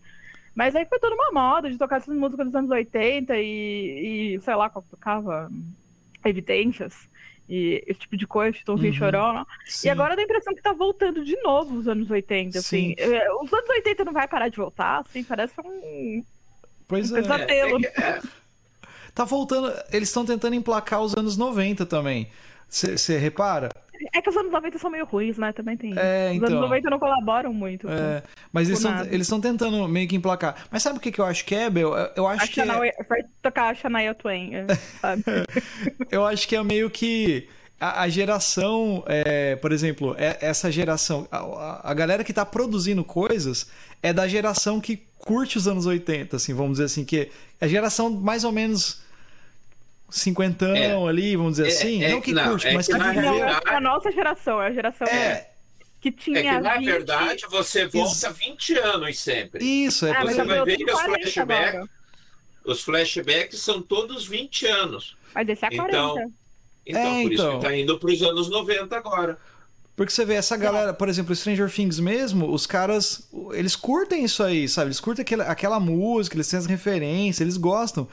Mas 0.54 0.76
aí 0.76 0.86
foi 0.86 1.00
toda 1.00 1.16
uma 1.16 1.32
moda 1.32 1.68
de 1.68 1.76
tocar 1.76 1.96
essas 1.96 2.14
músicas 2.14 2.46
dos 2.46 2.54
anos 2.54 2.70
80 2.70 3.36
e, 3.38 4.36
e 4.36 4.40
sei 4.40 4.54
lá, 4.54 4.70
qual 4.70 4.84
tocava 4.88 5.50
Evidências 6.24 6.94
e 7.54 7.84
esse 7.86 8.00
tipo 8.00 8.16
de 8.16 8.26
coisa, 8.26 8.56
Chitãozinho 8.56 8.92
uhum. 8.92 8.98
Chorona. 8.98 9.46
E 9.84 9.90
agora 9.90 10.16
dá 10.16 10.22
a 10.22 10.24
impressão 10.24 10.54
que 10.54 10.62
tá 10.62 10.72
voltando 10.72 11.22
de 11.22 11.36
novo 11.42 11.76
os 11.76 11.86
anos 11.86 12.10
80, 12.10 12.58
assim. 12.58 12.94
É, 12.96 13.30
os 13.34 13.52
anos 13.52 13.68
80 13.68 14.06
não 14.06 14.12
vai 14.14 14.26
parar 14.26 14.48
de 14.48 14.56
voltar, 14.56 15.00
assim, 15.00 15.22
parece 15.22 15.52
um, 15.62 16.24
pois 16.88 17.12
um 17.12 17.18
é. 17.18 17.20
pesadelo. 17.20 17.84
É, 17.84 17.88
é, 17.88 18.08
é. 18.08 18.22
Tá 19.14 19.26
voltando, 19.26 19.70
eles 19.92 20.08
estão 20.08 20.24
tentando 20.24 20.54
emplacar 20.54 21.02
os 21.02 21.14
anos 21.14 21.36
90 21.36 21.84
também. 21.84 22.30
Você 22.70 23.18
repara? 23.18 23.68
É 24.12 24.22
que 24.22 24.30
os 24.30 24.36
anos 24.36 24.52
90 24.52 24.78
são 24.78 24.90
meio 24.90 25.04
ruins, 25.04 25.38
né? 25.38 25.52
Também 25.52 25.76
tem. 25.76 25.92
É, 25.96 26.30
os 26.30 26.36
então... 26.36 26.48
anos 26.48 26.60
90 26.62 26.90
não 26.90 26.98
colaboram 26.98 27.52
muito. 27.52 27.88
É, 27.88 28.22
mas 28.52 28.68
eles 28.68 29.26
estão 29.26 29.40
tentando 29.40 29.86
meio 29.88 30.08
que 30.08 30.16
emplacar. 30.16 30.66
Mas 30.70 30.82
sabe 30.82 30.98
o 30.98 31.00
que, 31.00 31.12
que 31.12 31.20
eu 31.20 31.24
acho 31.24 31.44
que 31.44 31.54
é, 31.54 31.68
Bel? 31.68 31.94
Eu 32.16 32.26
acho 32.26 32.44
a 32.44 32.48
que. 32.48 32.54
Shania, 32.54 32.94
é... 32.98 33.04
Foi 33.04 33.18
tocar 33.42 33.70
a 33.70 33.74
Shania 33.74 34.14
Twain, 34.14 34.54
é, 34.54 34.74
sabe? 35.00 35.22
eu 36.10 36.24
acho 36.24 36.46
que 36.48 36.56
é 36.56 36.62
meio 36.62 36.90
que. 36.90 37.48
A, 37.80 38.02
a 38.02 38.08
geração, 38.08 39.02
é, 39.06 39.56
por 39.56 39.72
exemplo, 39.72 40.14
é, 40.16 40.38
essa 40.40 40.70
geração, 40.70 41.26
a, 41.32 41.90
a 41.90 41.94
galera 41.94 42.22
que 42.22 42.30
está 42.30 42.46
produzindo 42.46 43.02
coisas 43.02 43.68
é 44.00 44.12
da 44.12 44.28
geração 44.28 44.80
que 44.80 45.02
curte 45.18 45.56
os 45.56 45.66
anos 45.66 45.86
80, 45.86 46.36
assim, 46.36 46.52
vamos 46.54 46.72
dizer 46.72 46.84
assim, 46.84 47.04
que 47.04 47.30
é 47.60 47.64
a 47.64 47.68
geração 47.68 48.10
mais 48.10 48.44
ou 48.44 48.52
menos 48.52 49.02
cinquentão 50.12 50.76
é. 50.76 51.08
ali, 51.08 51.34
vamos 51.36 51.52
dizer 51.52 51.66
é, 51.66 51.68
assim. 51.68 52.04
É, 52.04 52.10
não 52.10 52.20
que 52.20 52.32
não, 52.32 52.50
curte, 52.50 52.68
é 52.68 52.74
mas 52.74 52.86
que, 52.86 52.92
que 52.92 53.02
viveu. 53.02 53.44
É 53.44 53.60
a 53.64 53.80
nossa 53.80 54.12
geração, 54.12 54.62
é 54.62 54.66
a 54.68 54.72
geração 54.72 55.06
é. 55.08 55.48
que 56.00 56.12
tinha. 56.12 56.38
É 56.38 56.42
que, 56.42 56.60
na 56.60 56.76
20... 56.76 56.84
verdade, 56.84 57.46
você 57.48 57.86
volta 57.86 58.12
Isso. 58.12 58.32
20 58.32 58.78
anos 58.78 59.18
sempre. 59.18 59.64
Isso, 59.64 60.06
é. 60.06 60.20
você 60.22 60.44
vai 60.44 60.64
ver 60.64 60.76
que 60.76 60.84
os 60.84 61.00
flashbacks, 61.00 61.90
os 62.64 62.82
flashbacks 62.82 63.60
são 63.60 63.80
todos 63.80 64.26
20 64.26 64.66
anos. 64.66 65.16
Mas 65.34 65.48
esse 65.48 65.64
é 65.64 65.70
40. 65.70 65.88
Então, 65.96 66.32
então 66.86 67.02
por 67.02 67.32
então. 67.32 67.32
isso 67.32 67.58
que 67.58 67.66
tá 67.66 67.76
indo 67.76 67.98
para 67.98 68.10
os 68.10 68.22
anos 68.22 68.50
90 68.50 68.96
agora. 68.96 69.38
Porque 69.94 70.12
você 70.12 70.24
vê 70.24 70.34
essa 70.34 70.56
galera, 70.56 70.94
por 70.94 71.08
exemplo, 71.08 71.34
Stranger 71.34 71.70
Things 71.70 72.00
mesmo, 72.00 72.50
os 72.50 72.66
caras, 72.66 73.28
eles 73.52 73.76
curtem 73.76 74.24
isso 74.24 74.42
aí, 74.42 74.66
sabe? 74.66 74.88
Eles 74.88 75.00
curtem 75.00 75.22
aquela, 75.22 75.44
aquela 75.44 75.78
música, 75.78 76.34
eles 76.34 76.48
têm 76.48 76.58
as 76.58 76.66
referências, 76.66 77.40
eles 77.40 77.58
gostam. 77.58 78.08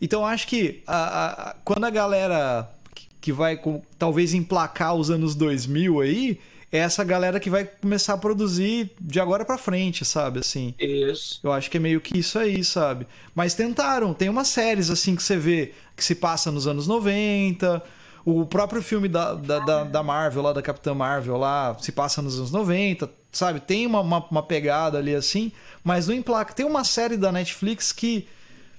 Então 0.00 0.26
acho 0.26 0.46
que 0.46 0.82
a, 0.86 1.50
a, 1.50 1.56
quando 1.64 1.84
a 1.84 1.90
galera 1.90 2.68
que 3.20 3.32
vai 3.32 3.56
com, 3.56 3.82
talvez 3.98 4.34
emplacar 4.34 4.94
os 4.94 5.10
anos 5.10 5.34
2000 5.34 6.00
aí, 6.00 6.38
é 6.70 6.78
essa 6.78 7.02
galera 7.04 7.40
que 7.40 7.48
vai 7.48 7.64
começar 7.64 8.14
a 8.14 8.18
produzir 8.18 8.90
de 9.00 9.20
agora 9.20 9.44
para 9.44 9.58
frente, 9.58 10.04
sabe? 10.04 10.40
Assim. 10.40 10.74
Isso. 10.78 11.40
Eu 11.42 11.52
acho 11.52 11.70
que 11.70 11.76
é 11.76 11.80
meio 11.80 12.00
que 12.00 12.18
isso 12.18 12.38
aí, 12.38 12.62
sabe? 12.64 13.06
Mas 13.34 13.54
tentaram. 13.54 14.12
Tem 14.12 14.28
umas 14.28 14.48
séries 14.48 14.90
assim 14.90 15.16
que 15.16 15.22
você 15.22 15.36
vê 15.36 15.72
que 15.96 16.04
se 16.04 16.14
passa 16.14 16.50
nos 16.50 16.66
anos 16.66 16.86
90. 16.86 17.82
O 18.24 18.44
próprio 18.44 18.82
filme 18.82 19.08
da, 19.08 19.34
da, 19.34 19.60
da, 19.60 19.84
da 19.84 20.02
Marvel, 20.02 20.42
lá 20.42 20.52
da 20.52 20.60
Capitã 20.60 20.92
Marvel, 20.94 21.36
lá 21.36 21.76
se 21.80 21.92
passa 21.92 22.20
nos 22.20 22.36
anos 22.36 22.50
90, 22.50 23.08
sabe? 23.30 23.60
Tem 23.60 23.86
uma, 23.86 24.00
uma, 24.00 24.26
uma 24.28 24.42
pegada 24.42 24.98
ali 24.98 25.14
assim, 25.14 25.52
mas 25.84 26.08
no 26.08 26.14
emplaca. 26.14 26.52
Tem 26.52 26.66
uma 26.66 26.82
série 26.82 27.16
da 27.16 27.30
Netflix 27.30 27.92
que 27.92 28.26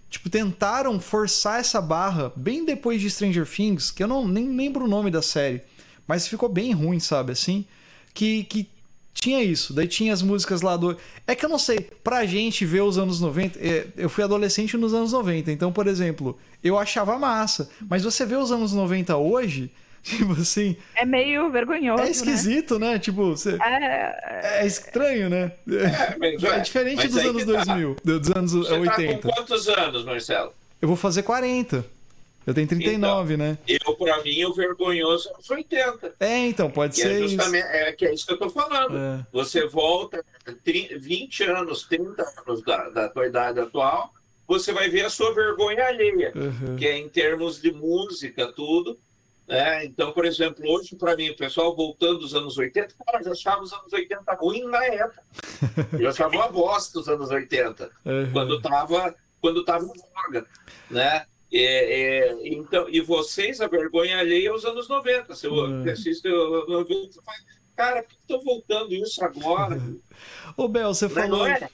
Tipo, 0.09 0.29
tentaram 0.29 0.99
forçar 0.99 1.59
essa 1.59 1.81
barra 1.81 2.31
bem 2.35 2.63
depois 2.63 3.01
de 3.01 3.09
Stranger 3.09 3.45
Things, 3.45 3.91
que 3.91 4.01
eu 4.01 4.07
não 4.07 4.27
nem 4.27 4.55
lembro 4.55 4.85
o 4.85 4.87
nome 4.87 5.11
da 5.11 5.21
série, 5.21 5.61
mas 6.07 6.27
ficou 6.27 6.47
bem 6.47 6.71
ruim, 6.71 6.99
sabe? 6.99 7.33
Assim, 7.33 7.65
que, 8.13 8.45
que 8.45 8.69
tinha 9.13 9.43
isso. 9.43 9.73
Daí 9.73 9.87
tinha 9.87 10.13
as 10.13 10.21
músicas 10.21 10.61
lá 10.61 10.77
do. 10.77 10.95
É 11.25 11.35
que 11.35 11.43
eu 11.43 11.49
não 11.49 11.59
sei, 11.59 11.89
pra 12.03 12.25
gente 12.25 12.65
ver 12.65 12.81
os 12.81 12.97
anos 12.97 13.19
90. 13.19 13.59
É, 13.59 13.87
eu 13.97 14.09
fui 14.09 14.23
adolescente 14.23 14.77
nos 14.77 14.93
anos 14.93 15.11
90, 15.11 15.51
então, 15.51 15.71
por 15.71 15.87
exemplo, 15.87 16.37
eu 16.63 16.77
achava 16.77 17.17
massa. 17.17 17.69
Mas 17.89 18.03
você 18.03 18.25
vê 18.25 18.35
os 18.35 18.51
anos 18.51 18.73
90 18.73 19.17
hoje, 19.17 19.71
Tipo 20.07 20.33
assim. 20.33 20.77
É 20.95 21.05
meio 21.05 21.51
vergonhoso. 21.51 22.03
É 22.03 22.09
esquisito, 22.09 22.79
né? 22.79 22.93
né? 22.93 22.99
Tipo, 22.99 23.35
você... 23.35 23.57
é... 23.61 24.61
é 24.61 24.65
estranho, 24.65 25.29
né? 25.29 25.51
É, 25.69 26.47
é 26.55 26.59
diferente 26.59 27.07
dos 27.07 27.17
anos 27.17 27.43
2000, 27.43 27.95
tá. 27.95 28.01
dos 28.03 28.31
anos 28.31 28.51
você 28.53 28.73
80. 28.73 28.95
Tá 28.95 29.35
com 29.35 29.35
quantos 29.35 29.67
anos, 29.67 30.05
Marcelo? 30.05 30.53
Eu 30.81 30.87
vou 30.87 30.97
fazer 30.97 31.23
40. 31.23 31.83
Eu 32.45 32.53
tenho 32.53 32.65
39, 32.65 33.33
então, 33.33 33.45
né? 33.45 33.57
Eu, 33.67 33.93
pra 33.95 34.23
mim, 34.23 34.45
o 34.45 34.53
vergonhoso 34.53 35.27
é 35.27 35.37
os 35.37 35.49
80. 35.49 36.13
É, 36.17 36.47
então, 36.47 36.71
pode 36.71 36.95
que 36.95 37.01
é 37.01 37.05
ser. 37.05 37.23
É, 37.23 37.27
justamente, 37.27 37.65
isso. 37.65 37.75
é 37.75 37.91
que 37.91 38.05
é 38.05 38.13
isso 38.13 38.25
que 38.25 38.31
eu 38.31 38.37
tô 38.37 38.49
falando. 38.49 38.97
É. 38.97 39.25
Você 39.33 39.67
volta 39.67 40.23
30, 40.63 40.97
20 40.97 41.43
anos, 41.43 41.83
30 41.83 42.23
anos 42.47 42.63
da, 42.63 42.89
da 42.89 43.09
tua 43.09 43.27
idade 43.27 43.59
atual, 43.59 44.13
você 44.47 44.71
vai 44.71 44.87
ver 44.87 45.03
a 45.03 45.09
sua 45.09 45.33
vergonha 45.33 45.83
alheia, 45.87 46.31
uhum. 46.33 46.77
que 46.77 46.87
é 46.87 46.97
em 46.97 47.09
termos 47.09 47.61
de 47.61 47.73
música, 47.73 48.47
tudo. 48.53 48.97
É, 49.49 49.85
então, 49.85 50.11
por 50.11 50.25
exemplo, 50.25 50.61
hoje, 50.69 50.95
para 50.95 51.15
mim, 51.15 51.29
o 51.29 51.37
pessoal 51.37 51.73
voltando 51.73 52.19
dos 52.19 52.35
anos 52.35 52.57
80, 52.57 52.93
cara, 53.05 53.23
já 53.23 53.31
achava 53.31 53.61
os 53.61 53.71
anos 53.71 53.93
80 53.93 54.33
ruim 54.33 54.65
na 54.65 54.83
época. 54.83 55.23
Já 55.99 56.09
achava 56.09 56.35
uma 56.35 56.49
bosta 56.49 56.99
dos 56.99 57.07
anos 57.07 57.31
80, 57.31 57.89
uhum. 58.05 58.31
quando 58.31 58.57
estava 58.57 59.15
quando 59.41 59.63
tava 59.63 59.85
em 59.85 59.87
voga, 59.87 60.45
né? 60.89 61.25
É, 61.51 62.29
é, 62.29 62.47
então, 62.47 62.89
e 62.89 62.99
vocês, 62.99 63.61
a 63.61 63.67
vergonha 63.67 64.19
alheia 64.19 64.51
aos 64.51 64.65
anos 64.65 64.89
90. 64.89 65.33
Se 65.35 65.47
eu 65.47 65.53
uhum. 65.53 65.89
assiste, 65.89 66.25
eu, 66.25 66.67
eu, 66.67 66.85
eu, 66.87 67.09
cara, 67.75 68.03
por 68.03 68.09
que 68.09 68.17
estão 68.19 68.43
voltando 68.43 68.93
isso 68.93 69.23
agora? 69.23 69.81
Ô, 70.57 70.67
Bel, 70.67 70.93
você 70.93 71.07
falou. 71.07 71.39
Não 71.39 71.47
é? 71.47 71.69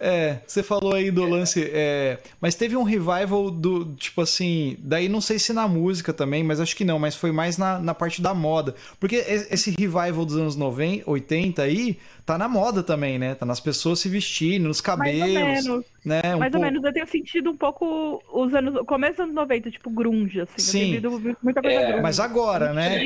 É, 0.00 0.38
você 0.46 0.62
falou 0.62 0.94
aí 0.94 1.10
do 1.10 1.24
lance. 1.24 1.70
É, 1.72 2.18
mas 2.40 2.54
teve 2.54 2.76
um 2.76 2.82
revival 2.82 3.50
do. 3.50 3.94
Tipo 3.94 4.22
assim. 4.22 4.76
Daí 4.80 5.08
não 5.08 5.20
sei 5.20 5.38
se 5.38 5.52
na 5.52 5.68
música 5.68 6.12
também, 6.12 6.42
mas 6.42 6.60
acho 6.60 6.74
que 6.74 6.84
não. 6.84 6.98
Mas 6.98 7.14
foi 7.14 7.32
mais 7.32 7.58
na, 7.58 7.78
na 7.78 7.94
parte 7.94 8.22
da 8.22 8.32
moda. 8.32 8.74
Porque 8.98 9.16
esse 9.16 9.70
revival 9.78 10.24
dos 10.24 10.36
anos 10.36 10.56
90, 10.56 11.08
80 11.10 11.62
aí 11.62 11.98
tá 12.24 12.38
na 12.38 12.48
moda 12.48 12.82
também, 12.82 13.18
né? 13.18 13.34
Tá 13.34 13.44
nas 13.44 13.60
pessoas 13.60 14.00
se 14.00 14.08
vestirem, 14.08 14.58
nos 14.58 14.80
cabelos. 14.80 15.20
Mais 15.20 15.66
ou 15.66 15.72
menos. 15.72 15.86
Né? 16.04 16.20
Um 16.34 16.38
Mais 16.38 16.52
pouco... 16.52 16.66
ou 16.66 16.72
menos, 16.72 16.84
eu 16.84 16.92
tenho 16.92 17.06
sentido 17.06 17.50
um 17.50 17.56
pouco 17.56 18.22
os 18.32 18.54
anos. 18.54 18.76
O 18.76 18.84
começo 18.84 19.12
dos 19.12 19.20
anos 19.20 19.34
90, 19.34 19.70
tipo, 19.70 19.90
grunge, 19.90 20.40
assim. 20.40 20.58
Sim. 20.58 21.00
muita 21.42 21.62
coisa 21.62 21.76
é, 21.76 21.86
grunge. 21.86 22.02
Mas 22.02 22.20
agora, 22.20 22.72
né? 22.72 23.00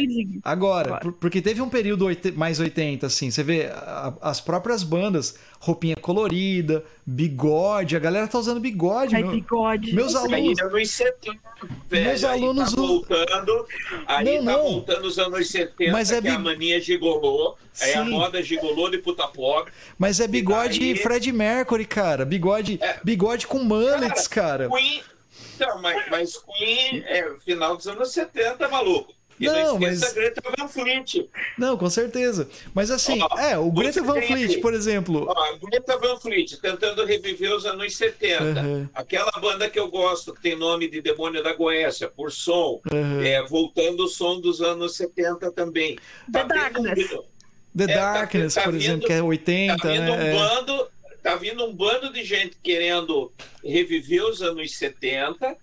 Agora, 0.45 0.97
agora. 0.97 1.13
Porque 1.13 1.41
teve 1.41 1.61
um 1.61 1.69
período 1.69 2.07
mais 2.35 2.61
80, 2.61 3.07
assim. 3.07 3.31
Você 3.31 3.43
vê 3.43 3.71
as 4.21 4.41
próprias 4.41 4.83
bandas, 4.83 5.39
roupinha 5.61 5.97
colorida, 5.97 6.85
bigode. 7.09 7.97
A 7.97 7.99
galera 7.99 8.29
tá 8.29 8.39
usando 8.39 8.61
bigode. 8.61 9.17
Ai, 9.17 9.23
meu... 9.23 9.33
bigode. 9.33 9.95
Meus 9.95 10.15
alunos. 10.15 10.61
Anos 10.61 10.91
70, 10.91 11.39
velho, 11.89 12.07
Meus 12.07 12.25
alunos. 12.25 12.69
Aí 12.69 12.75
tá 12.75 12.83
voltando. 12.83 13.67
Aí 14.07 14.25
não, 14.25 14.45
tá 14.45 14.53
não. 14.53 14.63
voltando 14.63 15.05
os 15.07 15.19
anos 15.19 15.49
70, 15.49 15.91
Mas 15.91 16.13
é 16.13 16.21
que 16.21 16.29
é 16.29 16.33
a 16.33 16.39
mania 16.39 16.79
gigolô. 16.81 17.57
Aí 17.81 17.95
a 17.95 18.05
moda 18.05 18.43
gigolô 18.43 18.91
de 18.91 18.99
puta 18.99 19.27
pobre. 19.27 19.73
Mas 19.97 20.21
é 20.21 20.29
bigode 20.29 20.81
daí... 20.81 20.97
Fred 20.97 21.33
Mercury, 21.33 21.87
cara. 21.87 22.27
Bigode, 22.27 22.79
é. 22.83 23.01
bigode 23.03 23.47
com 23.47 23.61
mullets, 23.61 24.29
cara. 24.29 24.69
cara. 24.69 24.71
Queen... 24.71 25.03
Então, 25.55 25.81
mas, 25.81 26.11
mas 26.11 26.37
Queen 26.37 27.03
é 27.07 27.35
final 27.45 27.77
dos 27.77 27.87
anos 27.89 28.13
70, 28.13 28.69
maluco. 28.69 29.15
E 29.41 29.47
não, 29.47 29.55
não 29.55 29.81
mas... 29.81 30.13
Greta 30.13 30.43
Van 30.57 30.69
Fleet. 30.69 31.29
Não, 31.57 31.77
com 31.77 31.89
certeza. 31.89 32.49
Mas 32.75 32.91
assim, 32.91 33.21
ó, 33.23 33.39
é, 33.39 33.57
o 33.57 33.71
Greta 33.71 34.03
Van 34.03 34.21
Fleet, 34.21 34.61
por 34.61 34.75
exemplo. 34.75 35.27
Ó, 35.29 35.57
Greta 35.67 35.97
Van 35.97 36.19
Fleet, 36.19 36.57
tentando 36.61 37.05
reviver 37.05 37.55
os 37.55 37.65
anos 37.65 37.97
70. 37.97 38.61
Uhum. 38.61 38.89
Aquela 38.95 39.31
banda 39.41 39.71
que 39.71 39.79
eu 39.79 39.89
gosto, 39.89 40.35
que 40.35 40.43
tem 40.43 40.57
nome 40.57 40.89
de 40.89 41.01
Demônio 41.01 41.43
da 41.43 41.53
Goécia, 41.53 42.09
por 42.09 42.33
som, 42.33 42.81
uhum. 42.91 43.23
é, 43.23 43.43
voltando 43.47 44.05
o 44.05 44.09
som 44.09 44.41
dos 44.41 44.61
anos 44.61 44.97
70 44.97 45.53
também. 45.53 45.97
Tá 46.33 46.45
The 46.45 46.55
Darkness. 46.55 47.13
Um... 47.13 47.23
The 47.77 47.85
é, 47.85 47.87
tá 47.87 48.13
Darkness, 48.13 48.55
tá, 48.55 48.61
tá 48.63 48.67
por 48.67 48.73
vindo, 48.73 48.83
exemplo, 48.83 49.07
que 49.07 49.13
é 49.13 49.23
80, 49.23 49.77
tá 49.77 49.89
vindo 49.89 50.03
né? 50.03 50.11
Um 50.11 50.21
é. 50.21 50.33
bando, 50.35 50.89
tá 51.23 51.37
vindo 51.37 51.65
um 51.65 51.73
bando 51.73 52.13
de 52.13 52.25
gente 52.25 52.57
querendo 52.63 53.33
reviver 53.63 54.25
os 54.25 54.43
anos 54.43 54.77
70 54.77 55.57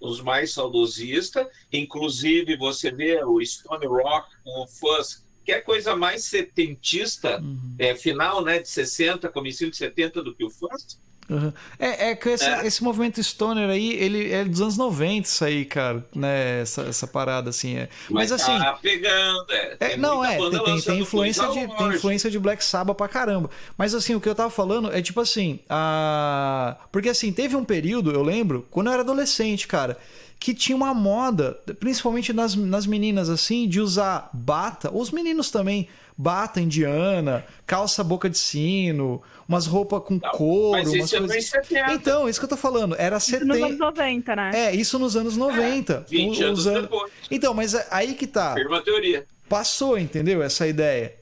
os 0.00 0.20
mais 0.20 0.52
saudosistas, 0.52 1.46
inclusive 1.72 2.56
você 2.56 2.90
vê 2.90 3.22
o 3.24 3.44
Stone 3.44 3.86
Rock 3.86 4.28
com 4.44 4.62
o 4.62 4.66
Fuzz, 4.66 5.26
que 5.44 5.52
é 5.52 5.60
coisa 5.60 5.94
mais 5.94 6.24
setentista, 6.24 7.40
uhum. 7.40 7.76
é, 7.78 7.94
final 7.94 8.44
né, 8.44 8.58
de 8.58 8.68
60, 8.68 9.28
começo 9.28 9.68
de 9.70 9.76
70 9.76 10.22
do 10.22 10.34
que 10.34 10.44
o 10.44 10.50
Fuzz. 10.50 10.98
Uhum. 11.28 11.52
É, 11.78 12.10
é 12.10 12.14
que 12.14 12.28
esse, 12.28 12.44
é. 12.44 12.66
esse, 12.66 12.82
movimento 12.84 13.22
stoner 13.22 13.68
aí, 13.68 13.94
ele 13.94 14.32
é 14.32 14.44
dos 14.44 14.60
anos 14.60 14.76
90, 14.76 15.26
isso 15.26 15.44
aí, 15.44 15.64
cara, 15.64 16.04
né? 16.14 16.60
Essa, 16.60 16.82
essa 16.82 17.06
parada, 17.06 17.50
assim. 17.50 17.76
É. 17.76 17.88
Mas, 18.08 18.30
Mas 18.30 18.32
assim. 18.32 18.58
Tá 18.58 18.78
pegando, 18.80 19.44
é. 19.50 19.76
é 19.80 19.96
não, 19.96 20.24
é. 20.24 20.36
Tem, 20.36 20.50
tem, 20.50 20.80
tem 20.80 21.00
influência 21.00 21.48
de, 21.48 21.76
tem 21.76 21.88
influência 21.88 22.30
de 22.30 22.38
Black 22.38 22.64
Sabbath 22.64 22.96
pra 22.96 23.08
caramba. 23.08 23.50
Mas 23.76 23.94
assim, 23.94 24.14
o 24.14 24.20
que 24.20 24.28
eu 24.28 24.34
tava 24.34 24.50
falando 24.50 24.92
é 24.92 25.02
tipo 25.02 25.20
assim. 25.20 25.58
A... 25.68 26.76
Porque 26.92 27.08
assim, 27.08 27.32
teve 27.32 27.56
um 27.56 27.64
período, 27.64 28.12
eu 28.12 28.22
lembro, 28.22 28.66
quando 28.70 28.86
eu 28.86 28.92
era 28.92 29.02
adolescente, 29.02 29.66
cara 29.66 29.98
que 30.38 30.54
tinha 30.54 30.76
uma 30.76 30.92
moda, 30.92 31.58
principalmente 31.80 32.32
nas, 32.32 32.54
nas 32.54 32.86
meninas, 32.86 33.30
assim, 33.30 33.66
de 33.66 33.80
usar 33.80 34.28
bata, 34.32 34.94
os 34.94 35.10
meninos 35.10 35.50
também, 35.50 35.88
bata 36.16 36.60
indiana, 36.60 37.44
calça 37.66 38.02
boca 38.02 38.30
de 38.30 38.38
sino, 38.38 39.22
umas 39.48 39.66
roupas 39.66 40.02
com 40.02 40.14
não, 40.14 40.30
couro. 40.30 40.78
Mas 40.78 40.92
isso 40.92 41.16
umas 41.18 41.30
coisas... 41.32 41.50
70. 41.50 41.92
Então, 41.92 42.28
isso 42.28 42.38
que 42.38 42.44
eu 42.44 42.48
tô 42.50 42.56
falando. 42.56 42.96
Era 42.98 43.18
isso 43.18 43.30
70. 43.30 43.46
nos 43.46 43.62
anos 43.62 43.78
90, 43.78 44.36
né? 44.36 44.50
É, 44.54 44.74
isso 44.74 44.98
nos 44.98 45.16
anos 45.16 45.36
90. 45.36 45.92
É, 45.92 46.10
20 46.10 46.42
anos 46.44 46.64
depois. 46.64 47.12
Então, 47.30 47.52
mas 47.52 47.74
aí 47.90 48.14
que 48.14 48.26
tá. 48.26 48.54
Firma 48.54 48.78
a 48.78 48.82
teoria. 48.82 49.26
Passou, 49.48 49.96
entendeu? 49.96 50.42
Essa 50.42 50.66
ideia. 50.66 51.14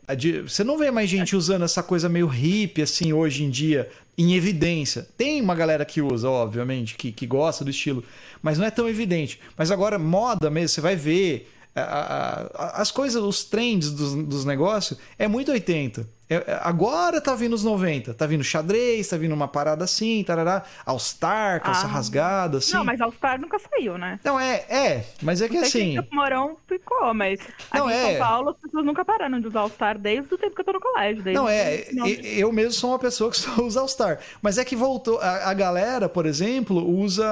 Você 0.47 0.64
não 0.64 0.78
vê 0.78 0.90
mais 0.90 1.11
gente 1.11 1.36
usando 1.36 1.64
essa 1.64 1.82
coisa 1.82 2.09
meio 2.09 2.26
hippie, 2.26 2.80
assim, 2.80 3.12
hoje 3.12 3.45
em 3.45 3.51
dia, 3.51 3.90
em 4.16 4.34
evidência. 4.34 5.07
Tem 5.18 5.42
uma 5.42 5.55
galera 5.55 5.84
que 5.84 6.01
usa, 6.01 6.30
obviamente, 6.30 6.95
que, 6.95 7.12
que 7.12 7.26
gosta 7.26 7.62
do 7.64 7.70
estilo, 7.70 8.03
mas 8.40 8.59
não 8.59 8.64
é 8.64 8.70
tão 8.70 8.88
evidente. 8.88 9.38
Mas 9.59 9.70
agora, 9.70 9.99
moda 9.99 10.49
mesmo, 10.49 10.68
você 10.70 10.80
vai 10.80 10.97
ver. 10.97 11.51
A, 11.75 11.81
a, 11.81 12.43
a, 12.55 12.83
as 12.83 12.91
coisas, 12.91 13.22
os 13.22 13.45
trends 13.45 13.91
dos, 13.91 14.14
dos 14.27 14.45
negócios, 14.45 14.99
é 15.18 15.27
muito 15.27 15.51
80. 15.51 16.07
É, 16.29 16.37
é, 16.37 16.61
agora 16.62 17.20
tá 17.20 17.35
vindo 17.35 17.53
os 17.53 17.62
90. 17.62 18.14
Tá 18.14 18.27
vindo 18.27 18.43
xadrez, 18.43 19.09
tá 19.09 19.16
vindo 19.16 19.33
uma 19.33 19.47
parada 19.47 19.85
assim, 19.85 20.22
tarará. 20.25 20.62
All-Star, 20.87 21.62
calça 21.62 21.87
ah. 21.87 21.91
rasgada, 21.91 22.59
assim. 22.59 22.72
Não, 22.72 22.85
mas 22.85 23.01
All-Star 23.01 23.41
nunca 23.41 23.59
saiu, 23.59 23.99
né? 23.99 24.18
Não, 24.25 24.41
é, 24.41 24.64
é. 24.68 25.05
Mas 25.22 25.43
é 25.43 25.49
que 25.49 25.59
assim. 25.59 25.99
O 25.99 26.07
Morão 26.12 26.57
ficou, 26.66 27.12
mas 27.12 27.41
não, 27.72 27.87
aqui 27.87 27.97
é... 27.97 28.03
em 28.03 28.11
São 28.11 28.27
Paulo 28.27 28.51
as 28.51 28.57
pessoas 28.57 28.87
nunca 28.87 29.05
pararam 29.05 29.41
de 29.41 29.49
usar 29.49 29.61
All-Star 29.61 29.99
desde 29.99 30.35
o 30.35 30.39
tempo 30.39 30.55
que 30.55 30.61
eu 30.61 30.64
tô 30.64 30.72
no 30.72 30.81
colégio. 30.81 31.22
Desde 31.22 31.41
não, 31.41 31.49
é. 31.49 31.85
Eu 32.22 32.51
mesmo 32.53 32.72
sou 32.72 32.91
uma 32.91 32.99
pessoa 32.99 33.31
que 33.31 33.37
só 33.39 33.62
usa 33.62 33.81
All-Star. 33.81 34.18
Mas 34.41 34.57
é 34.57 34.64
que 34.64 34.75
voltou. 34.75 35.18
A, 35.20 35.51
a 35.51 35.55
galera, 35.55 36.09
por 36.09 36.25
exemplo, 36.25 36.83
usa. 36.89 37.25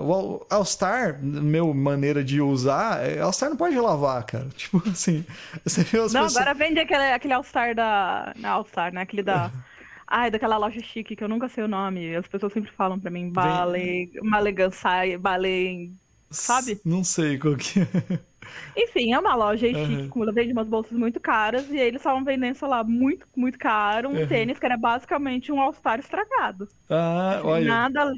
O 0.00 0.46
All-Star, 0.48 1.18
meu 1.22 1.74
maneira 1.74 2.22
de 2.22 2.40
usar, 2.40 3.04
é, 3.04 3.20
All-Star 3.20 3.50
não 3.50 3.56
pode 3.56 3.78
lavar, 3.78 4.24
cara. 4.24 4.46
Tipo 4.56 4.82
assim. 4.88 5.24
Você 5.64 5.82
vê 5.82 5.98
as 5.98 6.12
não, 6.12 6.22
pessoas... 6.24 6.36
agora 6.36 6.54
vende 6.54 6.78
aquele, 6.78 7.12
aquele 7.12 7.34
All-Star 7.34 7.74
da 7.74 8.11
na, 8.36 8.50
All-Star, 8.50 8.92
né? 8.92 9.02
Aquele 9.02 9.22
da. 9.22 9.50
Ai, 10.06 10.30
daquela 10.30 10.58
loja 10.58 10.80
chique 10.82 11.16
que 11.16 11.24
eu 11.24 11.28
nunca 11.28 11.48
sei 11.48 11.64
o 11.64 11.68
nome. 11.68 12.14
As 12.14 12.26
pessoas 12.26 12.52
sempre 12.52 12.70
falam 12.72 13.00
pra 13.00 13.10
mim, 13.10 13.30
Bale, 13.30 14.12
Malegansai, 14.22 15.16
Bale, 15.16 15.90
sabe? 16.30 16.80
Não 16.84 17.02
sei 17.02 17.38
qual 17.38 17.56
que 17.56 17.80
é. 17.80 17.86
Enfim, 18.76 19.12
é 19.12 19.18
uma 19.18 19.34
loja 19.34 19.66
uhum. 19.66 19.86
chique, 19.86 20.10
que 20.10 20.32
vende 20.32 20.52
umas 20.52 20.68
bolsas 20.68 20.92
muito 20.92 21.20
caras 21.20 21.68
e 21.70 21.78
eles 21.78 22.00
estavam 22.00 22.24
vendendo, 22.24 22.56
sei 22.56 22.68
lá, 22.68 22.82
muito, 22.82 23.26
muito 23.36 23.58
caro, 23.58 24.08
um 24.08 24.20
uhum. 24.20 24.26
tênis 24.26 24.58
que 24.58 24.66
era 24.66 24.76
basicamente 24.76 25.52
um 25.52 25.60
All-Star 25.60 25.98
estragado. 26.00 26.68
Ah, 26.88 27.36
assim, 27.36 27.46
olha. 27.46 27.66
Nada. 27.66 28.12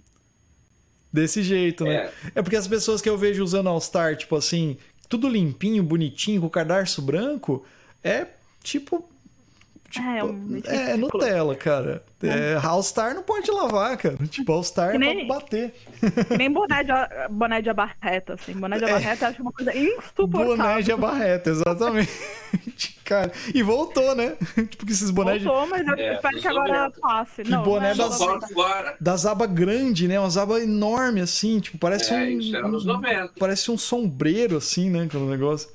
Desse 1.13 1.43
jeito, 1.43 1.85
né? 1.85 1.95
É. 1.95 2.13
é 2.37 2.43
porque 2.43 2.57
as 2.57 2.67
pessoas 2.67 3.01
que 3.01 3.09
eu 3.09 3.17
vejo 3.17 3.45
usando 3.45 3.69
All-Star, 3.69 4.17
tipo 4.17 4.35
assim, 4.35 4.77
tudo 5.09 5.29
limpinho, 5.29 5.83
bonitinho, 5.83 6.41
com 6.41 6.49
cadarço 6.49 7.01
branco, 7.01 7.65
é 8.03 8.27
tipo 8.63 9.09
Tipo, 9.95 10.09
é, 10.09 10.25
um 10.25 10.61
é 10.67 10.97
Nutella, 10.97 11.55
cara. 11.55 12.03
É, 12.21 12.59
All-Star 12.61 13.15
não 13.15 13.23
pode 13.23 13.49
lavar, 13.49 13.97
cara. 13.97 14.17
Tipo, 14.27 14.53
All-Star 14.53 14.97
é 14.97 14.99
pra 14.99 15.37
bater. 15.37 15.75
Nem 16.37 16.51
boné 16.51 16.83
de, 16.83 16.93
boné 17.31 17.63
de 17.63 17.71
abarreta, 17.71 18.35
assim. 18.35 18.55
Boné 18.55 18.79
de 18.79 18.85
é. 18.85 18.91
abarreta 18.91 19.27
é. 19.27 19.29
acho 19.29 19.43
uma 19.43 19.53
coisa 19.53 19.77
insuportável. 19.77 20.57
Boné 20.57 20.83
de 20.83 20.91
abarreta, 20.91 21.51
exatamente. 21.51 22.11
cara, 23.05 23.31
e 23.55 23.63
voltou, 23.63 24.17
né? 24.17 24.37
Tipo, 24.69 24.85
que 24.85 24.93
esses 24.93 25.11
bonés 25.13 25.43
Voltou, 25.45 25.69
mas 25.69 25.87
eu 25.87 25.95
é, 25.95 26.15
espero 26.15 26.41
que 26.41 26.49
agora 26.49 26.91
passe. 27.01 27.43
E 27.43 27.49
não, 27.49 27.63
boné 27.63 27.93
é 27.93 27.95
das, 27.95 28.19
das 29.01 29.27
abas 29.27 29.51
grandes, 29.53 30.09
né? 30.09 30.19
Umas 30.19 30.37
abas 30.37 30.63
enormes, 30.65 31.23
assim. 31.23 31.61
Tipo, 31.61 31.79
parece 31.79 32.13
é, 32.13 32.17
um... 32.17 32.39
Isso 32.41 32.57
era 32.57 32.67
nos 32.67 32.85
90. 32.85 33.35
Parece 33.39 33.71
um 33.71 33.79
sombreiro, 33.79 34.57
assim, 34.57 34.91
né? 34.91 35.05
Aquele 35.05 35.27
negócio. 35.27 35.69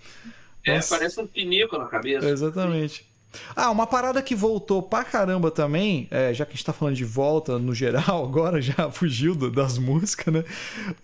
É, 0.66 0.76
Nossa. 0.76 0.98
parece 0.98 1.22
um 1.22 1.28
pinico 1.28 1.78
na 1.78 1.86
cabeça. 1.86 2.28
Exatamente. 2.28 3.09
Ah, 3.56 3.70
uma 3.70 3.86
parada 3.86 4.22
que 4.22 4.34
voltou 4.34 4.82
pra 4.82 5.04
caramba 5.04 5.52
também, 5.52 6.08
é, 6.10 6.34
já 6.34 6.46
que 6.46 6.52
a 6.52 6.56
gente 6.56 6.66
tá 6.66 6.74
falando 6.74 6.96
de 6.96 7.06
volta 7.06 7.60
no 7.60 7.74
geral, 7.74 8.24
agora 8.26 8.62
já 8.62 8.90
fugiu 8.90 9.36
do, 9.36 9.52
das 9.52 9.78
músicas, 9.78 10.34
né? 10.34 10.44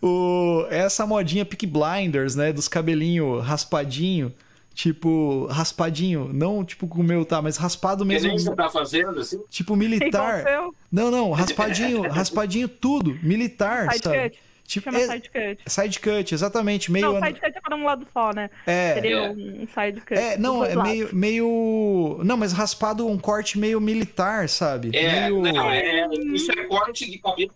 O, 0.02 0.66
essa 0.70 1.06
modinha 1.06 1.46
Peak 1.46 1.68
Blinders, 1.68 2.36
né? 2.36 2.52
Dos 2.52 2.68
cabelinhos 2.68 3.46
raspadinho. 3.46 4.34
Tipo, 4.74 5.46
raspadinho, 5.46 6.30
não 6.34 6.66
tipo 6.66 6.86
com 6.86 7.00
o 7.00 7.04
meu, 7.04 7.24
tá, 7.24 7.42
mas 7.42 7.56
raspado 7.56 8.06
mesmo. 8.06 8.28
Que 8.28 8.36
nem 8.36 8.44
você 8.44 8.54
tá 8.54 8.70
fazendo, 8.70 9.22
assim? 9.22 9.42
Tipo 9.50 9.74
militar. 9.74 10.44
Não, 10.92 11.10
não, 11.10 11.32
raspadinho, 11.32 12.02
raspadinho 12.12 12.68
tudo, 12.68 13.18
militar, 13.24 13.88
sabe? 14.04 14.34
Tipo, 14.68 14.92
Chama 14.92 15.00
é, 15.00 15.08
side 15.08 15.30
cut. 15.30 15.64
Side 15.68 16.00
cut, 16.00 16.34
exatamente. 16.34 16.92
Meio... 16.92 17.14
Não, 17.14 17.24
side 17.24 17.40
cut 17.40 17.56
é 17.56 17.62
para 17.62 17.76
um 17.76 17.86
lado 17.86 18.08
só, 18.12 18.34
né? 18.34 18.50
É. 18.66 18.94
Seria 18.96 19.16
é. 19.18 19.30
um 19.30 19.68
side 19.68 20.02
cut. 20.02 20.14
É, 20.14 20.38
não, 20.38 20.66
é 20.66 20.76
meio, 20.76 21.16
meio. 21.16 22.20
Não, 22.24 22.36
mas 22.36 22.52
raspado 22.52 23.08
um 23.08 23.18
corte 23.18 23.60
meio 23.60 23.80
militar, 23.80 24.50
sabe? 24.50 24.90
É, 24.94 25.30
meio... 25.30 25.42
não, 25.42 25.70
é, 25.70 26.08
isso 26.34 26.52
é 26.52 26.64
corte 26.64 27.10
de 27.10 27.18
cabelo 27.20 27.52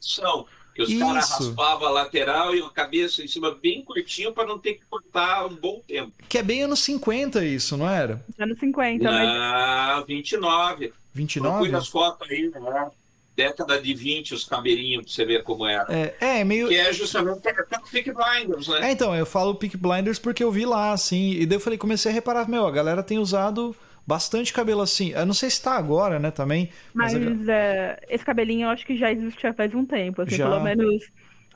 são 0.00 0.46
que 0.76 0.82
os 0.82 0.98
caras 0.98 1.30
raspavam 1.30 1.88
a 1.88 1.90
lateral 1.90 2.54
e 2.54 2.60
a 2.60 2.68
cabeça 2.68 3.22
em 3.22 3.26
cima 3.26 3.50
bem 3.50 3.82
curtinho 3.82 4.32
para 4.32 4.46
não 4.46 4.58
ter 4.58 4.74
que 4.74 4.84
cortar 4.84 5.46
um 5.46 5.56
bom 5.56 5.80
tempo. 5.88 6.12
Que 6.28 6.38
é 6.38 6.42
bem 6.42 6.62
anos 6.62 6.80
50 6.80 7.42
isso, 7.46 7.78
não 7.78 7.88
era? 7.88 8.22
Anos 8.38 8.58
50, 8.60 9.02
não, 9.02 9.10
mas... 9.10 10.06
29. 10.06 10.92
29? 11.14 11.56
Procure 11.56 11.76
as 11.76 11.88
fotos 11.88 12.30
aí, 12.30 12.50
né? 12.50 12.90
Década 13.36 13.80
de 13.80 13.92
20 13.92 14.34
os 14.34 14.44
cabelinhos 14.44 15.04
pra 15.04 15.12
você 15.12 15.24
ver 15.24 15.42
como 15.42 15.66
era. 15.66 15.86
É, 15.88 16.40
é 16.40 16.44
meio. 16.44 16.68
Que 16.68 16.76
é 16.76 16.92
justamente 16.92 17.38
o 17.38 17.90
Peak 17.90 18.12
Blinders, 18.12 18.68
né? 18.68 18.88
É, 18.88 18.92
então, 18.92 19.14
eu 19.14 19.26
falo 19.26 19.54
Peak 19.54 19.76
Blinders 19.76 20.18
porque 20.18 20.42
eu 20.42 20.50
vi 20.50 20.64
lá, 20.64 20.92
assim, 20.92 21.32
e 21.32 21.44
daí 21.44 21.56
eu 21.56 21.60
falei, 21.60 21.78
comecei 21.78 22.10
a 22.10 22.14
reparar, 22.14 22.48
meu, 22.48 22.66
a 22.66 22.70
galera 22.70 23.02
tem 23.02 23.18
usado 23.18 23.76
bastante 24.06 24.52
cabelo 24.52 24.80
assim. 24.80 25.10
Eu 25.10 25.26
não 25.26 25.34
sei 25.34 25.50
se 25.50 25.60
tá 25.60 25.72
agora, 25.72 26.18
né, 26.18 26.30
também. 26.30 26.70
Mas, 26.94 27.12
mas 27.12 27.48
é, 27.48 28.00
esse 28.08 28.24
cabelinho 28.24 28.66
eu 28.66 28.70
acho 28.70 28.86
que 28.86 28.96
já 28.96 29.12
existe 29.12 29.52
faz 29.52 29.74
um 29.74 29.84
tempo, 29.84 30.22
assim, 30.22 30.36
já... 30.36 30.48
pelo 30.48 30.62
menos 30.62 31.04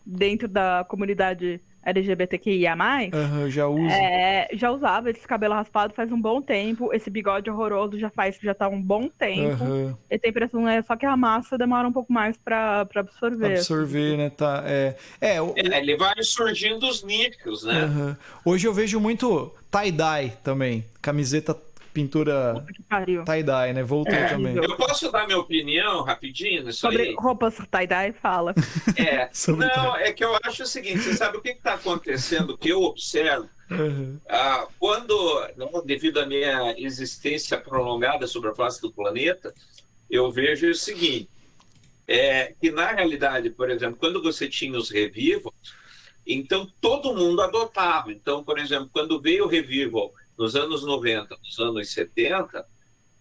dentro 0.04 0.48
da 0.48 0.84
comunidade 0.88 1.60
LGBTQIA+, 1.84 2.76
uhum, 3.12 3.50
já 3.50 3.66
usa. 3.66 3.92
É, 3.92 4.48
já 4.52 4.70
usava 4.70 5.10
esse 5.10 5.26
cabelo 5.26 5.54
raspado 5.54 5.94
faz 5.94 6.12
um 6.12 6.20
bom 6.20 6.42
tempo, 6.42 6.92
esse 6.92 7.08
bigode 7.08 7.50
horroroso 7.50 7.98
já 7.98 8.10
faz, 8.10 8.38
já 8.42 8.54
tá 8.54 8.68
um 8.68 8.80
bom 8.80 9.08
tempo. 9.08 9.64
Uhum. 9.64 9.96
E 10.10 10.18
tem 10.18 10.30
impressão, 10.30 10.68
é 10.68 10.82
só 10.82 10.96
que 10.96 11.06
a 11.06 11.16
massa 11.16 11.56
demora 11.56 11.88
um 11.88 11.92
pouco 11.92 12.12
mais 12.12 12.36
pra, 12.36 12.84
pra 12.84 13.00
absorver. 13.00 13.54
Absorver, 13.54 14.08
assim. 14.08 14.16
né, 14.16 14.30
tá, 14.30 14.62
é... 14.66 14.96
É, 15.20 15.40
o... 15.40 15.54
é, 15.56 15.78
ele 15.78 15.96
vai 15.96 16.14
surgindo 16.22 16.86
os 16.86 17.02
nichos, 17.02 17.64
né? 17.64 17.84
Uhum. 17.84 18.16
Hoje 18.44 18.66
eu 18.66 18.74
vejo 18.74 19.00
muito 19.00 19.52
tie-dye 19.70 20.32
também, 20.42 20.84
camiseta 21.00 21.56
pintura 21.92 22.64
tie-dye, 23.24 23.72
né? 23.72 23.82
Voltou 23.82 24.14
é, 24.14 24.28
também. 24.28 24.56
Eu 24.56 24.76
posso 24.76 25.10
dar 25.10 25.26
minha 25.26 25.38
opinião 25.38 26.02
rapidinho 26.02 26.64
nisso 26.64 26.80
Sobre 26.80 27.02
aí? 27.02 27.14
roupas 27.18 27.56
tie-dye, 27.56 28.12
fala. 28.12 28.54
É, 28.96 29.28
não, 29.52 29.96
é 29.96 30.12
que 30.12 30.24
eu 30.24 30.36
acho 30.44 30.62
o 30.62 30.66
seguinte, 30.66 31.00
você 31.00 31.14
sabe 31.14 31.36
o 31.36 31.40
que 31.40 31.50
está 31.50 31.74
acontecendo, 31.74 32.56
que 32.56 32.68
eu 32.68 32.82
observo, 32.82 33.48
uhum. 33.70 34.18
ah, 34.28 34.66
quando, 34.78 35.14
devido 35.84 36.20
à 36.20 36.26
minha 36.26 36.74
existência 36.78 37.58
prolongada 37.58 38.26
sobre 38.26 38.50
a 38.50 38.54
face 38.54 38.80
do 38.80 38.92
planeta, 38.92 39.52
eu 40.10 40.30
vejo 40.30 40.68
o 40.68 40.74
seguinte, 40.74 41.28
é, 42.06 42.54
que 42.60 42.70
na 42.70 42.90
realidade, 42.92 43.50
por 43.50 43.70
exemplo, 43.70 43.96
quando 43.98 44.22
você 44.22 44.48
tinha 44.48 44.76
os 44.76 44.90
revivals, 44.90 45.54
então 46.26 46.68
todo 46.80 47.14
mundo 47.14 47.40
adotava. 47.40 48.12
Então, 48.12 48.42
por 48.42 48.58
exemplo, 48.58 48.90
quando 48.92 49.20
veio 49.20 49.44
o 49.44 49.48
revival 49.48 50.12
nos 50.40 50.56
anos 50.56 50.82
90, 50.84 51.36
nos 51.44 51.58
anos 51.58 51.92
70, 51.92 52.66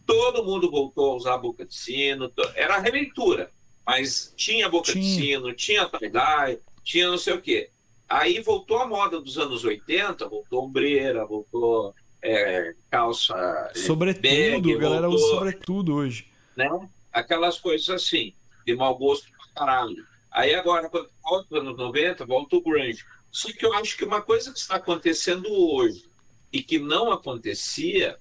todo 0.05 0.45
mundo 0.45 0.71
voltou 0.71 1.11
a 1.11 1.15
usar 1.17 1.37
boca 1.37 1.65
de 1.65 1.75
sino, 1.75 2.31
era 2.55 2.77
a 2.77 2.79
releitura, 2.79 3.51
mas 3.85 4.33
tinha 4.37 4.69
boca 4.69 4.93
tinha. 4.93 5.03
de 5.03 5.15
sino, 5.15 5.53
tinha 5.53 5.89
tie-dye, 5.89 6.59
tinha 6.81 7.09
não 7.09 7.17
sei 7.17 7.33
o 7.33 7.41
quê. 7.41 7.69
Aí 8.07 8.39
voltou 8.39 8.77
a 8.77 8.87
moda 8.87 9.19
dos 9.19 9.37
anos 9.37 9.65
80, 9.65 10.29
voltou 10.29 10.63
ombreira, 10.63 11.25
voltou 11.25 11.93
é, 12.23 12.73
calça. 12.89 13.35
Sobretudo, 13.75 14.21
bag, 14.21 14.73
a 14.73 14.77
galera 14.77 15.09
voltou, 15.09 15.25
usa 15.25 15.35
sobretudo 15.35 15.95
hoje. 15.95 16.25
Né? 16.55 16.69
Aquelas 17.11 17.59
coisas 17.59 17.89
assim, 17.89 18.33
de 18.65 18.73
mau 18.77 18.97
gosto 18.97 19.27
pra 19.29 19.65
caralho. 19.65 20.05
Aí 20.31 20.55
agora, 20.55 20.89
quando 20.89 21.09
volta 21.21 21.47
os 21.51 21.61
anos 21.61 21.77
90, 21.77 22.25
volta 22.25 22.55
o 22.55 22.61
grunge. 22.61 23.03
Só 23.29 23.51
que 23.51 23.65
eu 23.65 23.73
acho 23.73 23.97
que 23.97 24.05
uma 24.05 24.21
coisa 24.21 24.53
que 24.53 24.57
está 24.57 24.75
acontecendo 24.75 25.51
hoje, 25.51 26.08
e 26.51 26.61
que 26.61 26.79
não 26.79 27.11
acontecia 27.11 28.17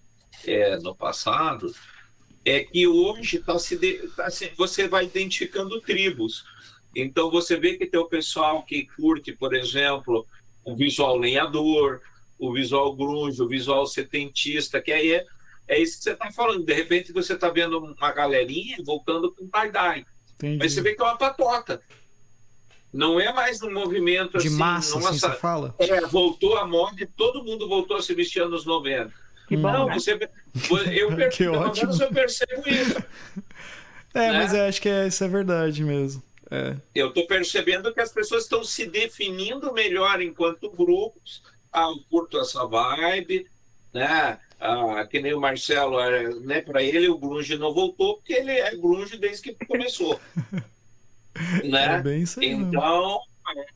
é, 0.47 0.77
no 0.79 0.95
passado 0.95 1.73
é 2.45 2.65
que 2.65 2.87
hoje 2.87 3.39
tá 3.39 3.59
se, 3.59 3.77
de, 3.77 4.09
tá 4.17 4.29
você 4.57 4.89
vai 4.89 5.05
identificando 5.05 5.81
tribos. 5.81 6.45
Então 6.95 7.31
você 7.31 7.57
vê 7.57 7.77
que 7.77 7.87
tem 7.87 8.01
o 8.01 8.09
pessoal 8.09 8.63
que 8.63 8.87
curte, 8.97 9.33
por 9.33 9.55
exemplo, 9.55 10.27
o 10.65 10.75
visual 10.75 11.17
lenhador, 11.17 12.01
o 12.39 12.53
visual 12.53 12.95
grunge, 12.95 13.43
o 13.43 13.49
visual 13.49 13.87
setentista, 13.87 14.81
que 14.81 14.93
aí 14.93 15.13
é, 15.13 15.27
é 15.67 15.79
isso 15.79 15.99
que 15.99 16.05
você 16.05 16.13
está 16.13 16.31
falando. 16.31 16.65
De 16.65 16.73
repente 16.73 17.13
você 17.13 17.35
está 17.35 17.51
vendo 17.51 17.79
uma 17.79 18.13
galerinha 18.13 18.79
voltando 18.85 19.33
com 19.33 19.49
tie-dye. 19.49 20.07
Mas 20.59 20.73
você 20.73 20.81
vê 20.81 20.95
que 20.95 21.03
é 21.03 21.05
uma 21.05 21.19
patota. 21.19 21.83
Não 22.93 23.21
é 23.21 23.33
mais 23.33 23.63
um 23.63 23.73
movimento 23.73 24.39
de 24.39 24.49
assim, 24.49 24.57
massa, 24.57 24.95
nossa, 24.95 25.11
assim, 25.11 25.19
você 25.19 25.33
fala? 25.35 25.75
É, 25.79 26.01
voltou 26.07 26.57
a 26.57 26.67
moda 26.67 27.03
e 27.03 27.07
todo 27.07 27.45
mundo 27.45 27.69
voltou 27.69 27.97
a 27.97 28.03
se 28.03 28.15
vestir 28.15 28.43
anos 28.43 28.65
90. 28.65 29.13
Que 29.47 29.57
bom, 29.57 29.73
não, 29.73 29.87
né? 29.87 29.95
você, 29.95 30.19
eu, 30.93 31.09
per, 31.17 31.31
que 31.31 31.47
ótimo. 31.49 31.93
eu 32.03 32.09
percebo 32.11 32.69
isso. 32.69 33.03
É, 34.15 34.33
né? 34.33 34.33
mas 34.33 34.55
eu 34.55 34.65
acho 34.65 34.81
que 34.81 34.89
é, 34.89 35.07
isso 35.07 35.23
é 35.23 35.29
verdade 35.29 35.83
mesmo. 35.83 36.23
É. 36.51 36.77
Eu 36.95 37.09
estou 37.09 37.27
percebendo 37.27 37.93
que 37.93 38.01
as 38.01 38.13
pessoas 38.13 38.45
estão 38.45 38.65
se 38.65 38.87
definindo 38.87 39.73
melhor 39.73 40.21
enquanto 40.21 40.71
grupos. 40.71 41.43
Ah, 41.73 41.91
eu 41.91 42.03
curto 42.11 42.39
essa 42.39 42.67
vibe, 42.67 43.47
né? 43.93 44.39
Ah, 44.61 45.07
que 45.07 45.21
nem 45.21 45.35
o 45.35 45.41
Marcelo, 45.41 46.01
é, 46.01 46.35
né? 46.41 46.63
Para 46.63 46.83
ele 46.83 47.09
o 47.09 47.19
grunge 47.19 47.57
não 47.57 47.73
voltou 47.73 48.17
porque 48.17 48.33
ele 48.33 48.53
é 48.53 48.75
grunge 48.75 49.17
desde 49.17 49.43
que 49.43 49.67
começou, 49.67 50.19
né? 51.65 51.97
É 51.97 52.03
bem 52.03 52.23
isso 52.23 52.41
aí, 52.41 52.51
então, 52.51 53.21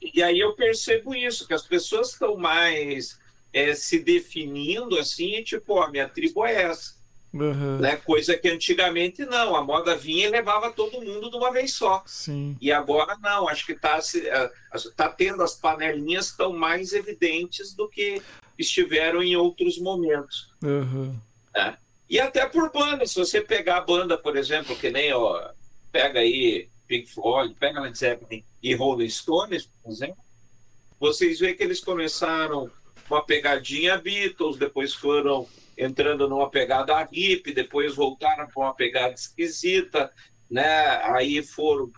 e 0.01 0.23
aí 0.23 0.39
eu 0.39 0.55
percebo 0.55 1.15
isso 1.15 1.47
que 1.47 1.55
as 1.55 1.63
pessoas 1.63 2.11
estão 2.11 2.37
mais 2.37 3.19
é, 3.53 3.75
se 3.75 3.99
definindo 3.99 4.99
assim, 4.99 5.43
tipo, 5.43 5.75
ó, 5.75 5.89
minha 5.89 6.09
tribo 6.09 6.45
é 6.45 6.63
essa. 6.63 7.01
Uhum. 7.33 7.79
Né? 7.79 7.97
Coisa 7.97 8.37
que 8.37 8.49
antigamente 8.49 9.25
não, 9.25 9.57
a 9.57 9.65
moda 9.65 9.97
vinha 9.97 10.27
e 10.27 10.31
levava 10.31 10.71
todo 10.71 11.01
mundo 11.01 11.31
de 11.31 11.37
uma 11.37 11.51
vez 11.51 11.73
só. 11.75 12.03
Sim. 12.07 12.57
E 12.61 12.71
agora 12.71 13.17
não, 13.23 13.49
acho 13.49 13.65
que 13.65 13.73
está 13.73 13.99
tá 14.95 15.09
tendo 15.09 15.43
as 15.43 15.55
panelinhas 15.55 16.33
tão 16.33 16.53
mais 16.53 16.93
evidentes 16.93 17.75
do 17.75 17.89
que 17.89 18.21
estiveram 18.59 19.23
em 19.23 19.35
outros 19.35 19.79
momentos. 19.79 20.53
Uhum. 20.63 21.19
Né? 21.55 21.77
E 22.09 22.21
até 22.21 22.47
por 22.47 22.71
banda, 22.71 23.07
se 23.07 23.15
você 23.15 23.41
pegar 23.41 23.79
a 23.79 23.83
banda, 23.83 24.19
por 24.19 24.37
exemplo, 24.37 24.77
que 24.77 24.91
nem 24.91 25.15
ó, 25.15 25.51
pega 25.91 26.21
aí 26.21 26.69
Pink 26.93 27.11
Floyd, 27.11 27.55
pega 27.59 27.81
Led 27.81 27.97
Zeppelin 27.97 28.45
e 28.63 28.75
Rolling 28.75 29.09
Stones, 29.09 29.67
por 29.83 29.91
exemplo, 29.91 30.23
vocês 31.01 31.41
veem 31.41 31.57
que 31.57 31.63
eles 31.63 31.81
começaram 31.81 32.71
uma 33.09 33.25
pegadinha 33.25 33.97
Beatles, 33.97 34.59
depois 34.59 34.93
foram 34.93 35.49
entrando 35.77 36.29
numa 36.29 36.51
pegada 36.51 37.09
hip, 37.11 37.51
depois 37.55 37.95
voltaram 37.95 38.47
para 38.47 38.63
uma 38.63 38.75
pegada 38.75 39.15
esquisita, 39.15 40.13
né? 40.51 41.01
Aí 41.15 41.43
foram 41.43 41.91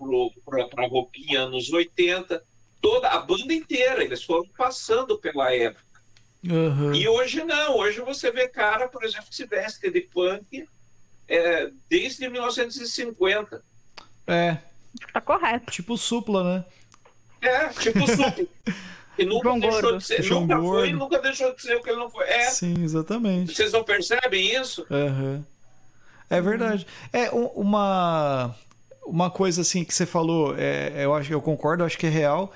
para 0.45 0.85
a 0.85 0.87
roupinha 0.87 1.41
anos 1.41 1.73
80, 1.73 2.41
toda 2.81 3.09
a 3.09 3.19
banda 3.19 3.53
inteira, 3.53 4.05
eles 4.05 4.23
foram 4.23 4.47
passando 4.57 5.19
pela 5.19 5.53
época. 5.53 5.85
Uhum. 6.49 6.95
E 6.95 7.09
hoje 7.09 7.43
não, 7.43 7.79
hoje 7.79 8.01
você 8.01 8.31
vê 8.31 8.47
cara, 8.47 8.87
por 8.87 9.03
exemplo, 9.03 9.27
que 9.27 9.35
se 9.35 9.45
veste 9.45 9.91
de 9.91 10.03
punk 10.03 10.69
é, 11.27 11.69
desde 11.89 12.29
1950. 12.29 13.61
É. 14.29 14.59
Tá 15.13 15.21
correto. 15.21 15.71
Tipo 15.71 15.97
supla, 15.97 16.45
né? 16.45 16.65
É, 17.41 17.69
tipo 17.69 18.01
supla. 18.07 18.47
E 19.19 19.25
nunca 19.25 19.49
João 19.49 19.61
deixou 19.61 19.83
Gordo. 19.83 19.99
de 19.99 20.05
ser. 20.05 20.23
João 20.23 20.41
nunca 20.43 20.57
Gordo. 20.57 20.79
foi 20.81 20.89
e 20.89 20.93
nunca 20.93 21.19
deixou 21.21 21.55
de 21.55 21.63
ser 21.63 21.77
o 21.77 21.83
que 21.83 21.91
ele 21.91 21.99
não 21.99 22.11
foi. 22.11 22.27
É. 22.27 22.51
Sim, 22.51 22.75
exatamente. 22.83 23.55
Vocês 23.55 23.73
não 23.73 23.85
percebem 23.85 24.55
isso? 24.55 24.87
Uhum. 24.91 25.45
É 26.29 26.41
verdade. 26.41 26.87
É 27.13 27.31
uma, 27.31 28.55
uma 29.07 29.31
coisa 29.31 29.61
assim 29.61 29.85
que 29.85 29.95
você 29.95 30.07
falou, 30.07 30.55
é, 30.59 31.05
eu 31.05 31.15
acho 31.15 31.33
eu 31.33 31.41
concordo, 31.41 31.83
eu 31.83 31.87
acho 31.87 31.99
que 31.99 32.07
é 32.07 32.11
real. 32.11 32.53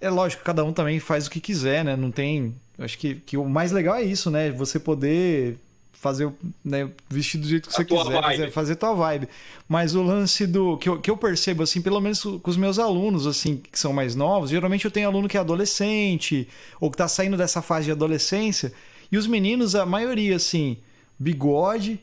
É 0.00 0.10
lógico, 0.10 0.44
cada 0.44 0.62
um 0.64 0.72
também 0.72 1.00
faz 1.00 1.26
o 1.26 1.30
que 1.30 1.40
quiser, 1.40 1.84
né? 1.84 1.96
Não 1.96 2.10
tem. 2.10 2.54
Acho 2.78 2.98
que, 2.98 3.14
que 3.14 3.36
o 3.36 3.44
mais 3.44 3.72
legal 3.72 3.94
é 3.94 4.02
isso, 4.02 4.30
né? 4.30 4.50
Você 4.50 4.78
poder 4.78 5.56
fazer, 6.04 6.30
né, 6.62 6.90
vestir 7.08 7.38
do 7.40 7.48
jeito 7.48 7.66
que 7.66 7.74
a 7.74 7.78
você 7.78 7.84
quiser, 7.86 8.22
fazer, 8.22 8.50
fazer 8.50 8.76
tua 8.76 8.92
vibe. 8.92 9.26
Mas 9.66 9.94
o 9.94 10.02
lance 10.02 10.46
do 10.46 10.76
que 10.76 10.86
eu, 10.86 11.00
que 11.00 11.10
eu 11.10 11.16
percebo 11.16 11.62
assim, 11.62 11.80
pelo 11.80 11.98
menos 11.98 12.20
com 12.22 12.50
os 12.50 12.58
meus 12.58 12.78
alunos 12.78 13.26
assim, 13.26 13.56
que 13.56 13.78
são 13.78 13.90
mais 13.90 14.14
novos, 14.14 14.50
geralmente 14.50 14.84
eu 14.84 14.90
tenho 14.90 15.08
aluno 15.08 15.26
que 15.26 15.38
é 15.38 15.40
adolescente 15.40 16.46
ou 16.78 16.90
que 16.90 16.98
tá 16.98 17.08
saindo 17.08 17.38
dessa 17.38 17.62
fase 17.62 17.86
de 17.86 17.92
adolescência, 17.92 18.70
e 19.10 19.16
os 19.16 19.26
meninos, 19.26 19.74
a 19.74 19.86
maioria 19.86 20.36
assim, 20.36 20.76
bigode, 21.18 21.98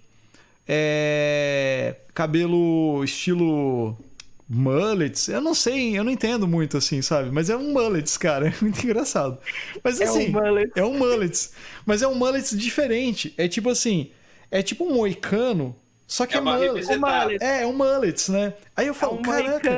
é, 0.68 1.98
cabelo 2.16 3.04
estilo 3.04 3.96
mullets. 4.54 5.30
Eu 5.30 5.40
não 5.40 5.54
sei, 5.54 5.98
eu 5.98 6.04
não 6.04 6.12
entendo 6.12 6.48
muito 6.48 6.78
assim, 6.78 7.02
sabe? 7.02 7.32
Mas 7.32 7.50
é 7.50 7.56
um 7.56 7.72
mullets, 7.72 8.18
cara. 8.18 8.50
É 8.52 8.54
muito 8.62 8.84
engraçado. 8.84 9.38
Mas 9.84 10.02
assim. 10.02 10.26
É 10.26 10.30
um 10.30 10.32
mullets. 10.32 10.72
É 10.76 10.84
um 10.84 10.98
mullets. 10.98 11.52
Mas 11.86 12.02
é 12.02 12.08
um 12.08 12.16
mullets 12.16 12.58
diferente. 12.58 13.34
É 13.38 13.48
tipo 13.48 13.70
assim. 13.70 14.12
É 14.50 14.62
tipo 14.62 14.84
um 14.84 14.94
moicano 14.94 15.76
só 16.12 16.26
que 16.26 16.36
é, 16.36 16.40
é, 16.40 16.42
mullet, 16.42 17.42
é, 17.42 17.62
é 17.62 17.66
um 17.66 17.72
mullets, 17.72 18.28
né? 18.28 18.54
Aí 18.76 18.86
eu 18.86 18.94
falo, 18.94 19.16
é 19.16 19.20
um 19.20 19.22
caraca. 19.22 19.70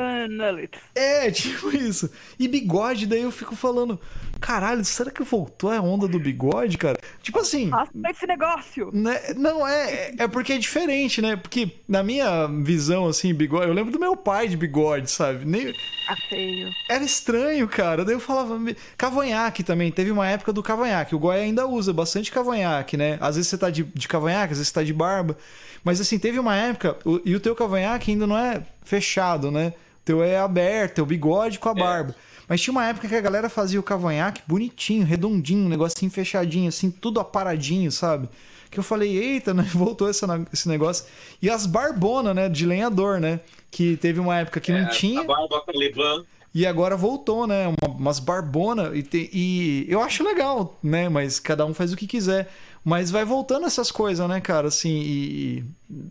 É, 0.95 1.29
tipo 1.29 1.69
isso. 1.69 2.09
E 2.39 2.47
bigode, 2.47 3.05
daí 3.05 3.21
eu 3.21 3.29
fico 3.29 3.55
falando, 3.55 3.99
caralho, 4.43 4.83
será 4.83 5.09
que 5.09 5.23
voltou 5.23 5.71
a 5.71 5.79
onda 5.79 6.05
do 6.05 6.19
bigode, 6.19 6.77
cara? 6.77 6.99
Tipo 7.21 7.39
assim. 7.39 7.69
Faça 7.69 7.91
esse 8.09 8.27
negócio. 8.27 8.89
Né? 8.93 9.17
Não, 9.37 9.65
é, 9.65 10.13
é 10.17 10.27
porque 10.27 10.51
é 10.51 10.57
diferente, 10.57 11.21
né? 11.21 11.37
Porque 11.37 11.71
na 11.87 12.03
minha 12.03 12.47
visão, 12.47 13.07
assim, 13.07 13.33
bigode, 13.33 13.67
eu 13.67 13.73
lembro 13.73 13.93
do 13.93 13.99
meu 13.99 14.17
pai 14.17 14.49
de 14.49 14.57
bigode, 14.57 15.09
sabe? 15.09 15.45
Nem... 15.45 15.71
Tá 15.71 16.17
feio. 16.27 16.69
Era 16.89 17.05
estranho, 17.05 17.65
cara. 17.69 18.03
Daí 18.03 18.15
eu 18.15 18.19
falava. 18.19 18.59
Cavanhaque 18.97 19.63
também. 19.63 19.89
Teve 19.89 20.11
uma 20.11 20.27
época 20.27 20.51
do 20.51 20.61
cavanhaque. 20.61 21.15
O 21.15 21.19
Goi 21.19 21.39
ainda 21.39 21.65
usa 21.65 21.93
bastante 21.93 22.29
cavanhaque, 22.29 22.97
né? 22.97 23.17
Às 23.21 23.37
vezes 23.37 23.49
você 23.49 23.57
tá 23.57 23.69
de, 23.69 23.83
de 23.83 24.07
cavanhaque, 24.09 24.51
às 24.51 24.57
vezes 24.57 24.67
você 24.67 24.73
tá 24.73 24.83
de 24.83 24.93
barba. 24.93 25.37
Mas 25.85 26.01
assim, 26.01 26.19
teve 26.19 26.37
uma 26.37 26.55
época, 26.55 26.97
o, 27.05 27.21
e 27.23 27.33
o 27.33 27.39
teu 27.39 27.55
cavanhaque 27.55 28.11
ainda 28.11 28.27
não 28.27 28.37
é 28.37 28.61
fechado, 28.83 29.49
né? 29.49 29.73
O 30.01 30.03
teu 30.03 30.21
é 30.21 30.37
aberto, 30.37 30.99
é 30.99 31.01
o 31.01 31.05
bigode 31.05 31.59
com 31.59 31.69
a 31.69 31.71
é. 31.71 31.75
barba. 31.75 32.15
É. 32.29 32.32
Mas 32.53 32.61
tinha 32.61 32.71
uma 32.71 32.85
época 32.85 33.07
que 33.07 33.15
a 33.15 33.19
galera 33.19 33.49
fazia 33.49 33.79
o 33.79 33.83
cavanhaque 33.83 34.43
bonitinho, 34.45 35.03
redondinho, 35.03 35.65
um 35.65 35.69
negocinho 35.69 36.11
fechadinho, 36.11 36.69
assim, 36.69 36.91
tudo 36.91 37.19
aparadinho, 37.19 37.91
sabe? 37.91 38.29
Que 38.69 38.77
eu 38.77 38.83
falei, 38.83 39.17
eita, 39.17 39.55
né? 39.55 39.63
voltou 39.73 40.07
essa, 40.07 40.27
esse 40.53 40.69
negócio. 40.69 41.03
E 41.41 41.49
as 41.49 41.65
barbonas, 41.65 42.35
né? 42.35 42.47
De 42.47 42.63
lenhador, 42.67 43.19
né? 43.19 43.39
Que 43.71 43.97
teve 43.97 44.19
uma 44.19 44.37
época 44.37 44.59
que 44.59 44.71
é, 44.71 44.79
não 44.79 44.89
tinha. 44.91 45.21
A 45.21 45.23
barba 45.23 45.61
talibã. 45.61 46.23
E 46.53 46.67
agora 46.67 46.95
voltou, 46.95 47.47
né? 47.47 47.65
Uma, 47.69 47.91
umas 47.91 48.19
barbonas. 48.19 48.95
E, 48.95 49.29
e 49.33 49.85
eu 49.89 49.99
acho 49.99 50.23
legal, 50.23 50.77
né? 50.83 51.09
Mas 51.09 51.39
cada 51.39 51.65
um 51.65 51.73
faz 51.73 51.91
o 51.91 51.97
que 51.97 52.05
quiser. 52.05 52.53
Mas 52.85 53.09
vai 53.09 53.25
voltando 53.25 53.65
essas 53.65 53.89
coisas, 53.89 54.29
né, 54.29 54.39
cara? 54.39 54.67
Assim, 54.67 55.01
e, 55.03 55.63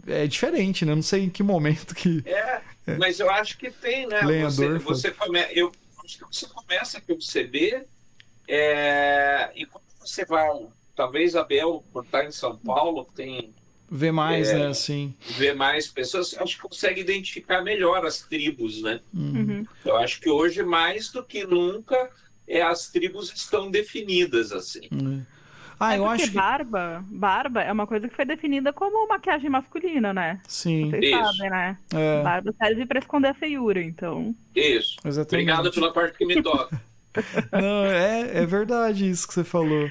é 0.08 0.26
diferente, 0.26 0.84
né? 0.84 0.92
Não 0.92 1.02
sei 1.02 1.22
em 1.22 1.30
que 1.30 1.44
momento 1.44 1.94
que. 1.94 2.20
É, 2.26 2.60
é. 2.88 2.96
mas 2.98 3.20
eu 3.20 3.30
acho 3.30 3.56
que 3.56 3.70
tem, 3.70 4.08
né? 4.08 4.22
Lenhador, 4.22 4.80
você, 4.80 5.08
você 5.08 5.10
come... 5.12 5.38
Eu 5.52 5.70
que 6.18 6.24
você 6.24 6.46
começa 6.46 6.98
a 6.98 7.00
perceber. 7.00 7.86
É... 8.48 9.50
E 9.54 9.66
quando 9.66 9.84
você 10.00 10.24
vai. 10.24 10.48
Talvez 10.94 11.34
a 11.34 11.42
Bel, 11.42 11.82
por 11.92 12.04
estar 12.04 12.24
em 12.24 12.32
São 12.32 12.56
Paulo, 12.56 13.06
tem. 13.14 13.54
Vê 13.90 14.10
mais, 14.10 14.48
é, 14.50 14.58
né? 14.58 14.66
Assim. 14.68 15.14
Vê 15.20 15.52
mais 15.52 15.86
pessoas. 15.86 16.34
Acho 16.38 16.56
que 16.56 16.62
consegue 16.62 17.00
identificar 17.00 17.62
melhor 17.62 18.04
as 18.06 18.20
tribos, 18.20 18.82
né? 18.82 19.00
Uhum. 19.12 19.66
Eu 19.84 19.96
acho 19.96 20.20
que 20.20 20.30
hoje, 20.30 20.62
mais 20.62 21.10
do 21.10 21.22
que 21.22 21.44
nunca, 21.44 22.10
é, 22.46 22.62
as 22.62 22.88
tribos 22.88 23.32
estão 23.34 23.70
definidas, 23.70 24.52
assim. 24.52 24.88
Uhum. 24.90 25.24
Ah, 25.82 25.94
é 25.94 25.98
eu 25.98 26.06
acho 26.06 26.30
que 26.30 26.36
barba, 26.36 27.04
barba 27.08 27.60
é 27.60 27.72
uma 27.72 27.88
coisa 27.88 28.08
que 28.08 28.14
foi 28.14 28.24
definida 28.24 28.72
como 28.72 29.08
maquiagem 29.08 29.50
masculina, 29.50 30.12
né? 30.14 30.40
Sim. 30.46 30.88
Vocês 30.90 31.04
Isso. 31.06 31.18
sabem, 31.18 31.50
né? 31.50 31.76
É. 31.92 32.22
Barba 32.22 32.54
serve 32.56 32.86
para 32.86 33.00
esconder 33.00 33.28
a 33.28 33.34
feiura, 33.34 33.82
então. 33.82 34.32
Isso. 34.54 34.96
Exatamente. 35.04 35.50
Obrigado 35.50 35.74
pela 35.74 35.92
parte 35.92 36.16
que 36.16 36.24
me 36.24 36.40
toca. 36.40 36.80
Não, 37.50 37.84
é, 37.86 38.42
é 38.42 38.46
verdade 38.46 39.10
isso 39.10 39.26
que 39.26 39.34
você 39.34 39.42
falou. 39.42 39.90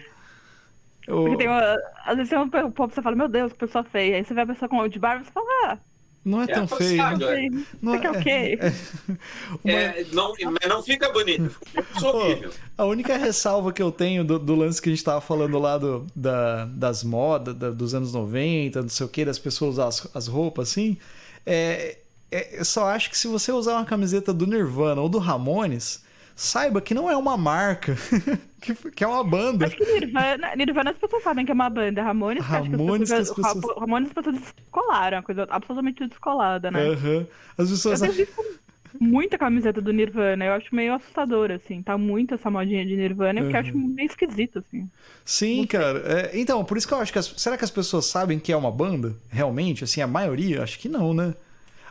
Porque 1.06 1.36
tem 1.36 1.48
uma, 1.50 1.78
às 2.06 2.16
vezes 2.16 2.30
tem 2.30 2.40
um 2.40 2.50
povo 2.50 2.88
que 2.88 2.96
você 2.96 3.02
fala, 3.02 3.16
meu 3.18 3.28
Deus, 3.28 3.52
que 3.52 3.60
pessoa 3.60 3.84
feia. 3.84 4.16
Aí 4.16 4.24
você 4.24 4.34
vê 4.34 4.42
a 4.42 4.48
pessoa 4.48 4.70
com 4.70 4.88
de 4.88 4.98
barba 4.98 5.24
e 5.24 5.26
você 5.26 5.32
fala, 5.32 5.46
ah, 5.66 5.78
não 6.24 6.42
é, 6.42 6.46
é 6.46 6.48
tão 6.48 6.68
feio. 6.68 7.18
Né? 7.18 7.66
Não 7.82 7.96
é, 7.96 8.06
é 8.06 8.12
ok. 8.12 8.60
É, 9.64 9.74
uma... 9.74 9.74
é, 9.74 10.06
não, 10.14 10.34
não 10.70 10.84
fica 10.84 11.12
bonito. 11.12 11.50
Fica 11.50 12.50
a 12.78 12.86
única 12.86 13.18
ressalva 13.18 13.74
que 13.74 13.82
eu 13.82 13.92
tenho 13.92 14.24
do, 14.24 14.40
do, 14.40 14.56
lance 14.56 14.82
que 14.82 14.90
a 14.90 14.92
gente 14.92 15.04
tava 15.04 15.22
falando 15.22 15.60
lá 15.60 15.78
do, 15.78 16.08
da, 16.16 16.66
das 16.66 17.04
modas, 17.04 17.56
da, 17.56 17.70
dos 17.70 17.94
anos 17.94 18.14
90, 18.14 18.82
não 18.82 18.90
sei 18.90 19.06
o 19.06 19.10
que, 19.10 19.26
das 19.26 19.40
pessoas 19.40 19.74
usar 19.74 19.88
as, 19.88 20.08
as 20.16 20.28
roupas 20.28 20.70
assim, 20.70 20.98
é, 21.46 21.98
é, 22.32 22.60
eu 22.60 22.66
só 22.66 22.88
acho 22.88 23.10
que 23.10 23.18
se 23.18 23.28
você 23.28 23.52
usar 23.52 23.74
uma 23.74 23.86
camiseta 23.86 24.34
do 24.34 24.48
Nirvana 24.48 25.02
ou 25.02 25.10
do 25.10 25.18
Ramones, 25.18 26.02
saiba 26.36 26.82
que 26.82 26.94
não 26.94 27.10
é 27.10 27.16
uma 27.16 27.38
marca, 27.38 27.96
que, 28.62 28.74
que, 28.92 29.04
é 29.04 29.08
uma 29.08 29.24
banda. 29.24 29.66
Acho 29.66 29.78
que 29.78 29.86
Nirvana, 29.86 30.56
Nirvana 30.56 30.92
as 30.92 30.98
pessoas 30.98 31.24
sabem 31.24 31.46
que 31.46 31.52
é 31.52 31.54
uma 31.54 31.70
banda. 31.70 32.02
Ramones, 32.02 32.44
Ramones 32.44 33.12
acho 33.12 33.34
que 33.34 33.42
as 33.42 33.54
pessoas... 33.54 33.78
Ramones 33.78 34.08
as 34.10 34.14
pessoas 34.14 34.40
descolaram, 34.40 35.18
uma 35.18 35.24
coisa 35.24 35.48
absolutamente 35.50 36.08
descolada, 36.08 36.72
né? 36.72 36.90
Uhum. 36.90 37.26
As 37.58 37.70
pessoas... 37.70 38.02
Eu 38.02 38.28
muita 39.00 39.38
camiseta 39.38 39.82
do 39.82 39.94
Nirvana. 39.94 40.46
Eu 40.46 40.54
acho 40.54 40.74
meio 40.76 40.94
assustador, 40.94 41.52
assim. 41.52 41.82
Tá 41.82 41.98
muito 41.98 42.34
essa 42.34 42.50
modinha 42.50 42.86
de 42.86 42.96
Nirvana, 42.96 43.40
uhum. 43.40 43.48
porque 43.48 43.56
eu 43.56 43.62
acho 43.62 43.78
meio 43.78 44.08
esquisito, 44.08 44.60
assim. 44.60 44.90
Sim, 45.24 45.66
cara. 45.66 46.00
É, 46.06 46.40
então, 46.40 46.64
por 46.64 46.78
isso 46.78 46.88
que 46.88 46.94
eu 46.94 47.00
acho 47.00 47.12
que. 47.12 47.20
As, 47.20 47.34
será 47.38 47.58
que 47.58 47.64
as 47.64 47.72
pessoas 47.72 48.06
sabem 48.06 48.40
que 48.40 48.52
é 48.52 48.58
uma 48.58 48.72
banda? 48.72 49.16
Realmente? 49.30 49.84
Assim, 49.84 50.02
a 50.02 50.08
maioria? 50.08 50.64
Acho 50.64 50.80
que 50.80 50.90
não, 50.90 51.14
né? 51.14 51.34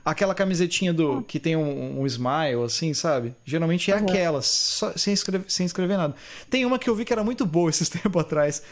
Aquela 0.04 0.34
camisetinha 0.34 0.92
do 0.92 1.22
que 1.22 1.38
tem 1.38 1.56
um, 1.56 2.00
um 2.00 2.06
smile, 2.06 2.62
assim, 2.64 2.94
sabe? 2.94 3.34
Geralmente 3.44 3.90
é 3.90 3.96
uhum. 3.96 4.04
aquela, 4.04 4.40
só, 4.40 4.92
sem, 4.96 5.12
escrever, 5.12 5.44
sem 5.48 5.66
escrever 5.66 5.98
nada. 5.98 6.14
Tem 6.48 6.64
uma 6.64 6.78
que 6.78 6.88
eu 6.88 6.94
vi 6.94 7.04
que 7.04 7.12
era 7.12 7.22
muito 7.22 7.44
boa 7.44 7.68
esses 7.68 7.88
tempos 7.90 8.22
atrás. 8.22 8.62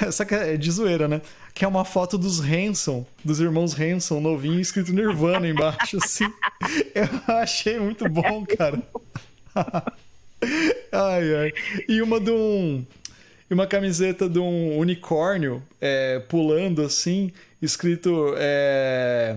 Essa 0.00 0.24
que 0.24 0.34
é 0.34 0.56
de 0.56 0.70
zoeira, 0.70 1.08
né? 1.08 1.20
Que 1.52 1.64
é 1.64 1.68
uma 1.68 1.84
foto 1.84 2.16
dos 2.16 2.40
Hanson, 2.40 3.04
dos 3.24 3.40
irmãos 3.40 3.78
Hanson, 3.78 4.20
novinho, 4.20 4.60
escrito 4.60 4.92
Nirvana 4.92 5.46
embaixo, 5.46 5.98
assim. 6.02 6.32
Eu 6.94 7.34
achei 7.34 7.78
muito 7.78 8.08
bom, 8.08 8.46
cara. 8.46 8.80
ai, 10.92 11.34
ai. 11.34 11.52
E 11.88 12.00
uma 12.00 12.20
de 12.20 12.30
um. 12.30 12.84
Uma 13.50 13.66
camiseta 13.66 14.30
de 14.30 14.38
um 14.38 14.78
unicórnio 14.78 15.62
é, 15.78 16.20
pulando 16.20 16.80
assim, 16.80 17.30
escrito. 17.60 18.32
É, 18.38 19.36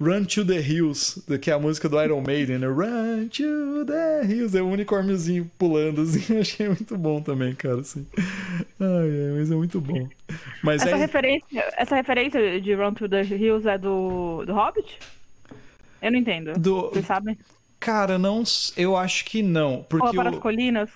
Run 0.00 0.24
to 0.24 0.44
the 0.44 0.60
Hills, 0.60 1.22
que 1.40 1.50
é 1.50 1.54
a 1.54 1.58
música 1.58 1.88
do 1.88 2.02
Iron 2.02 2.20
Maiden, 2.20 2.58
né? 2.58 2.66
Run 2.66 3.28
to 3.28 3.84
the 3.86 4.24
Hills, 4.24 4.56
é 4.56 4.62
o 4.62 4.66
um 4.66 4.72
unicórniozinho 4.72 5.48
pulando, 5.56 6.02
assim, 6.02 6.38
achei 6.38 6.68
muito 6.68 6.98
bom 6.98 7.22
também, 7.22 7.54
cara, 7.54 7.80
assim. 7.80 8.04
Ai, 8.80 9.38
mas 9.38 9.50
é 9.50 9.54
muito 9.54 9.80
bom. 9.80 10.08
Mas 10.62 10.82
essa, 10.82 10.96
é... 10.96 10.98
referência, 10.98 11.74
essa 11.76 11.94
referência 11.94 12.60
de 12.60 12.74
Run 12.74 12.94
to 12.94 13.08
the 13.08 13.22
Hills 13.22 13.68
é 13.68 13.78
do, 13.78 14.44
do 14.44 14.52
Hobbit? 14.52 14.98
Eu 16.02 16.10
não 16.10 16.18
entendo. 16.18 16.58
Do... 16.58 16.90
Vocês 16.90 17.06
sabem? 17.06 17.38
Cara, 17.78 18.18
não, 18.18 18.42
eu 18.76 18.96
acho 18.96 19.24
que 19.24 19.42
não, 19.42 19.84
porque... 19.88 20.06
Ou 20.08 20.14
para 20.14 20.30
as 20.30 20.38
colinas? 20.38 20.90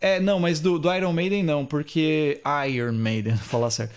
É, 0.00 0.20
não, 0.20 0.40
mas 0.40 0.60
do, 0.60 0.78
do 0.78 0.94
Iron 0.94 1.12
Maiden 1.12 1.42
não, 1.42 1.66
porque... 1.66 2.40
Iron 2.66 2.92
Maiden, 2.92 3.36
falar 3.38 3.70
certo. 3.70 3.94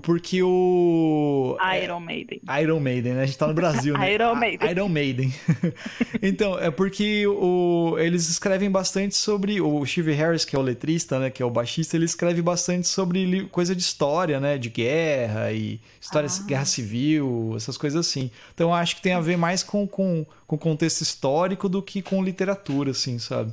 Porque 0.00 0.42
o. 0.42 1.56
Iron 1.82 2.00
Maiden. 2.00 2.40
Iron 2.60 2.80
Maiden, 2.80 3.14
né? 3.14 3.22
A 3.22 3.26
gente 3.26 3.38
tá 3.38 3.46
no 3.46 3.54
Brasil, 3.54 3.96
né? 3.96 4.12
Iron 4.14 4.34
Maiden. 4.34 4.70
Iron 4.70 4.88
Maiden. 4.88 5.34
então, 6.22 6.58
é 6.58 6.70
porque 6.70 7.26
o... 7.26 7.96
eles 7.98 8.28
escrevem 8.28 8.70
bastante 8.70 9.16
sobre. 9.16 9.60
O 9.60 9.84
Steve 9.84 10.12
Harris, 10.12 10.44
que 10.44 10.56
é 10.56 10.58
o 10.58 10.62
letrista, 10.62 11.18
né? 11.18 11.30
Que 11.30 11.42
é 11.42 11.46
o 11.46 11.50
baixista, 11.50 11.96
ele 11.96 12.04
escreve 12.04 12.42
bastante 12.42 12.88
sobre 12.88 13.44
coisa 13.46 13.74
de 13.74 13.82
história, 13.82 14.40
né? 14.40 14.58
De 14.58 14.68
guerra 14.68 15.52
e 15.52 15.80
história 16.00 16.28
ah. 16.28 16.46
guerra 16.46 16.64
civil, 16.64 17.54
essas 17.56 17.76
coisas 17.76 18.06
assim. 18.06 18.30
Então, 18.54 18.70
eu 18.70 18.74
acho 18.74 18.96
que 18.96 19.02
tem 19.02 19.12
a 19.12 19.20
ver 19.20 19.36
mais 19.36 19.62
com, 19.62 19.86
com, 19.86 20.24
com 20.46 20.58
contexto 20.58 21.00
histórico 21.00 21.68
do 21.68 21.82
que 21.82 22.02
com 22.02 22.22
literatura, 22.22 22.90
assim, 22.90 23.18
sabe? 23.18 23.52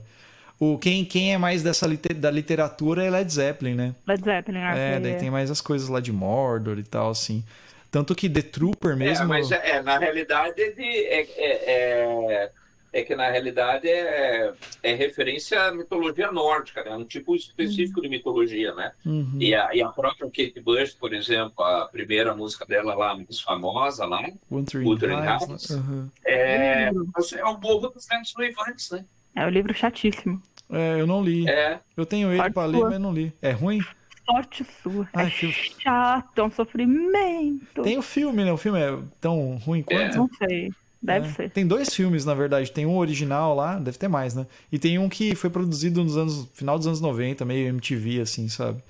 O, 0.62 0.78
quem, 0.78 1.04
quem 1.04 1.34
é 1.34 1.40
mais 1.40 1.64
dessa 1.64 1.88
liter, 1.88 2.14
da 2.14 2.30
literatura 2.30 3.04
é 3.04 3.10
Led 3.10 3.34
Zeppelin, 3.34 3.74
né? 3.74 3.96
Led 4.06 4.24
Zeppelin, 4.24 4.60
É, 4.60 5.00
daí 5.00 5.14
é. 5.14 5.16
tem 5.16 5.32
mais 5.32 5.50
as 5.50 5.60
coisas 5.60 5.90
lá 5.90 6.00
de 6.00 6.12
Mordor 6.12 6.78
e 6.78 6.84
tal, 6.84 7.10
assim. 7.10 7.44
Tanto 7.90 8.14
que 8.14 8.30
The 8.30 8.44
Trooper 8.44 8.96
mesmo. 8.96 9.24
É, 9.24 9.28
mas 9.28 9.52
é, 9.52 9.82
na 9.82 9.98
realidade 9.98 10.62
é, 10.62 10.76
é, 10.78 11.28
é, 11.40 12.52
é, 12.94 13.02
que 13.02 13.16
na 13.16 13.28
realidade 13.32 13.88
é, 13.90 14.54
é 14.84 14.94
referência 14.94 15.64
à 15.64 15.72
mitologia 15.72 16.32
nórdica, 16.32 16.84
né? 16.84 16.96
Um 16.96 17.06
tipo 17.06 17.36
específico 17.36 17.98
uhum. 17.98 18.04
de 18.04 18.10
mitologia, 18.10 18.76
né? 18.76 18.92
Uhum. 19.04 19.38
E, 19.40 19.56
a, 19.56 19.74
e 19.74 19.82
a 19.82 19.90
própria 19.90 20.28
Kate 20.28 20.62
Bush, 20.62 20.94
por 20.94 21.12
exemplo, 21.12 21.66
a 21.66 21.88
primeira 21.88 22.36
música 22.36 22.68
dela 22.68 22.94
lá, 22.94 23.16
mais 23.16 23.42
famosa 23.42 24.06
lá, 24.06 24.30
Wuthering, 24.52 24.86
Wuthering 24.86 25.26
Heights, 25.28 25.72
uhum. 25.72 26.08
é, 26.24 26.92
é 26.92 27.46
o 27.46 27.58
Morro 27.58 27.90
dos 27.90 28.06
Ventos 28.06 28.36
Noivantes, 28.38 28.92
né? 28.92 29.04
É 29.36 29.46
um 29.46 29.50
livro 29.50 29.74
chatíssimo. 29.74 30.42
É, 30.72 31.00
eu 31.00 31.06
não 31.06 31.24
li. 31.24 31.48
É. 31.48 31.80
Eu 31.96 32.06
tenho 32.06 32.32
ele 32.32 32.50
para 32.52 32.66
ler, 32.66 32.82
mas 32.82 33.00
não 33.00 33.14
li. 33.14 33.34
É 33.42 33.52
ruim? 33.52 33.80
Sorte 34.26 34.66
sua. 34.82 35.08
Ai, 35.14 35.28
é 35.28 35.30
que... 35.30 35.52
chato, 35.52 36.40
é 36.40 36.44
um 36.44 36.52
sofrimento. 36.52 37.82
Tem 37.84 37.98
o 37.98 38.02
filme, 38.02 38.46
né? 38.46 38.52
O 38.52 38.58
filme 38.58 38.80
é 38.80 38.98
tão 39.20 39.58
ruim 39.58 39.82
quanto? 39.82 40.14
É. 40.14 40.18
Não 40.18 40.30
sei. 40.38 40.72
Deve 41.02 41.28
é. 41.28 41.32
ser. 41.32 41.50
Tem 41.50 41.66
dois 41.66 41.94
filmes, 41.94 42.24
na 42.26 42.34
verdade. 42.34 42.72
Tem 42.72 42.86
um 42.86 42.98
original 42.98 43.56
lá, 43.56 43.80
deve 43.80 43.98
ter 43.98 44.08
mais, 44.08 44.36
né? 44.36 44.46
E 44.72 44.78
tem 44.78 45.00
um 45.00 45.10
que 45.10 45.36
foi 45.36 45.50
produzido 45.50 46.04
nos 46.04 46.16
anos. 46.16 46.48
final 46.54 46.78
dos 46.78 46.88
anos 46.88 47.02
90, 47.02 47.44
meio 47.44 47.68
MTV, 47.70 48.22
assim, 48.22 48.48
sabe? 48.48 48.82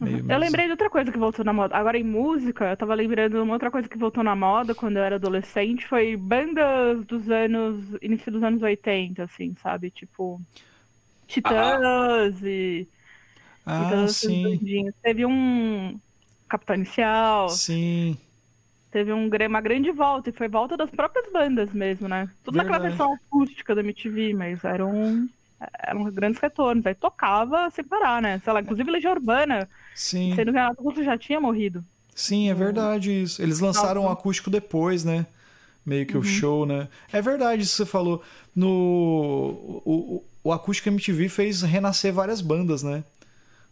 Meio, 0.00 0.24
eu 0.26 0.38
lembrei 0.38 0.64
de 0.64 0.70
outra 0.70 0.88
coisa 0.88 1.12
que 1.12 1.18
voltou 1.18 1.44
na 1.44 1.52
moda. 1.52 1.76
Agora 1.76 1.98
em 1.98 2.02
música, 2.02 2.70
eu 2.70 2.76
tava 2.76 2.94
lembrando 2.94 3.32
de 3.32 3.38
uma 3.38 3.52
outra 3.52 3.70
coisa 3.70 3.86
que 3.86 3.98
voltou 3.98 4.24
na 4.24 4.34
moda 4.34 4.74
quando 4.74 4.96
eu 4.96 5.02
era 5.02 5.16
adolescente, 5.16 5.86
foi 5.86 6.16
bandas 6.16 7.04
dos 7.04 7.28
anos. 7.28 7.84
início 8.00 8.32
dos 8.32 8.42
anos 8.42 8.62
80, 8.62 9.22
assim, 9.22 9.54
sabe? 9.62 9.90
Tipo. 9.90 10.40
Titãs 11.30 12.42
e. 12.42 12.88
Ah, 13.64 14.06
sim. 14.08 14.90
Teve 15.02 15.24
um 15.24 15.98
Capitão 16.48 16.74
Inicial. 16.74 17.48
Sim. 17.48 18.16
Teve 18.90 19.12
um, 19.12 19.30
uma 19.48 19.60
grande 19.60 19.92
volta, 19.92 20.30
e 20.30 20.32
foi 20.32 20.48
volta 20.48 20.76
das 20.76 20.90
próprias 20.90 21.32
bandas 21.32 21.72
mesmo, 21.72 22.08
né? 22.08 22.28
Tudo 22.42 22.56
Verdade. 22.56 22.72
naquela 22.72 22.88
versão 22.88 23.14
acústica 23.14 23.72
da 23.72 23.82
MTV, 23.82 24.34
mas 24.34 24.64
eram, 24.64 25.28
eram 25.78 26.04
grandes 26.10 26.40
retornos. 26.40 26.84
Aí 26.84 26.94
tocava 26.94 27.70
sem 27.70 27.84
parar, 27.84 28.20
né? 28.20 28.40
Sei 28.42 28.52
lá, 28.52 28.60
inclusive 28.60 28.90
Legião 28.90 29.12
Urbana, 29.12 29.68
Sim. 29.94 30.34
sendo 30.34 30.52
que 30.52 30.58
Renato 30.58 30.82
Russo 30.82 31.04
já 31.04 31.16
tinha 31.16 31.40
morrido. 31.40 31.84
Sim, 32.12 32.50
é 32.50 32.54
verdade 32.54 33.22
isso. 33.22 33.40
Eles 33.40 33.60
lançaram 33.60 34.02
o 34.02 34.04
um 34.06 34.10
acústico 34.10 34.50
depois, 34.50 35.04
né? 35.04 35.24
Meio 35.86 36.04
que 36.04 36.14
uhum. 36.14 36.20
o 36.20 36.24
show, 36.24 36.66
né? 36.66 36.88
É 37.12 37.22
verdade 37.22 37.62
isso 37.62 37.70
que 37.72 37.76
você 37.76 37.86
falou. 37.86 38.20
No... 38.54 39.80
O, 39.84 40.24
o 40.42 40.52
Acústico 40.52 40.88
MTV 40.88 41.28
fez 41.28 41.62
renascer 41.62 42.12
várias 42.12 42.40
bandas, 42.40 42.82
né? 42.82 43.04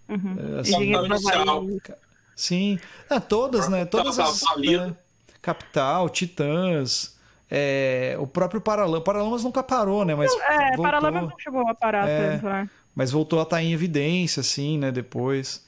Uhum. 0.09 0.37
É, 0.57 0.61
assim, 0.61 1.93
Sim, 2.35 2.79
é, 3.11 3.19
todas, 3.19 3.69
né? 3.69 3.85
Todas 3.85 4.19
as. 4.19 4.43
Né? 4.59 4.95
Capital, 5.43 6.09
Titãs. 6.09 7.17
É, 7.51 8.17
o 8.21 8.27
próprio 8.27 8.61
Paralamas. 8.61 9.03
Paralamas 9.03 9.45
nunca 9.45 9.63
parou, 9.63 10.05
né? 10.05 10.15
Mas 10.15 10.33
é, 10.33 10.69
voltou, 10.69 10.85
Paralamas 10.85 11.23
não 11.23 11.39
chegou 11.39 11.69
a 11.69 11.75
parar 11.75 12.09
é, 12.09 12.33
tanto, 12.33 12.47
né? 12.47 12.71
Mas 12.95 13.11
voltou 13.11 13.41
a 13.41 13.43
estar 13.43 13.63
em 13.63 13.73
evidência, 13.73 14.41
assim, 14.41 14.79
né? 14.79 14.93
Depois. 14.93 15.67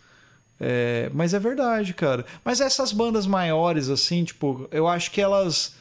É, 0.60 1.10
mas 1.14 1.32
é 1.32 1.38
verdade, 1.38 1.94
cara. 1.94 2.24
Mas 2.44 2.60
essas 2.60 2.92
bandas 2.92 3.26
maiores, 3.26 3.88
assim, 3.88 4.24
tipo, 4.24 4.68
eu 4.70 4.86
acho 4.86 5.10
que 5.10 5.20
elas 5.20 5.74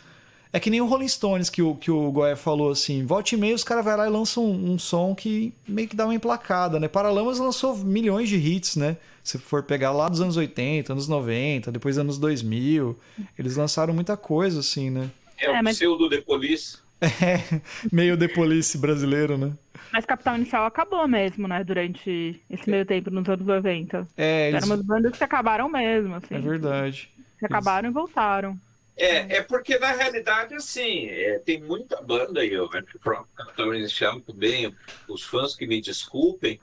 é 0.52 0.60
que 0.60 0.70
nem 0.70 0.82
o 0.82 0.86
Rolling 0.86 1.08
Stones 1.08 1.50
que 1.50 1.62
o, 1.62 1.76
que 1.76 1.92
o 1.92 2.12
Goya 2.12 2.36
falou 2.36 2.72
assim: 2.72 3.06
volte 3.06 3.36
e 3.36 3.38
meio, 3.38 3.56
os 3.56 3.64
caras 3.64 3.86
vão 3.86 3.96
lá 3.96 4.08
e 4.08 4.10
lançam 4.10 4.46
um, 4.46 4.72
um, 4.72 4.80
som 4.80 5.14
que 5.14 5.54
meio 5.68 5.88
que 5.88 5.96
dá 5.96 6.06
uma 6.06 6.16
emplacada, 6.16 6.80
né? 6.80 6.88
Paralamas 6.88 7.38
lançou 7.38 7.78
milhões 7.78 8.28
de 8.28 8.38
hits, 8.38 8.76
né? 8.76 8.98
Se 9.24 9.38
for 9.38 9.62
pegar 9.62 9.92
lá 9.92 10.10
dos 10.10 10.22
anos 10.22 10.38
80, 10.38 10.92
anos 10.92 11.08
90, 11.08 11.72
depois 11.72 11.98
anos 11.98 12.18
2000, 12.18 12.98
eles 13.38 13.58
lançaram 13.58 13.94
muita 13.94 14.18
coisa, 14.18 14.62
assim, 14.62 14.90
né? 14.90 15.12
É, 15.38 15.52
o 15.52 15.56
é, 15.56 15.62
mas... 15.62 15.78
pseudo 15.78 16.10
The 16.10 16.22
Police. 16.22 16.78
É, 17.02 17.62
meio 17.94 18.18
The 18.18 18.28
Police 18.28 18.78
brasileiro, 18.78 19.38
né? 19.38 19.54
Mas 19.90 20.06
Capital 20.06 20.36
Inicial 20.36 20.66
acabou 20.66 21.08
mesmo, 21.08 21.48
né? 21.48 21.64
Durante 21.64 22.42
esse 22.50 22.70
meio 22.70 22.86
tempo, 22.86 23.10
nos 23.10 23.28
anos 23.30 23.46
90. 23.46 24.06
É, 24.18 24.50
eles... 24.50 24.64
Eram 24.64 24.76
umas 24.76 24.86
bandas 24.86 25.18
que 25.18 25.24
acabaram 25.24 25.70
mesmo, 25.70 26.16
assim. 26.16 26.36
É 26.36 26.40
verdade. 26.40 27.10
Que 27.40 27.46
acabaram 27.46 27.88
eles... 27.88 27.92
e 27.92 27.94
voltaram. 27.94 28.60
É, 29.00 29.38
é 29.38 29.42
porque 29.42 29.80
na 29.80 29.94
realidade, 29.94 30.54
assim, 30.54 31.08
é, 31.08 31.40
tem 31.40 31.62
muita 31.62 32.02
banda 32.02 32.42
aí, 32.42 32.60
o 32.60 32.68
Capitão 32.68 33.74
Inicial 33.74 34.20
também, 34.20 34.76
os 35.08 35.24
fãs 35.24 35.56
que 35.56 35.66
me 35.66 35.82
desculpem, 35.82 36.60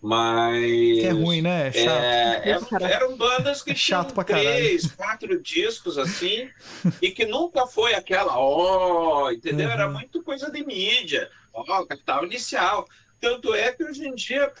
mas. 0.00 0.98
É 1.04 1.10
ruim, 1.10 1.42
né? 1.42 1.68
É 1.68 1.72
chato. 1.72 2.82
É, 2.84 2.92
eram 2.92 3.16
bandas 3.16 3.62
que 3.62 3.72
é 3.72 3.74
chato 3.74 4.12
tinham 4.12 4.24
três, 4.24 4.86
quatro 4.92 5.42
discos 5.42 5.98
assim, 5.98 6.48
e 7.02 7.10
que 7.10 7.26
nunca 7.26 7.66
foi 7.66 7.94
aquela, 7.94 8.38
ó, 8.38 9.24
oh, 9.24 9.30
entendeu? 9.32 9.66
Uhum. 9.66 9.72
Era 9.72 9.88
muito 9.88 10.22
coisa 10.22 10.50
de 10.50 10.64
mídia, 10.64 11.28
ó, 11.52 11.80
oh, 11.80 11.86
Capital 11.86 12.24
Inicial. 12.24 12.86
Tanto 13.20 13.54
é 13.54 13.72
que 13.72 13.82
hoje 13.82 14.06
em 14.06 14.14
dia. 14.14 14.52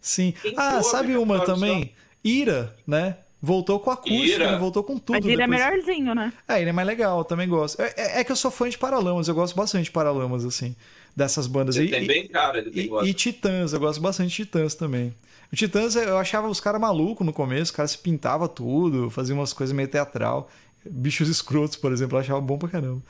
Sim. 0.00 0.34
Ah, 0.56 0.82
sabe 0.82 1.16
uma 1.16 1.44
também? 1.44 1.94
Ira, 2.24 2.76
né? 2.86 3.18
Voltou 3.44 3.80
com 3.80 3.90
a 3.90 3.94
acústica, 3.94 4.52
né? 4.52 4.56
voltou 4.56 4.84
com 4.84 4.96
tudo. 4.96 5.16
Mas 5.16 5.24
ele 5.24 5.42
é 5.42 5.46
depois. 5.46 5.60
é 5.60 5.64
melhorzinho, 5.70 6.14
né? 6.14 6.32
É, 6.46 6.60
ele 6.60 6.70
é 6.70 6.72
mais 6.72 6.86
legal, 6.86 7.24
também 7.24 7.48
gosto. 7.48 7.82
É, 7.82 7.92
é, 7.96 8.20
é, 8.20 8.24
que 8.24 8.30
eu 8.30 8.36
sou 8.36 8.52
fã 8.52 8.68
de 8.68 8.78
Paralamas, 8.78 9.26
eu 9.26 9.34
gosto 9.34 9.56
bastante 9.56 9.86
de 9.86 9.90
Paralamas, 9.90 10.44
assim, 10.44 10.76
dessas 11.16 11.48
bandas. 11.48 11.74
Ele 11.74 11.88
e, 11.88 11.90
tem 11.90 12.06
bem 12.06 12.28
cara, 12.28 12.58
ele 12.58 12.70
tem 12.70 12.88
e, 13.04 13.10
e 13.10 13.12
Titãs, 13.12 13.72
eu 13.72 13.80
gosto 13.80 14.00
bastante 14.00 14.28
de 14.28 14.36
Titãs 14.36 14.76
também. 14.76 15.12
O 15.52 15.56
Titãs, 15.56 15.96
eu 15.96 16.16
achava 16.18 16.46
os 16.48 16.60
caras 16.60 16.80
malucos 16.80 17.26
no 17.26 17.32
começo, 17.32 17.64
os 17.64 17.70
caras 17.72 17.90
se 17.90 17.98
pintava 17.98 18.48
tudo, 18.48 19.10
fazia 19.10 19.34
umas 19.34 19.52
coisas 19.52 19.74
meio 19.74 19.88
teatral. 19.88 20.48
Bichos 20.88 21.28
escrotos, 21.28 21.76
por 21.76 21.90
exemplo, 21.90 22.16
eu 22.16 22.20
achava 22.20 22.40
bom 22.40 22.56
pra 22.56 22.68
caramba. 22.68 23.02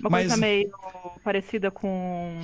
Uma 0.00 0.10
Mas... 0.10 0.26
coisa 0.26 0.36
meio 0.36 0.72
parecida 1.22 1.70
com 1.70 2.40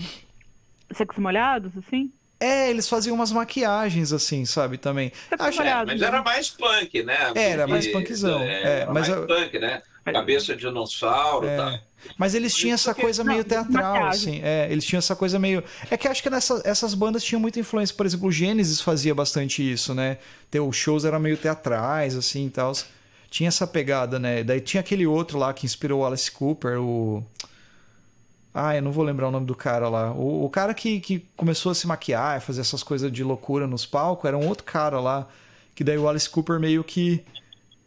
Secos 0.93 1.19
molhados, 1.19 1.73
assim? 1.77 2.13
É, 2.45 2.69
eles 2.69 2.87
faziam 2.87 3.15
umas 3.15 3.33
maquiagens 3.33 4.13
assim, 4.13 4.45
sabe, 4.45 4.77
também. 4.77 5.11
Acho... 5.39 5.63
É, 5.63 5.85
mas 5.85 6.03
era 6.03 6.23
mais 6.23 6.51
punk, 6.51 7.03
né? 7.03 7.17
Porque, 7.27 7.39
era 7.39 7.67
mais 7.67 7.87
punkzão. 7.87 8.43
É, 8.43 8.81
é 8.83 8.87
mas 8.87 9.09
mais 9.09 9.09
eu... 9.09 9.27
punk, 9.27 9.59
né? 9.59 9.83
Cabeça 10.05 10.55
de 10.55 10.61
dinossauro, 10.61 11.47
é. 11.47 11.57
tá? 11.57 11.81
Mas 12.19 12.35
eles 12.35 12.55
tinham 12.55 12.75
essa 12.75 12.95
coisa 12.95 13.25
meio 13.25 13.43
teatral, 13.43 14.09
assim. 14.09 14.43
É, 14.45 14.69
eles 14.71 14.85
tinham 14.85 14.99
essa 14.99 15.17
coisa 15.17 15.39
meio. 15.39 15.65
É 15.91 15.97
que 15.97 16.07
acho 16.07 16.23
que 16.23 16.29
nessa, 16.29 16.61
essas 16.67 16.93
bandas 16.93 17.25
tinham 17.25 17.41
muita 17.41 17.59
influência. 17.59 17.97
Por 17.97 18.05
exemplo, 18.05 18.29
o 18.29 18.33
Gênesis 18.33 18.83
fazia 18.83 19.15
bastante 19.15 19.63
isso, 19.73 19.95
né? 19.95 20.19
Os 20.69 20.77
shows 20.77 21.07
eram 21.07 21.19
meio 21.19 21.39
teatrais, 21.39 22.15
assim 22.15 22.47
e 22.49 22.51
tal. 22.51 22.73
Tinha 23.31 23.49
essa 23.49 23.67
pegada, 23.67 24.19
né? 24.19 24.45
Daí 24.45 24.61
tinha 24.61 24.83
aquele 24.83 25.07
outro 25.07 25.39
lá 25.39 25.55
que 25.55 25.65
inspirou 25.65 26.03
o 26.03 26.07
Alice 26.07 26.31
Cooper, 26.31 26.79
o. 26.79 27.25
Ah, 28.55 28.77
eu 28.77 28.83
não 28.83 28.93
vou 28.93 29.05
lembrar 29.05 29.27
o 29.27 29.31
nome 29.33 29.47
do 29.47 29.55
cara 29.57 29.89
lá. 29.89 30.13
O, 30.13 30.45
o 30.45 30.49
cara 30.49 30.73
que, 30.73 31.01
que 31.01 31.27
começou 31.37 31.73
a 31.73 31.75
se 31.75 31.89
maquiar, 31.89 32.41
fazer 32.41 32.61
essas 32.61 32.85
coisas 32.85 33.11
de 33.11 33.25
loucura 33.25 33.67
nos 33.67 33.85
palcos, 33.85 34.27
era 34.27 34.39
um 34.39 34.47
outro 34.47 34.63
cara 34.63 35.01
lá. 35.01 35.27
Que 35.75 35.83
daí 35.83 35.99
o 35.99 36.09
Alice 36.09 36.31
Cooper 36.31 36.61
meio 36.61 36.85
que. 36.85 37.21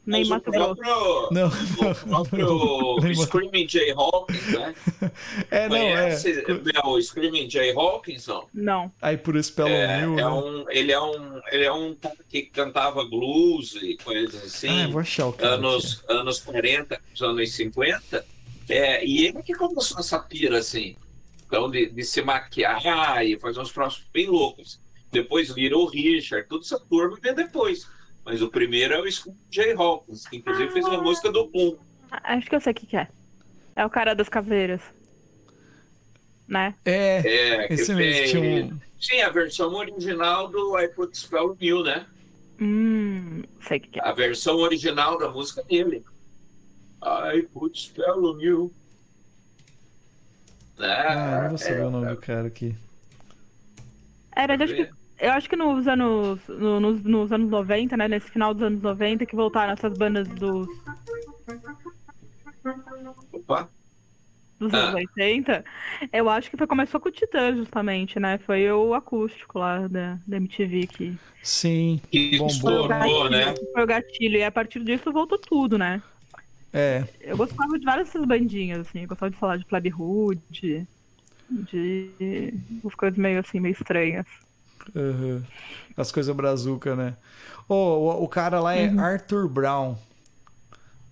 Nem 0.05 0.23
o 0.23 0.39
próprio, 0.39 1.29
não, 1.31 1.47
o 1.49 1.95
próprio 2.07 3.15
Screaming 3.15 3.67
Jay 3.67 3.91
Hawkins, 3.91 4.47
né? 4.53 4.75
É, 5.51 5.63
não, 5.67 5.77
Conhece 5.77 6.45
é. 6.47 6.87
o 6.87 7.01
Screaming 7.01 7.49
Jay 7.49 7.73
Hawkins, 7.73 8.27
não? 8.27 8.47
Não. 8.53 8.91
Aí 9.01 9.17
por 9.17 9.35
isso 9.35 9.51
pelo 9.53 9.67
é, 9.67 9.99
New, 9.99 10.13
é 10.13 10.15
né? 10.15 10.27
um, 10.27 10.65
ele 10.69 10.93
é 10.93 11.01
um 11.01 11.41
ele 11.51 11.65
é 11.65 11.73
um 11.73 11.93
cara 11.93 12.15
que 12.29 12.43
cantava 12.43 13.03
blues 13.03 13.75
e 13.81 13.97
coisas 13.97 14.41
assim. 14.45 14.83
Ah, 14.83 14.87
vou 14.87 15.01
achar 15.01 15.27
o 15.27 15.33
cara 15.33 15.55
anos, 15.55 16.01
aqui. 16.05 16.13
anos 16.13 16.39
40, 16.39 17.01
anos 17.19 17.51
50 17.51 18.36
é, 18.69 19.05
e 19.05 19.25
ele 19.25 19.41
que 19.43 19.53
começou 19.53 19.99
essa 19.99 20.19
pira, 20.19 20.57
assim, 20.57 20.95
então, 21.45 21.69
de, 21.69 21.89
de 21.89 22.03
se 22.03 22.21
maquiar 22.21 23.25
e 23.25 23.39
fazer 23.39 23.59
uns 23.59 23.71
próximos 23.71 24.07
bem 24.13 24.27
loucos. 24.27 24.79
Depois 25.11 25.53
virou 25.53 25.85
o 25.85 25.89
Richard, 25.89 26.47
toda 26.47 26.63
essa 26.63 26.79
turma 26.79 27.17
veio 27.21 27.35
depois. 27.35 27.87
Mas 28.25 28.41
o 28.41 28.49
primeiro 28.49 28.93
é 28.93 29.01
o 29.01 29.09
Scoop 29.09 29.37
J. 29.49 29.73
Hawkins, 29.73 30.27
que 30.27 30.35
inclusive 30.37 30.71
fez 30.71 30.85
uma 30.85 31.01
música 31.01 31.31
do 31.31 31.47
Boom. 31.47 31.77
Acho 32.11 32.49
que 32.49 32.55
eu 32.55 32.59
sei 32.59 32.73
o 32.73 32.75
que, 32.75 32.97
é. 32.97 33.07
É 33.73 33.85
o 33.85 33.89
cara 33.89 34.13
das 34.13 34.27
caveiras. 34.27 34.81
Né? 36.45 36.75
É, 36.83 37.19
é 37.25 37.73
esse 37.73 37.93
mesmo. 37.93 38.41
Um... 38.41 38.79
Sim, 38.99 39.21
a 39.21 39.29
versão 39.29 39.73
original 39.73 40.49
do 40.49 40.77
I 40.77 40.89
Put 40.89 41.17
Spell 41.17 41.55
New, 41.59 41.83
né? 41.83 42.05
Hum, 42.59 43.43
sei 43.61 43.77
o 43.77 43.81
que, 43.81 43.87
que 43.91 43.99
é. 43.99 44.03
A 44.03 44.11
versão 44.11 44.57
original 44.57 45.17
da 45.17 45.29
música 45.29 45.63
dele. 45.63 46.03
I 47.07 47.41
put 47.53 47.79
spell 47.79 48.25
on 48.25 48.39
you. 48.39 48.71
Ah, 50.79 51.41
não 51.41 51.49
vou 51.49 51.57
saber 51.57 51.79
é, 51.79 51.85
o 51.85 51.91
nome 51.91 52.07
é. 52.07 52.09
do 52.11 52.17
cara 52.17 52.47
aqui. 52.47 52.75
Era, 54.35 54.63
acho 54.63 54.75
que, 54.75 54.89
eu 55.19 55.31
acho 55.31 55.49
que 55.49 55.55
nos 55.55 55.87
anos, 55.87 56.39
no, 56.47 56.79
nos, 56.79 57.03
nos 57.03 57.31
anos 57.31 57.49
90, 57.49 57.97
né? 57.97 58.07
Nesse 58.07 58.29
final 58.29 58.53
dos 58.53 58.63
anos 58.63 58.81
90, 58.81 59.25
que 59.25 59.35
voltaram 59.35 59.73
essas 59.73 59.97
bandas 59.97 60.27
dos. 60.27 60.67
Opa! 63.33 63.67
Dos 64.59 64.73
ah. 64.73 64.77
anos 64.77 64.95
80, 64.95 65.65
eu 66.13 66.29
acho 66.29 66.49
que 66.49 66.57
foi, 66.57 66.67
começou 66.67 66.99
com 66.99 67.09
o 67.09 67.11
Titã, 67.11 67.55
justamente, 67.55 68.19
né? 68.19 68.37
Foi 68.39 68.71
o 68.71 68.93
acústico 68.93 69.57
lá 69.57 69.87
da, 69.87 70.19
da 70.27 70.37
MTV 70.37 70.87
que. 70.87 71.17
Sim, 71.41 71.99
que 72.11 72.37
bombou, 72.37 72.87
né? 73.29 73.55
Foi 73.73 73.83
o 73.83 73.87
gatilho, 73.87 74.37
e 74.37 74.43
a 74.43 74.51
partir 74.51 74.83
disso 74.83 75.11
voltou 75.11 75.37
tudo, 75.39 75.77
né? 75.77 76.01
É. 76.73 77.05
Eu 77.21 77.37
gostava 77.37 77.77
de 77.77 77.85
várias 77.85 78.07
dessas 78.07 78.25
bandinhas, 78.25 78.79
assim. 78.79 79.01
Eu 79.01 79.07
gostava 79.07 79.31
de 79.31 79.37
falar 79.37 79.57
de 79.57 79.65
Plebe 79.65 79.93
Hood, 79.93 80.41
de, 80.49 80.85
umas 82.83 82.95
coisas 82.95 83.17
meio 83.17 83.39
assim, 83.39 83.59
meio 83.59 83.73
estranhas. 83.73 84.25
Uhum. 84.93 85.41
As 85.95 86.11
coisas 86.11 86.35
brazuca, 86.35 86.95
né? 86.95 87.15
Oh, 87.67 87.73
o, 87.73 88.23
o 88.23 88.27
cara 88.27 88.59
lá 88.59 88.75
é 88.75 88.87
uhum. 88.87 88.99
Arthur 88.99 89.47
Brown. 89.47 89.97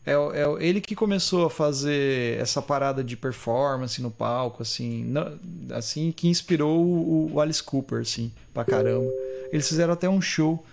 É, 0.05 0.11
é 0.13 0.45
ele 0.59 0.79
que 0.79 0.95
começou 0.95 1.47
a 1.47 1.49
fazer 1.49 2.39
essa 2.39 2.61
parada 2.61 3.03
de 3.03 3.17
performance 3.17 3.99
no 4.01 4.11
palco, 4.11 4.61
assim, 4.61 5.03
não, 5.05 5.39
assim 5.71 6.11
que 6.11 6.27
inspirou 6.27 6.79
o, 6.79 7.33
o, 7.33 7.41
Alice 7.41 7.63
Cooper, 7.63 8.01
assim, 8.01 8.31
pra 8.53 8.63
caramba. 8.63 9.11
Eles 9.51 9.67
fizeram 9.67 9.93
até 9.93 10.07
um 10.07 10.21
show 10.21 10.63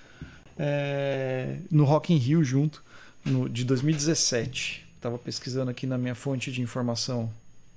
é, 0.58 1.56
no 1.70 1.84
Rock 1.84 2.12
in 2.12 2.18
Rio 2.18 2.44
junto 2.44 2.82
no, 3.24 3.48
de 3.48 3.64
2017. 3.64 4.86
Estava 4.96 5.18
pesquisando 5.18 5.70
aqui 5.70 5.86
na 5.86 5.98
minha 5.98 6.14
fonte 6.14 6.52
de 6.52 6.62
informação, 6.62 7.30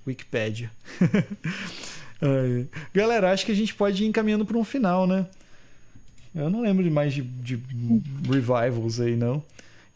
Wikipedia. 0.06 0.70
Galera, 2.94 3.32
acho 3.32 3.44
que 3.44 3.52
a 3.52 3.56
gente 3.56 3.74
pode 3.74 4.04
ir 4.04 4.06
encaminhando 4.06 4.46
para 4.46 4.56
um 4.56 4.64
final, 4.64 5.06
né? 5.06 5.26
Eu 6.34 6.50
não 6.50 6.60
lembro 6.60 6.84
de 6.84 6.90
mais 6.90 7.14
de, 7.14 7.22
de 7.22 7.60
revivals 8.28 9.00
aí, 9.00 9.16
não. 9.16 9.42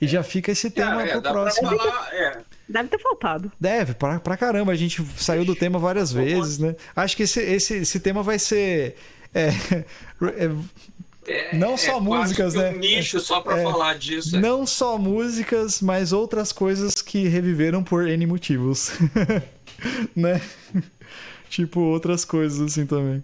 E 0.00 0.08
já 0.08 0.22
fica 0.22 0.50
esse 0.50 0.70
tema 0.70 1.02
é, 1.02 1.12
pro 1.12 1.22
próximo. 1.22 1.68
Falar, 1.76 2.08
é. 2.14 2.38
Deve 2.66 2.88
ter 2.88 2.98
faltado. 2.98 3.52
Deve, 3.60 3.94
pra, 3.94 4.18
pra 4.18 4.36
caramba. 4.36 4.72
A 4.72 4.76
gente 4.76 5.04
saiu 5.16 5.44
do 5.44 5.54
tema 5.54 5.78
várias 5.78 6.10
vezes, 6.10 6.58
né? 6.58 6.74
Acho 6.96 7.16
que 7.16 7.24
esse, 7.24 7.40
esse, 7.40 7.74
esse 7.74 8.00
tema 8.00 8.22
vai 8.22 8.38
ser. 8.38 8.96
É, 9.34 9.50
é, 11.30 11.54
é, 11.54 11.56
não 11.56 11.76
só 11.76 11.96
é 11.96 12.00
músicas, 12.00 12.54
né? 12.54 12.70
Um 12.70 12.78
nicho 12.78 13.20
só 13.20 13.40
para 13.40 13.58
é, 13.58 13.62
falar 13.62 13.98
disso. 13.98 14.36
É. 14.36 14.40
Não 14.40 14.66
só 14.66 14.98
músicas, 14.98 15.80
mas 15.80 16.12
outras 16.12 16.52
coisas 16.52 16.94
que 17.00 17.28
reviveram 17.28 17.82
por 17.82 18.08
N 18.08 18.26
motivos. 18.26 18.92
né? 20.14 20.40
tipo 21.48 21.80
outras 21.80 22.24
coisas 22.24 22.60
assim 22.60 22.86
também. 22.86 23.22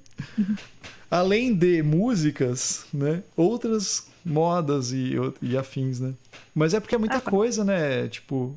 Além 1.11 1.54
de 1.54 1.82
músicas, 1.82 2.84
né? 2.92 3.22
Outras 3.36 4.07
modas 4.24 4.90
e, 4.90 5.14
e 5.40 5.57
afins, 5.57 6.00
né? 6.00 6.12
Mas 6.54 6.74
é 6.74 6.80
porque 6.80 6.96
é 6.96 6.98
muita 6.98 7.18
ah, 7.18 7.20
coisa, 7.20 7.64
né? 7.64 8.09
Tipo, 8.09 8.57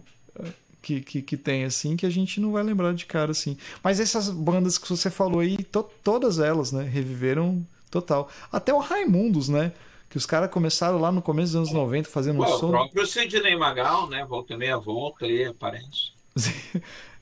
que, 0.81 1.01
que, 1.01 1.21
que, 1.21 1.37
tem, 1.37 1.63
assim, 1.63 1.95
que 1.95 2.05
a 2.05 2.09
gente 2.09 2.41
não 2.41 2.51
vai 2.51 2.63
lembrar 2.63 2.93
de 2.93 3.05
cara, 3.05 3.31
assim. 3.31 3.55
Mas 3.83 3.99
essas 3.99 4.29
bandas 4.29 4.77
que 4.77 4.89
você 4.89 5.09
falou 5.09 5.41
aí, 5.41 5.57
to, 5.57 5.85
todas 6.03 6.39
elas, 6.39 6.71
né? 6.71 6.83
Reviveram 6.83 7.63
Total. 7.89 8.29
Até 8.51 8.73
o 8.73 8.79
Raimundos, 8.79 9.49
né? 9.49 9.71
Que 10.09 10.17
os 10.17 10.25
caras 10.25 10.49
começaram 10.49 10.99
lá 10.99 11.11
no 11.11 11.21
começo 11.21 11.53
dos 11.53 11.69
anos 11.69 11.71
90 11.71 12.09
fazendo 12.09 12.41
um 12.41 12.47
som. 12.47 12.67
O 12.67 12.71
próprio 12.71 13.05
Sidney 13.05 13.55
Magal, 13.55 14.09
né? 14.09 14.25
Volta 14.25 14.53
e 14.53 14.57
meia 14.57 14.77
volta 14.77 15.25
aí, 15.25 15.45
aparece. 15.45 16.11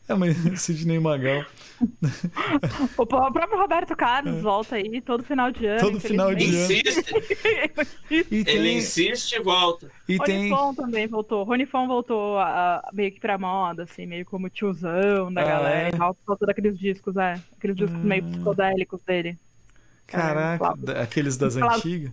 é, 0.08 0.16
mas 0.16 0.38
Sidney 0.62 0.98
Magal. 0.98 1.46
o 2.98 3.06
próprio 3.06 3.58
Roberto 3.58 3.96
Carlos 3.96 4.38
é. 4.38 4.42
volta 4.42 4.78
aí 4.78 5.02
todo 5.02 5.22
final 5.24 5.52
de 5.52 5.66
ano. 5.66 5.80
Todo 5.82 6.00
final 6.00 6.34
de 6.34 6.46
ano. 6.46 6.56
Insiste. 6.56 7.14
e 8.10 8.44
tem... 8.44 8.56
Ele 8.56 8.72
insiste 8.72 9.34
e 9.34 9.40
volta. 9.40 9.92
E 10.08 10.16
Ronifon 10.16 10.74
tem... 10.74 10.86
também 10.86 11.08
voltou. 11.08 11.44
Ronifon 11.44 11.88
voltou 11.88 12.38
a, 12.38 12.78
a, 12.78 12.90
meio 12.94 13.12
que 13.12 13.20
pra 13.20 13.38
moda, 13.38 13.84
assim, 13.84 14.06
meio 14.06 14.26
como 14.26 14.50
tiozão 14.50 15.32
da 15.32 15.42
ah, 15.42 15.46
galera. 15.46 15.90
É? 15.90 16.16
Voltou 16.26 16.48
daqueles 16.48 16.80
discos, 16.80 17.18
é. 17.18 17.40
Aqueles 17.58 17.76
discos 17.76 18.00
meio 18.00 18.24
ah. 18.26 18.30
psicodélicos 18.30 19.02
dele. 19.02 19.38
Caraca, 20.08 20.74
aqueles 21.02 21.38
das 21.38 21.58
antigas? 21.58 22.12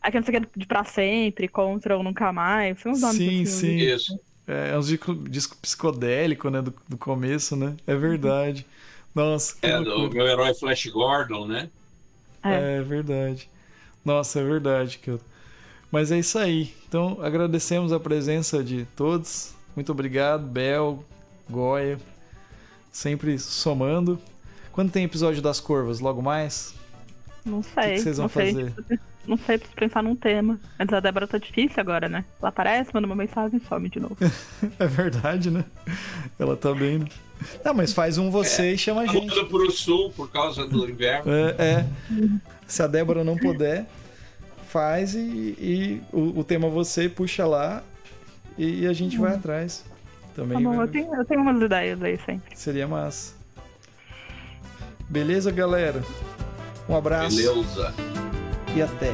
Aqueles 0.00 0.28
que 0.28 0.36
é 0.36 0.40
de 0.56 0.66
pra 0.66 0.84
sempre, 0.84 1.48
contra 1.48 1.96
ou 1.96 2.02
nunca 2.02 2.32
mais. 2.32 2.78
São 2.80 2.92
os 2.92 3.00
nomes 3.00 3.16
Sim, 3.16 3.44
sim. 3.44 3.76
Isso. 3.76 4.18
É, 4.46 4.72
é 4.72 4.78
uns 4.78 4.86
disco, 4.86 5.14
disco 5.14 5.56
psicodélico, 5.56 6.50
né? 6.50 6.60
Do, 6.60 6.74
do 6.88 6.96
começo, 6.98 7.56
né? 7.56 7.74
É 7.86 7.94
verdade. 7.94 8.66
Nossa. 9.14 9.56
É, 9.62 9.80
do 9.80 10.10
meu 10.10 10.26
herói 10.26 10.54
Flash 10.54 10.86
Gordon, 10.86 11.46
né? 11.46 11.70
É. 12.42 12.78
é 12.78 12.82
verdade. 12.82 13.48
Nossa, 14.04 14.40
é 14.40 14.44
verdade, 14.44 14.98
que 14.98 15.18
Mas 15.90 16.12
é 16.12 16.18
isso 16.18 16.38
aí. 16.38 16.74
Então, 16.86 17.18
agradecemos 17.22 17.92
a 17.92 17.98
presença 17.98 18.62
de 18.62 18.86
todos. 18.96 19.54
Muito 19.74 19.90
obrigado, 19.90 20.46
Bel, 20.46 21.02
Goya. 21.48 21.98
Sempre 22.92 23.38
somando. 23.38 24.20
Quando 24.72 24.92
tem 24.92 25.04
episódio 25.04 25.40
das 25.40 25.60
Corvas? 25.60 26.00
Logo 26.00 26.20
mais? 26.20 26.74
Não 27.44 27.62
sei. 27.62 27.92
O 27.92 27.96
que, 27.96 28.00
vocês 28.00 28.16
vão 28.16 28.24
não 28.24 28.28
fazer? 28.28 28.72
Sei. 28.88 28.98
Não 29.26 29.36
sei, 29.38 29.58
preciso 29.58 29.76
pensar 29.76 30.02
num 30.02 30.14
tema. 30.14 30.60
Antes 30.78 30.94
a 30.94 31.00
Débora 31.00 31.26
tá 31.26 31.38
difícil 31.38 31.80
agora, 31.80 32.08
né? 32.08 32.24
Ela 32.40 32.50
aparece, 32.50 32.90
manda 32.92 33.06
uma 33.06 33.16
mensagem 33.16 33.58
e 33.58 33.68
some 33.68 33.88
de 33.88 33.98
novo. 33.98 34.16
é 34.78 34.86
verdade, 34.86 35.50
né? 35.50 35.64
Ela 36.38 36.56
tá 36.56 36.74
bem. 36.74 37.04
Ah, 37.64 37.72
mas 37.72 37.92
faz 37.92 38.18
um 38.18 38.30
você 38.30 38.62
é, 38.62 38.72
e 38.72 38.78
chama 38.78 39.02
a 39.02 39.06
gente. 39.06 39.34
Muda 39.34 39.46
pro 39.46 39.70
sul 39.70 40.10
por 40.10 40.30
causa 40.30 40.66
do 40.66 40.88
inverno. 40.88 41.32
É, 41.32 41.56
é. 41.58 41.86
Se 42.66 42.82
a 42.82 42.86
Débora 42.86 43.24
não 43.24 43.36
puder, 43.36 43.86
faz 44.68 45.14
e, 45.14 45.18
e 45.18 46.02
o, 46.12 46.40
o, 46.40 46.44
tema 46.44 46.68
você 46.68 47.08
puxa 47.08 47.46
lá 47.46 47.82
e 48.58 48.86
a 48.86 48.92
gente 48.92 49.16
vai 49.18 49.34
atrás. 49.34 49.84
Também. 50.34 50.58
Tá 50.58 50.64
bom, 50.68 50.76
vai... 50.76 50.86
eu, 50.86 50.90
tenho, 50.90 51.14
eu 51.14 51.24
tenho 51.24 51.40
umas 51.40 51.62
ideias 51.62 52.02
aí 52.02 52.18
sempre. 52.26 52.56
Seria 52.56 52.86
massa. 52.86 53.34
Beleza, 55.08 55.50
galera? 55.50 56.02
Um 56.88 56.96
abraço. 56.96 57.36
Beleza. 57.36 57.94
E 58.74 58.82
até. 58.82 59.12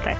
Até. 0.00 0.16